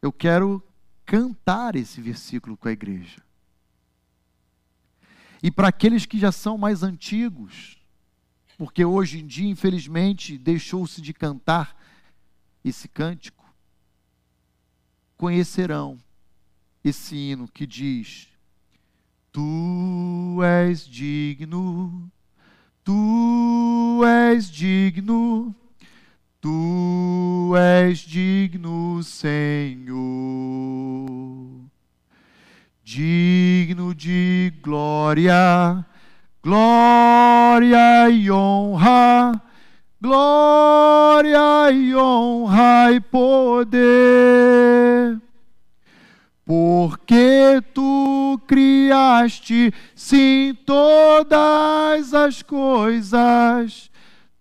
Eu 0.00 0.12
quero 0.12 0.62
cantar 1.04 1.76
esse 1.76 2.00
versículo 2.00 2.56
com 2.56 2.68
a 2.68 2.72
igreja. 2.72 3.22
E 5.42 5.50
para 5.50 5.68
aqueles 5.68 6.06
que 6.06 6.18
já 6.18 6.30
são 6.30 6.58
mais 6.58 6.82
antigos, 6.82 7.78
porque 8.58 8.84
hoje 8.84 9.20
em 9.20 9.26
dia, 9.26 9.48
infelizmente, 9.48 10.36
deixou-se 10.36 11.00
de 11.00 11.14
cantar 11.14 11.76
esse 12.62 12.88
cântico, 12.88 13.44
conhecerão 15.16 15.98
esse 16.84 17.16
hino 17.16 17.48
que 17.48 17.66
diz: 17.66 18.28
Tu 19.32 20.42
és 20.42 20.86
digno, 20.86 22.10
tu 22.84 24.02
és 24.04 24.50
digno 24.50 25.54
Tu 26.40 27.52
és 27.54 27.98
digno, 27.98 29.02
Senhor, 29.02 30.00
digno 32.82 33.94
de 33.94 34.50
glória, 34.62 35.84
glória 36.42 38.08
e 38.08 38.30
honra, 38.30 39.38
glória 40.00 41.70
e 41.72 41.94
honra 41.94 42.90
e 42.92 43.00
poder. 43.00 43.80
Porque 46.46 47.62
tu 47.74 48.40
criaste, 48.46 49.74
sim, 49.94 50.56
todas 50.64 52.14
as 52.14 52.40
coisas 52.40 53.89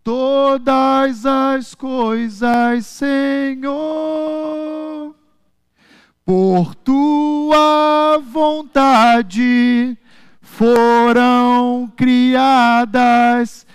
todas 0.10 1.24
as 1.24 1.76
coisas, 1.76 2.84
Senhor, 2.88 3.76
por 6.26 6.74
tua 6.74 8.18
vontade 8.18 9.96
foram 10.42 11.94
criadas. 11.96 13.68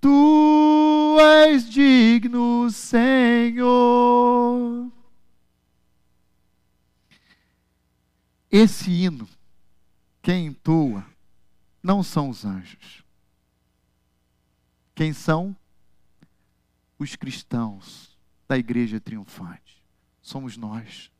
Tu 0.00 1.18
és 1.20 1.68
digno, 1.68 2.70
Senhor. 2.70 3.70
Esse 8.50 8.90
hino, 8.90 9.28
quem 10.22 10.46
entoa, 10.46 11.04
não 11.82 12.02
são 12.02 12.30
os 12.30 12.46
anjos. 12.46 13.04
Quem 14.94 15.12
são? 15.12 15.54
Os 17.02 17.16
cristãos 17.16 18.16
da 18.46 18.56
igreja 18.56 19.00
triunfante. 19.00 19.82
Somos 20.20 20.56
nós. 20.56 21.10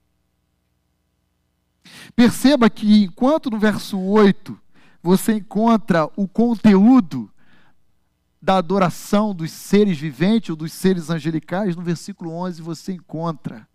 Perceba 2.14 2.70
que 2.70 3.02
enquanto 3.02 3.50
no 3.50 3.58
verso 3.58 3.98
8 3.98 4.56
você 5.02 5.32
encontra 5.32 6.08
o 6.14 6.28
conteúdo 6.28 7.28
da 8.40 8.58
adoração 8.58 9.34
dos 9.34 9.50
seres 9.50 9.98
viventes 9.98 10.50
ou 10.50 10.56
dos 10.56 10.72
seres 10.72 11.10
angelicais, 11.10 11.74
no 11.74 11.82
versículo 11.82 12.30
11 12.30 12.62
você 12.62 12.92
encontra 12.92 13.68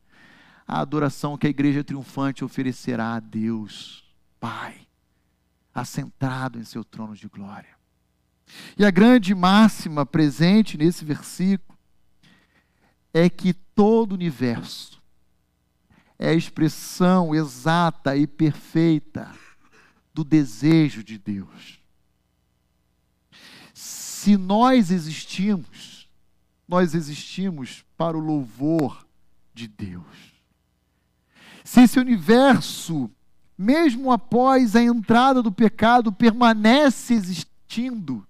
a 0.66 0.80
adoração 0.80 1.38
que 1.38 1.46
a 1.46 1.50
igreja 1.50 1.84
triunfante 1.84 2.46
oferecerá 2.46 3.16
a 3.16 3.20
Deus, 3.20 4.06
Pai, 4.40 4.88
assentado 5.76 6.58
em 6.58 6.64
seu 6.64 6.86
trono 6.86 7.18
de 7.18 7.28
glória. 7.28 7.76
E 8.78 8.86
a 8.86 8.92
grande 8.92 9.36
máxima 9.36 10.06
presente 10.06 10.78
nesse 10.78 11.04
versículo 11.04 11.77
é 13.18 13.30
que 13.30 13.52
todo 13.52 14.12
o 14.12 14.16
universo 14.16 15.02
é 16.20 16.30
a 16.30 16.34
expressão 16.34 17.34
exata 17.34 18.16
e 18.16 18.28
perfeita 18.28 19.32
do 20.14 20.24
desejo 20.24 21.04
de 21.04 21.18
Deus. 21.18 21.80
Se 23.74 24.36
nós 24.38 24.92
existimos, 24.92 26.10
nós 26.68 26.94
existimos 26.94 27.84
para 27.96 28.18
o 28.18 28.20
louvor 28.20 29.06
de 29.54 29.68
Deus. 29.68 30.34
Se 31.64 31.82
esse 31.82 32.00
universo, 32.00 33.10
mesmo 33.58 34.12
após 34.12 34.76
a 34.76 34.82
entrada 34.82 35.42
do 35.42 35.52
pecado, 35.52 36.12
permanece 36.12 37.14
existindo, 37.14 38.28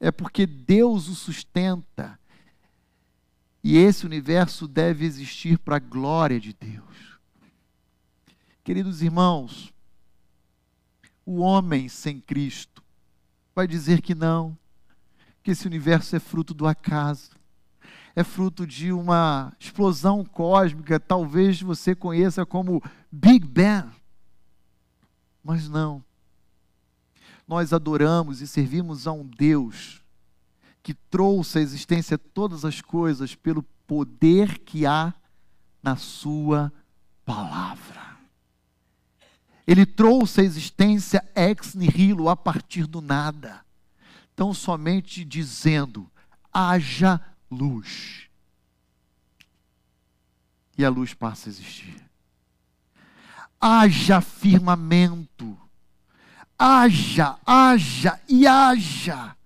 é 0.00 0.10
porque 0.10 0.46
Deus 0.46 1.08
o 1.08 1.14
sustenta. 1.14 2.17
E 3.68 3.76
esse 3.76 4.06
universo 4.06 4.66
deve 4.66 5.04
existir 5.04 5.58
para 5.58 5.76
a 5.76 5.78
glória 5.78 6.40
de 6.40 6.54
Deus. 6.54 7.18
Queridos 8.64 9.02
irmãos, 9.02 9.74
o 11.26 11.40
homem 11.40 11.86
sem 11.86 12.18
Cristo 12.18 12.82
vai 13.54 13.66
dizer 13.66 14.00
que 14.00 14.14
não, 14.14 14.56
que 15.42 15.50
esse 15.50 15.66
universo 15.66 16.16
é 16.16 16.18
fruto 16.18 16.54
do 16.54 16.66
acaso 16.66 17.36
é 18.16 18.24
fruto 18.24 18.66
de 18.66 18.90
uma 18.90 19.52
explosão 19.60 20.24
cósmica, 20.24 20.98
talvez 20.98 21.60
você 21.60 21.94
conheça 21.94 22.46
como 22.46 22.82
Big 23.12 23.46
Bang. 23.46 23.90
Mas 25.44 25.68
não. 25.68 26.02
Nós 27.46 27.72
adoramos 27.72 28.40
e 28.40 28.46
servimos 28.48 29.06
a 29.06 29.12
um 29.12 29.24
Deus 29.24 30.02
que 30.88 30.94
trouxe 30.94 31.58
à 31.58 31.60
existência 31.60 32.16
todas 32.16 32.64
as 32.64 32.80
coisas 32.80 33.34
pelo 33.34 33.62
poder 33.86 34.58
que 34.60 34.86
há 34.86 35.12
na 35.82 35.96
Sua 35.96 36.72
palavra. 37.26 38.16
Ele 39.66 39.84
trouxe 39.84 40.40
à 40.40 40.44
existência 40.44 41.22
ex 41.36 41.74
nihilo, 41.74 42.30
a 42.30 42.34
partir 42.34 42.86
do 42.86 43.02
nada. 43.02 43.62
Tão 44.34 44.54
somente 44.54 45.26
dizendo: 45.26 46.10
haja 46.50 47.20
luz. 47.50 48.30
E 50.78 50.86
a 50.86 50.88
luz 50.88 51.12
passa 51.12 51.50
a 51.50 51.52
existir. 51.52 52.02
Haja 53.60 54.22
firmamento. 54.22 55.54
Haja, 56.58 57.38
haja 57.44 58.18
e 58.26 58.46
haja. 58.46 59.36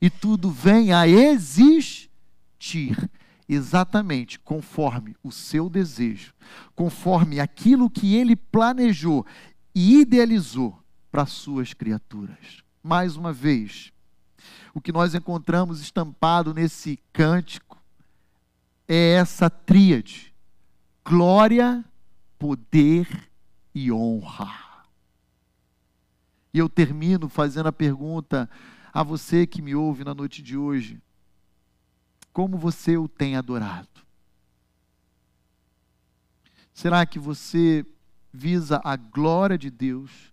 E 0.00 0.10
tudo 0.10 0.50
vem 0.50 0.92
a 0.92 1.06
existir 1.08 2.96
exatamente 3.48 4.38
conforme 4.40 5.16
o 5.22 5.30
seu 5.30 5.68
desejo, 5.68 6.34
conforme 6.74 7.40
aquilo 7.40 7.88
que 7.88 8.14
ele 8.14 8.34
planejou 8.34 9.24
e 9.74 10.00
idealizou 10.00 10.82
para 11.10 11.26
suas 11.26 11.72
criaturas. 11.72 12.62
Mais 12.82 13.16
uma 13.16 13.32
vez, 13.32 13.92
o 14.74 14.80
que 14.80 14.92
nós 14.92 15.14
encontramos 15.14 15.80
estampado 15.80 16.52
nesse 16.52 16.98
cântico 17.12 17.82
é 18.88 19.12
essa 19.14 19.48
tríade: 19.48 20.34
glória, 21.04 21.84
poder 22.38 23.30
e 23.74 23.90
honra. 23.90 24.66
E 26.52 26.58
eu 26.58 26.68
termino 26.68 27.28
fazendo 27.28 27.66
a 27.66 27.72
pergunta 27.72 28.48
a 28.96 29.02
você 29.02 29.46
que 29.46 29.60
me 29.60 29.74
ouve 29.74 30.04
na 30.04 30.14
noite 30.14 30.40
de 30.40 30.56
hoje: 30.56 30.98
como 32.32 32.56
você 32.56 32.96
o 32.96 33.06
tem 33.06 33.36
adorado? 33.36 33.90
Será 36.72 37.04
que 37.04 37.18
você 37.18 37.84
visa 38.32 38.80
a 38.82 38.96
glória 38.96 39.58
de 39.58 39.70
Deus? 39.70 40.32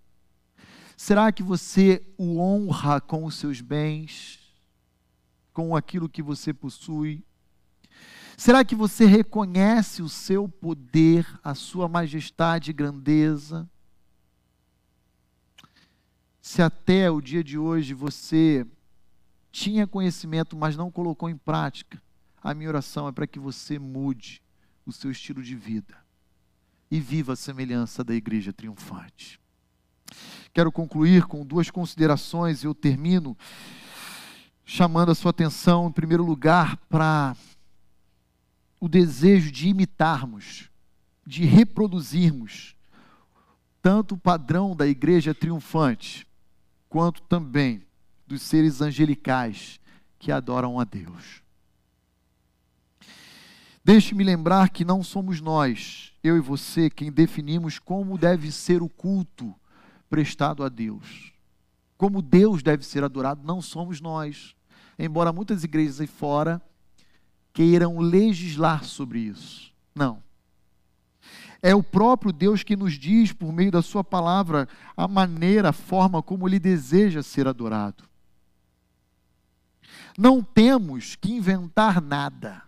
Será 0.96 1.30
que 1.30 1.44
você 1.44 2.06
o 2.18 2.40
honra 2.40 3.02
com 3.02 3.26
os 3.26 3.36
seus 3.36 3.60
bens, 3.60 4.40
com 5.52 5.76
aquilo 5.76 6.08
que 6.08 6.22
você 6.22 6.54
possui? 6.54 7.22
Será 8.38 8.64
que 8.64 8.76
você 8.76 9.06
reconhece 9.06 10.02
o 10.02 10.08
seu 10.08 10.48
poder, 10.48 11.28
a 11.44 11.54
sua 11.54 11.90
majestade 11.90 12.72
e 12.72 12.74
grandeza? 12.74 13.70
Se 16.44 16.62
até 16.62 17.10
o 17.10 17.22
dia 17.22 17.42
de 17.42 17.58
hoje 17.58 17.94
você 17.94 18.68
tinha 19.50 19.88
conhecimento, 19.88 20.58
mas 20.58 20.76
não 20.76 20.92
colocou 20.92 21.30
em 21.30 21.38
prática, 21.38 22.04
a 22.44 22.54
minha 22.54 22.68
oração 22.68 23.08
é 23.08 23.14
para 23.14 23.26
que 23.26 23.40
você 23.40 23.80
mude 23.80 24.42
o 24.86 24.92
seu 24.92 25.10
estilo 25.10 25.42
de 25.42 25.56
vida 25.56 25.96
e 26.92 27.00
viva 27.00 27.32
a 27.32 27.38
semelhança 27.38 28.04
da 28.04 28.14
igreja 28.14 28.52
triunfante. 28.52 29.40
Quero 30.54 30.70
concluir 30.70 31.24
com 31.28 31.46
duas 31.46 31.72
considerações 31.72 32.62
e 32.62 32.68
eu 32.68 32.76
termino 32.76 33.38
chamando 34.66 35.14
a 35.14 35.16
sua 35.16 35.32
atenção, 35.32 35.88
em 35.88 35.94
primeiro 35.94 36.26
lugar, 36.26 36.76
para 36.90 37.38
o 38.82 38.90
desejo 38.90 39.50
de 39.50 39.70
imitarmos, 39.70 40.70
de 41.26 41.46
reproduzirmos 41.46 42.76
tanto 43.82 44.16
o 44.16 44.18
padrão 44.18 44.76
da 44.76 44.86
igreja 44.86 45.34
triunfante, 45.34 46.28
quanto 46.94 47.24
também 47.24 47.82
dos 48.28 48.44
seres 48.44 48.80
angelicais 48.80 49.80
que 50.20 50.32
adoram 50.32 50.80
a 50.80 50.84
Deus. 50.84 51.42
Deixe-me 53.84 54.24
lembrar 54.24 54.70
que 54.70 54.86
não 54.86 55.02
somos 55.02 55.42
nós, 55.42 56.14
eu 56.24 56.38
e 56.38 56.40
você, 56.40 56.92
quem 56.92 57.12
definimos 57.12 57.80
como 57.80 58.16
deve 58.16 58.52
ser 58.52 58.84
o 58.84 58.88
culto 58.88 59.56
prestado 60.08 60.64
a 60.64 60.70
Deus. 60.70 61.34
Como 61.98 62.22
Deus 62.22 62.62
deve 62.62 62.86
ser 62.86 63.04
adorado, 63.04 63.42
não 63.44 63.60
somos 63.60 64.00
nós. 64.00 64.56
Embora 64.98 65.34
muitas 65.34 65.64
igrejas 65.64 66.00
aí 66.00 66.06
fora 66.06 66.62
queiram 67.52 67.98
legislar 67.98 68.84
sobre 68.84 69.18
isso. 69.18 69.74
Não. 69.96 70.22
É 71.64 71.74
o 71.74 71.82
próprio 71.82 72.32
Deus 72.32 72.62
que 72.62 72.76
nos 72.76 72.94
diz, 72.94 73.34
por 73.34 73.52
meio 73.52 73.72
da 73.72 73.82
Sua 73.82 74.04
palavra, 74.04 74.68
a 74.96 75.08
maneira, 75.08 75.70
a 75.70 75.74
forma 75.74 76.22
como 76.22 76.48
Ele 76.48 76.60
deseja 76.60 77.24
ser 77.24 77.48
adorado. 77.48 78.04
Não 80.16 80.44
temos 80.44 81.16
que 81.16 81.32
inventar 81.32 82.00
nada. 82.00 82.62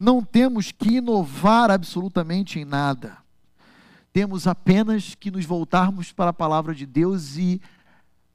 Não 0.00 0.24
temos 0.24 0.72
que 0.72 0.94
inovar 0.94 1.70
absolutamente 1.70 2.58
em 2.58 2.64
nada 2.64 3.24
temos 4.14 4.46
apenas 4.46 5.16
que 5.16 5.28
nos 5.28 5.44
voltarmos 5.44 6.12
para 6.12 6.30
a 6.30 6.32
palavra 6.32 6.72
de 6.72 6.86
Deus 6.86 7.36
e 7.36 7.60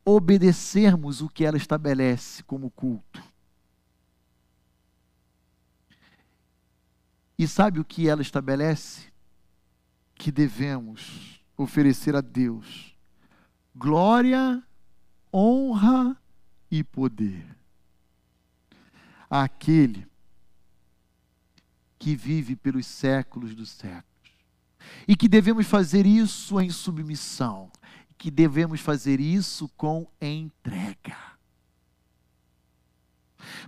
obedecermos 0.04 1.22
o 1.22 1.30
que 1.30 1.46
ela 1.46 1.56
estabelece 1.56 2.44
como 2.44 2.70
culto. 2.70 3.24
E 7.38 7.48
sabe 7.48 7.80
o 7.80 7.86
que 7.86 8.10
ela 8.10 8.22
estabelece? 8.22 9.09
Que 10.20 10.32
devemos 10.32 11.41
oferecer 11.57 12.15
a 12.15 12.22
Deus 12.22 12.89
glória, 13.80 14.61
honra 15.34 16.22
e 16.70 16.84
poder. 16.84 17.45
Aquele 19.30 20.05
que 21.97 22.15
vive 22.15 22.55
pelos 22.57 22.86
séculos 22.86 23.55
dos 23.55 23.70
séculos 23.70 24.05
e 25.07 25.15
que 25.15 25.30
devemos 25.30 25.65
fazer 25.65 26.05
isso 26.05 26.59
em 26.59 26.70
submissão, 26.70 27.72
que 28.17 28.30
devemos 28.30 28.82
fazer 28.82 29.20
isso 29.20 29.70
com 29.78 30.05
entrega. 30.22 31.17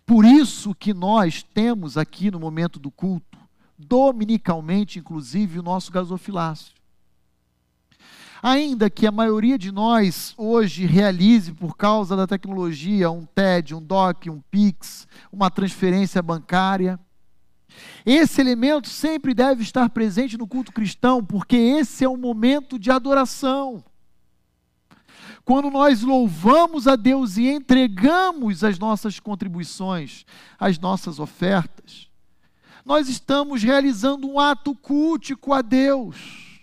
Por 0.05 0.25
isso 0.25 0.75
que 0.75 0.93
nós 0.93 1.41
temos 1.41 1.97
aqui 1.97 2.29
no 2.29 2.39
momento 2.39 2.79
do 2.79 2.91
culto, 2.91 3.39
dominicalmente, 3.87 4.99
inclusive, 4.99 5.59
o 5.59 5.63
nosso 5.63 5.91
gasofilácio. 5.91 6.73
Ainda 8.43 8.89
que 8.89 9.05
a 9.05 9.11
maioria 9.11 9.57
de 9.57 9.71
nós 9.71 10.33
hoje 10.35 10.85
realize, 10.85 11.51
por 11.53 11.77
causa 11.77 12.15
da 12.15 12.25
tecnologia, 12.25 13.11
um 13.11 13.23
TED, 13.25 13.75
um 13.75 13.81
DOC, 13.81 14.29
um 14.29 14.41
PIX, 14.49 15.07
uma 15.31 15.51
transferência 15.51 16.21
bancária, 16.23 16.99
esse 18.05 18.41
elemento 18.41 18.89
sempre 18.89 19.33
deve 19.33 19.61
estar 19.61 19.89
presente 19.89 20.37
no 20.37 20.47
culto 20.47 20.71
cristão, 20.71 21.23
porque 21.23 21.55
esse 21.55 22.03
é 22.03 22.09
um 22.09 22.17
momento 22.17 22.79
de 22.79 22.89
adoração. 22.89 23.83
Quando 25.45 25.69
nós 25.69 26.01
louvamos 26.01 26.87
a 26.87 26.95
Deus 26.95 27.37
e 27.37 27.47
entregamos 27.47 28.63
as 28.63 28.77
nossas 28.77 29.19
contribuições, 29.19 30.25
as 30.59 30.79
nossas 30.79 31.19
ofertas, 31.19 32.10
nós 32.85 33.07
estamos 33.07 33.63
realizando 33.63 34.27
um 34.29 34.39
ato 34.39 34.75
cultico 34.75 35.53
a 35.53 35.61
Deus. 35.61 36.61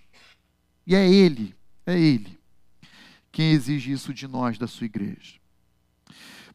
E 0.86 0.94
é 0.94 1.08
Ele, 1.08 1.54
é 1.86 1.98
Ele, 1.98 2.38
quem 3.30 3.52
exige 3.52 3.92
isso 3.92 4.12
de 4.12 4.26
nós, 4.26 4.58
da 4.58 4.66
sua 4.66 4.86
igreja. 4.86 5.38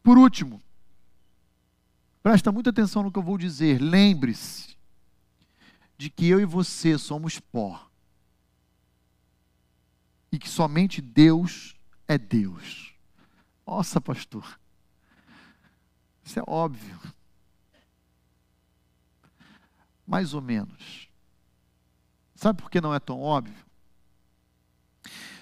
Por 0.01 0.18
último, 0.18 0.61
presta 2.22 2.51
muita 2.51 2.72
atenção 2.72 3.03
no 3.03 3.11
que 3.11 3.20
eu 3.20 3.24
vou 3.24 3.38
dizer, 3.38 3.82
lembre-se 3.82 4.76
de 5.97 6.09
que 6.09 6.28
eu 6.28 6.39
e 6.41 6.45
você 6.45 6.97
somos 6.97 7.39
pó. 7.39 7.89
E 10.32 10.39
que 10.39 10.49
somente 10.49 10.99
Deus 10.99 11.76
é 12.07 12.18
Deus. 12.18 12.93
Nossa, 13.66 14.01
pastor. 14.01 14.59
Isso 16.24 16.39
é 16.39 16.43
óbvio. 16.47 16.99
Mais 20.06 20.34
ou 20.34 20.41
menos. 20.41 21.10
Sabe 22.36 22.62
por 22.62 22.70
que 22.70 22.82
não 22.82 22.93
é 22.93 22.99
tão 22.99 23.22
óbvio? 23.22 23.66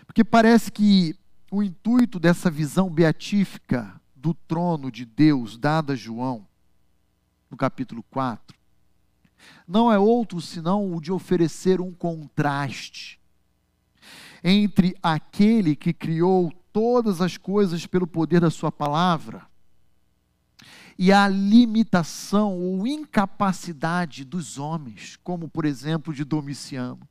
Porque 0.05 0.23
parece 0.23 0.71
que 0.71 1.15
o 1.49 1.63
intuito 1.63 2.19
dessa 2.19 2.49
visão 2.49 2.89
beatífica 2.89 3.99
do 4.15 4.33
trono 4.33 4.91
de 4.91 5.05
Deus 5.05 5.57
dada 5.57 5.93
a 5.93 5.95
João, 5.95 6.47
no 7.49 7.57
capítulo 7.57 8.03
4, 8.03 8.55
não 9.67 9.91
é 9.91 9.97
outro 9.97 10.39
senão 10.39 10.93
o 10.93 11.01
de 11.01 11.11
oferecer 11.11 11.81
um 11.81 11.91
contraste 11.93 13.19
entre 14.43 14.95
aquele 15.01 15.75
que 15.75 15.93
criou 15.93 16.51
todas 16.71 17.21
as 17.21 17.37
coisas 17.37 17.85
pelo 17.85 18.07
poder 18.07 18.41
da 18.41 18.49
Sua 18.49 18.71
palavra 18.71 19.50
e 21.03 21.11
a 21.11 21.27
limitação 21.27 22.59
ou 22.59 22.85
incapacidade 22.85 24.23
dos 24.23 24.59
homens, 24.59 25.17
como 25.23 25.49
por 25.49 25.65
exemplo 25.65 26.13
de 26.13 26.23
Domiciano. 26.23 27.09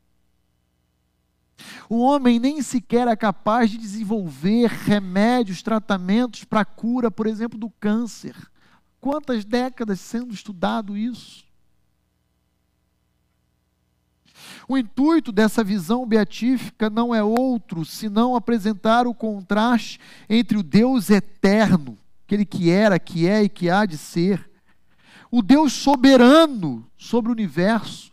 O 1.89 1.99
homem 1.99 2.39
nem 2.39 2.63
sequer 2.63 3.09
é 3.09 3.17
capaz 3.17 3.69
de 3.69 3.77
desenvolver 3.77 4.69
remédios, 4.69 5.61
tratamentos 5.61 6.45
para 6.45 6.61
a 6.61 6.65
cura, 6.65 7.11
por 7.11 7.27
exemplo, 7.27 7.59
do 7.59 7.69
câncer. 7.69 8.37
Quantas 9.01 9.45
décadas 9.45 9.99
sendo 9.99 10.33
estudado 10.33 10.97
isso? 10.97 11.45
O 14.69 14.79
intuito 14.79 15.33
dessa 15.33 15.65
visão 15.65 16.07
beatífica 16.07 16.89
não 16.89 17.13
é 17.13 17.25
outro 17.25 17.85
senão 17.85 18.37
apresentar 18.37 19.09
o 19.09 19.13
contraste 19.13 19.99
entre 20.29 20.57
o 20.57 20.63
Deus 20.63 21.11
eterno, 21.11 21.99
aquele 22.31 22.47
que 22.47 22.71
era, 22.71 22.97
que 22.97 23.27
é 23.27 23.43
e 23.43 23.49
que 23.49 23.69
há 23.69 23.85
de 23.85 23.99
ser, 23.99 24.49
o 25.33 25.43
Deus 25.43 25.73
soberano 25.73 26.89
sobre 26.97 27.29
o 27.29 27.33
universo, 27.33 28.13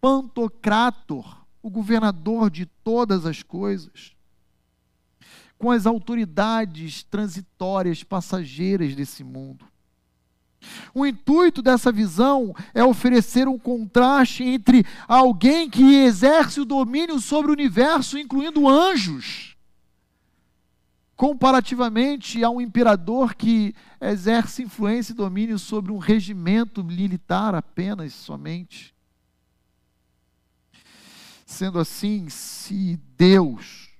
Pantocrator, 0.00 1.44
o 1.62 1.68
governador 1.68 2.50
de 2.50 2.64
todas 2.64 3.26
as 3.26 3.42
coisas, 3.42 4.16
com 5.58 5.70
as 5.70 5.84
autoridades 5.84 7.02
transitórias, 7.04 8.02
passageiras 8.02 8.94
desse 8.94 9.22
mundo. 9.22 9.66
O 10.94 11.04
intuito 11.04 11.60
dessa 11.60 11.92
visão 11.92 12.54
é 12.72 12.82
oferecer 12.82 13.46
um 13.46 13.58
contraste 13.58 14.42
entre 14.42 14.86
alguém 15.06 15.68
que 15.68 15.96
exerce 15.96 16.60
o 16.60 16.64
domínio 16.64 17.20
sobre 17.20 17.50
o 17.50 17.54
universo, 17.54 18.18
incluindo 18.18 18.66
anjos, 18.68 19.51
comparativamente 21.16 22.42
a 22.42 22.50
um 22.50 22.60
imperador 22.60 23.34
que 23.34 23.74
exerce 24.00 24.62
influência 24.62 25.12
e 25.12 25.16
domínio 25.16 25.58
sobre 25.58 25.92
um 25.92 25.98
regimento 25.98 26.82
militar 26.82 27.54
apenas, 27.54 28.12
somente. 28.12 28.94
Sendo 31.46 31.78
assim, 31.78 32.28
se 32.28 32.98
Deus 33.16 33.92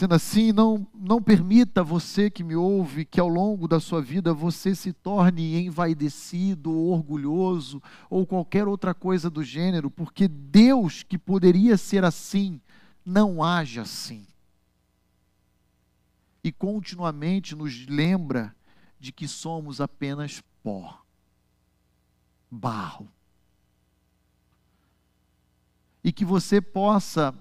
Sendo 0.00 0.14
assim, 0.14 0.50
não, 0.50 0.86
não 0.94 1.20
permita 1.20 1.82
você 1.82 2.30
que 2.30 2.44
me 2.44 2.56
ouve 2.56 3.04
que 3.04 3.18
ao 3.18 3.28
longo 3.28 3.68
da 3.68 3.78
sua 3.78 4.00
vida 4.00 4.32
você 4.32 4.72
se 4.72 4.92
torne 4.92 5.60
envaidecido, 5.62 6.72
ou 6.72 6.92
orgulhoso 6.92 7.82
ou 8.08 8.24
qualquer 8.24 8.68
outra 8.68 8.94
coisa 8.94 9.28
do 9.28 9.42
gênero, 9.42 9.90
porque 9.90 10.26
Deus, 10.26 11.02
que 11.02 11.18
poderia 11.18 11.76
ser 11.76 12.02
assim, 12.02 12.60
não 13.04 13.42
age 13.42 13.80
assim. 13.80 14.26
E 16.42 16.50
continuamente 16.50 17.54
nos 17.54 17.86
lembra 17.86 18.54
de 18.98 19.12
que 19.12 19.28
somos 19.28 19.80
apenas 19.80 20.42
pó, 20.62 21.02
barro. 22.50 23.10
E 26.02 26.12
que 26.12 26.24
você 26.24 26.60
possa 26.60 27.34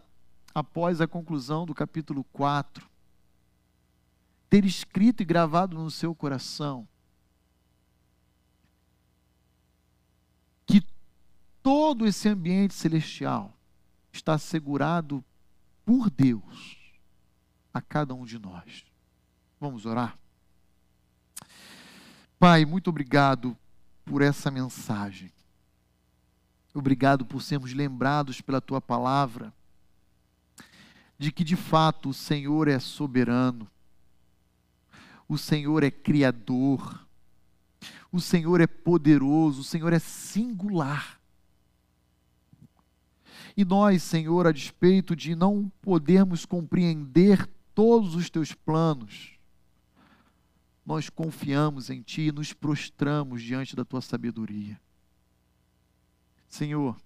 após 0.54 1.00
a 1.00 1.08
conclusão 1.08 1.66
do 1.66 1.74
capítulo 1.74 2.24
4, 2.26 2.90
ter 4.50 4.66
escrito 4.66 5.22
e 5.22 5.26
gravado 5.26 5.78
no 5.78 5.92
seu 5.92 6.14
coração 6.16 6.88
que 10.66 10.84
todo 11.64 12.06
esse 12.06 12.28
ambiente 12.28 12.74
celestial 12.74 13.54
está 14.12 14.34
assegurado 14.34 15.24
por 15.90 16.08
Deus 16.12 16.78
a 17.74 17.82
cada 17.82 18.14
um 18.14 18.24
de 18.24 18.38
nós. 18.38 18.86
Vamos 19.60 19.88
orar? 19.88 20.20
Pai, 22.38 22.64
muito 22.64 22.92
obrigado 22.92 23.58
por 24.06 24.22
essa 24.22 24.52
mensagem. 24.52 25.32
Obrigado 26.76 27.26
por 27.26 27.42
sermos 27.42 27.74
lembrados 27.74 28.40
pela 28.40 28.62
tua 28.62 28.80
palavra 28.80 29.52
de 31.18 31.32
que 31.32 31.44
de 31.44 31.56
fato 31.56 32.10
o 32.10 32.14
Senhor 32.14 32.68
é 32.68 32.78
soberano, 32.78 33.68
o 35.28 35.40
Senhor 35.40 35.82
é 35.82 35.90
criador, 35.90 37.04
o 38.12 38.22
Senhor 38.22 38.62
é 38.62 38.68
poderoso, 38.68 39.62
o 39.62 39.64
Senhor 39.64 39.92
é 39.92 39.98
singular. 39.98 41.19
E 43.56 43.66
nós, 43.66 44.04
Senhor, 44.04 44.48
a 44.48 44.52
despeito 44.52 45.16
de 45.16 45.36
não 45.36 45.72
podermos 45.82 46.46
compreender 46.46 47.48
todos 47.74 48.16
os 48.16 48.30
teus 48.30 48.54
planos, 48.54 49.38
nós 50.86 51.10
confiamos 51.10 51.90
em 51.90 52.02
Ti 52.02 52.24
e 52.28 52.32
nos 52.32 52.54
prostramos 52.54 53.42
diante 53.42 53.76
da 53.76 53.86
Tua 53.86 54.02
sabedoria. 54.02 54.80
Senhor, 56.48 57.00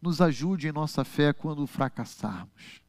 nos 0.00 0.20
ajude 0.20 0.68
em 0.68 0.72
nossa 0.72 1.04
fé 1.04 1.32
quando 1.32 1.66
fracassarmos. 1.66 2.82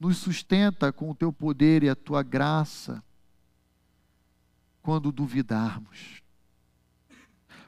Nos 0.00 0.16
sustenta 0.18 0.92
com 0.92 1.10
o 1.10 1.14
teu 1.14 1.32
poder 1.32 1.82
e 1.82 1.88
a 1.88 1.94
tua 1.94 2.22
graça 2.22 3.02
quando 4.82 5.12
duvidarmos. 5.12 6.23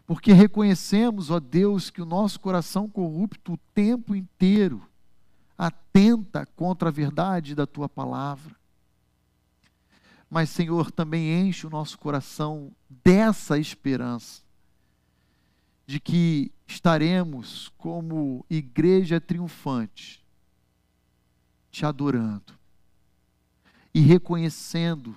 Porque 0.07 0.33
reconhecemos, 0.33 1.31
ó 1.31 1.41
Deus, 1.41 1.91
que 1.91 2.01
o 2.01 2.07
nosso 2.07 2.39
coração 2.39 2.89
corrupto 2.89 3.55
o 3.55 3.59
tempo 3.75 4.15
inteiro 4.15 4.89
atenta 5.59 6.47
contra 6.47 6.89
a 6.89 6.93
verdade 6.93 7.55
da 7.55 7.67
tua 7.67 7.89
palavra. 7.89 8.55
Mas, 10.31 10.51
Senhor, 10.51 10.91
também 10.91 11.41
enche 11.41 11.67
o 11.67 11.71
nosso 11.71 11.99
coração 11.99 12.73
dessa 12.89 13.59
esperança 13.59 14.43
de 15.87 16.01
que 16.01 16.53
estaremos 16.67 17.73
como 17.79 18.45
igreja 18.51 19.21
triunfante, 19.21 20.25
te 21.71 21.87
adorando 21.87 22.55
e 23.95 24.01
reconhecendo 24.01 25.17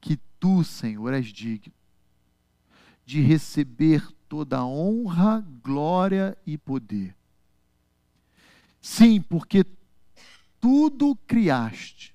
que 0.00 0.16
tu, 0.40 0.64
Senhor, 0.64 1.12
és 1.12 1.26
digno. 1.26 1.77
De 3.08 3.22
receber 3.22 4.06
toda 4.28 4.62
honra, 4.62 5.42
glória 5.62 6.36
e 6.46 6.58
poder. 6.58 7.16
Sim, 8.82 9.22
porque 9.22 9.64
tudo 10.60 11.16
criaste, 11.26 12.14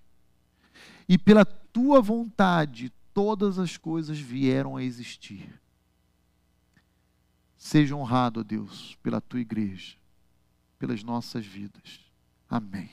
e 1.10 1.18
pela 1.18 1.44
tua 1.44 2.00
vontade 2.00 2.94
todas 3.12 3.58
as 3.58 3.76
coisas 3.76 4.20
vieram 4.20 4.78
a 4.78 4.84
existir. 4.84 5.60
Seja 7.58 7.96
honrado, 7.96 8.42
ó 8.42 8.44
Deus, 8.44 8.96
pela 9.02 9.20
tua 9.20 9.40
igreja, 9.40 9.98
pelas 10.78 11.02
nossas 11.04 11.44
vidas. 11.44 12.02
Amém. 12.48 12.92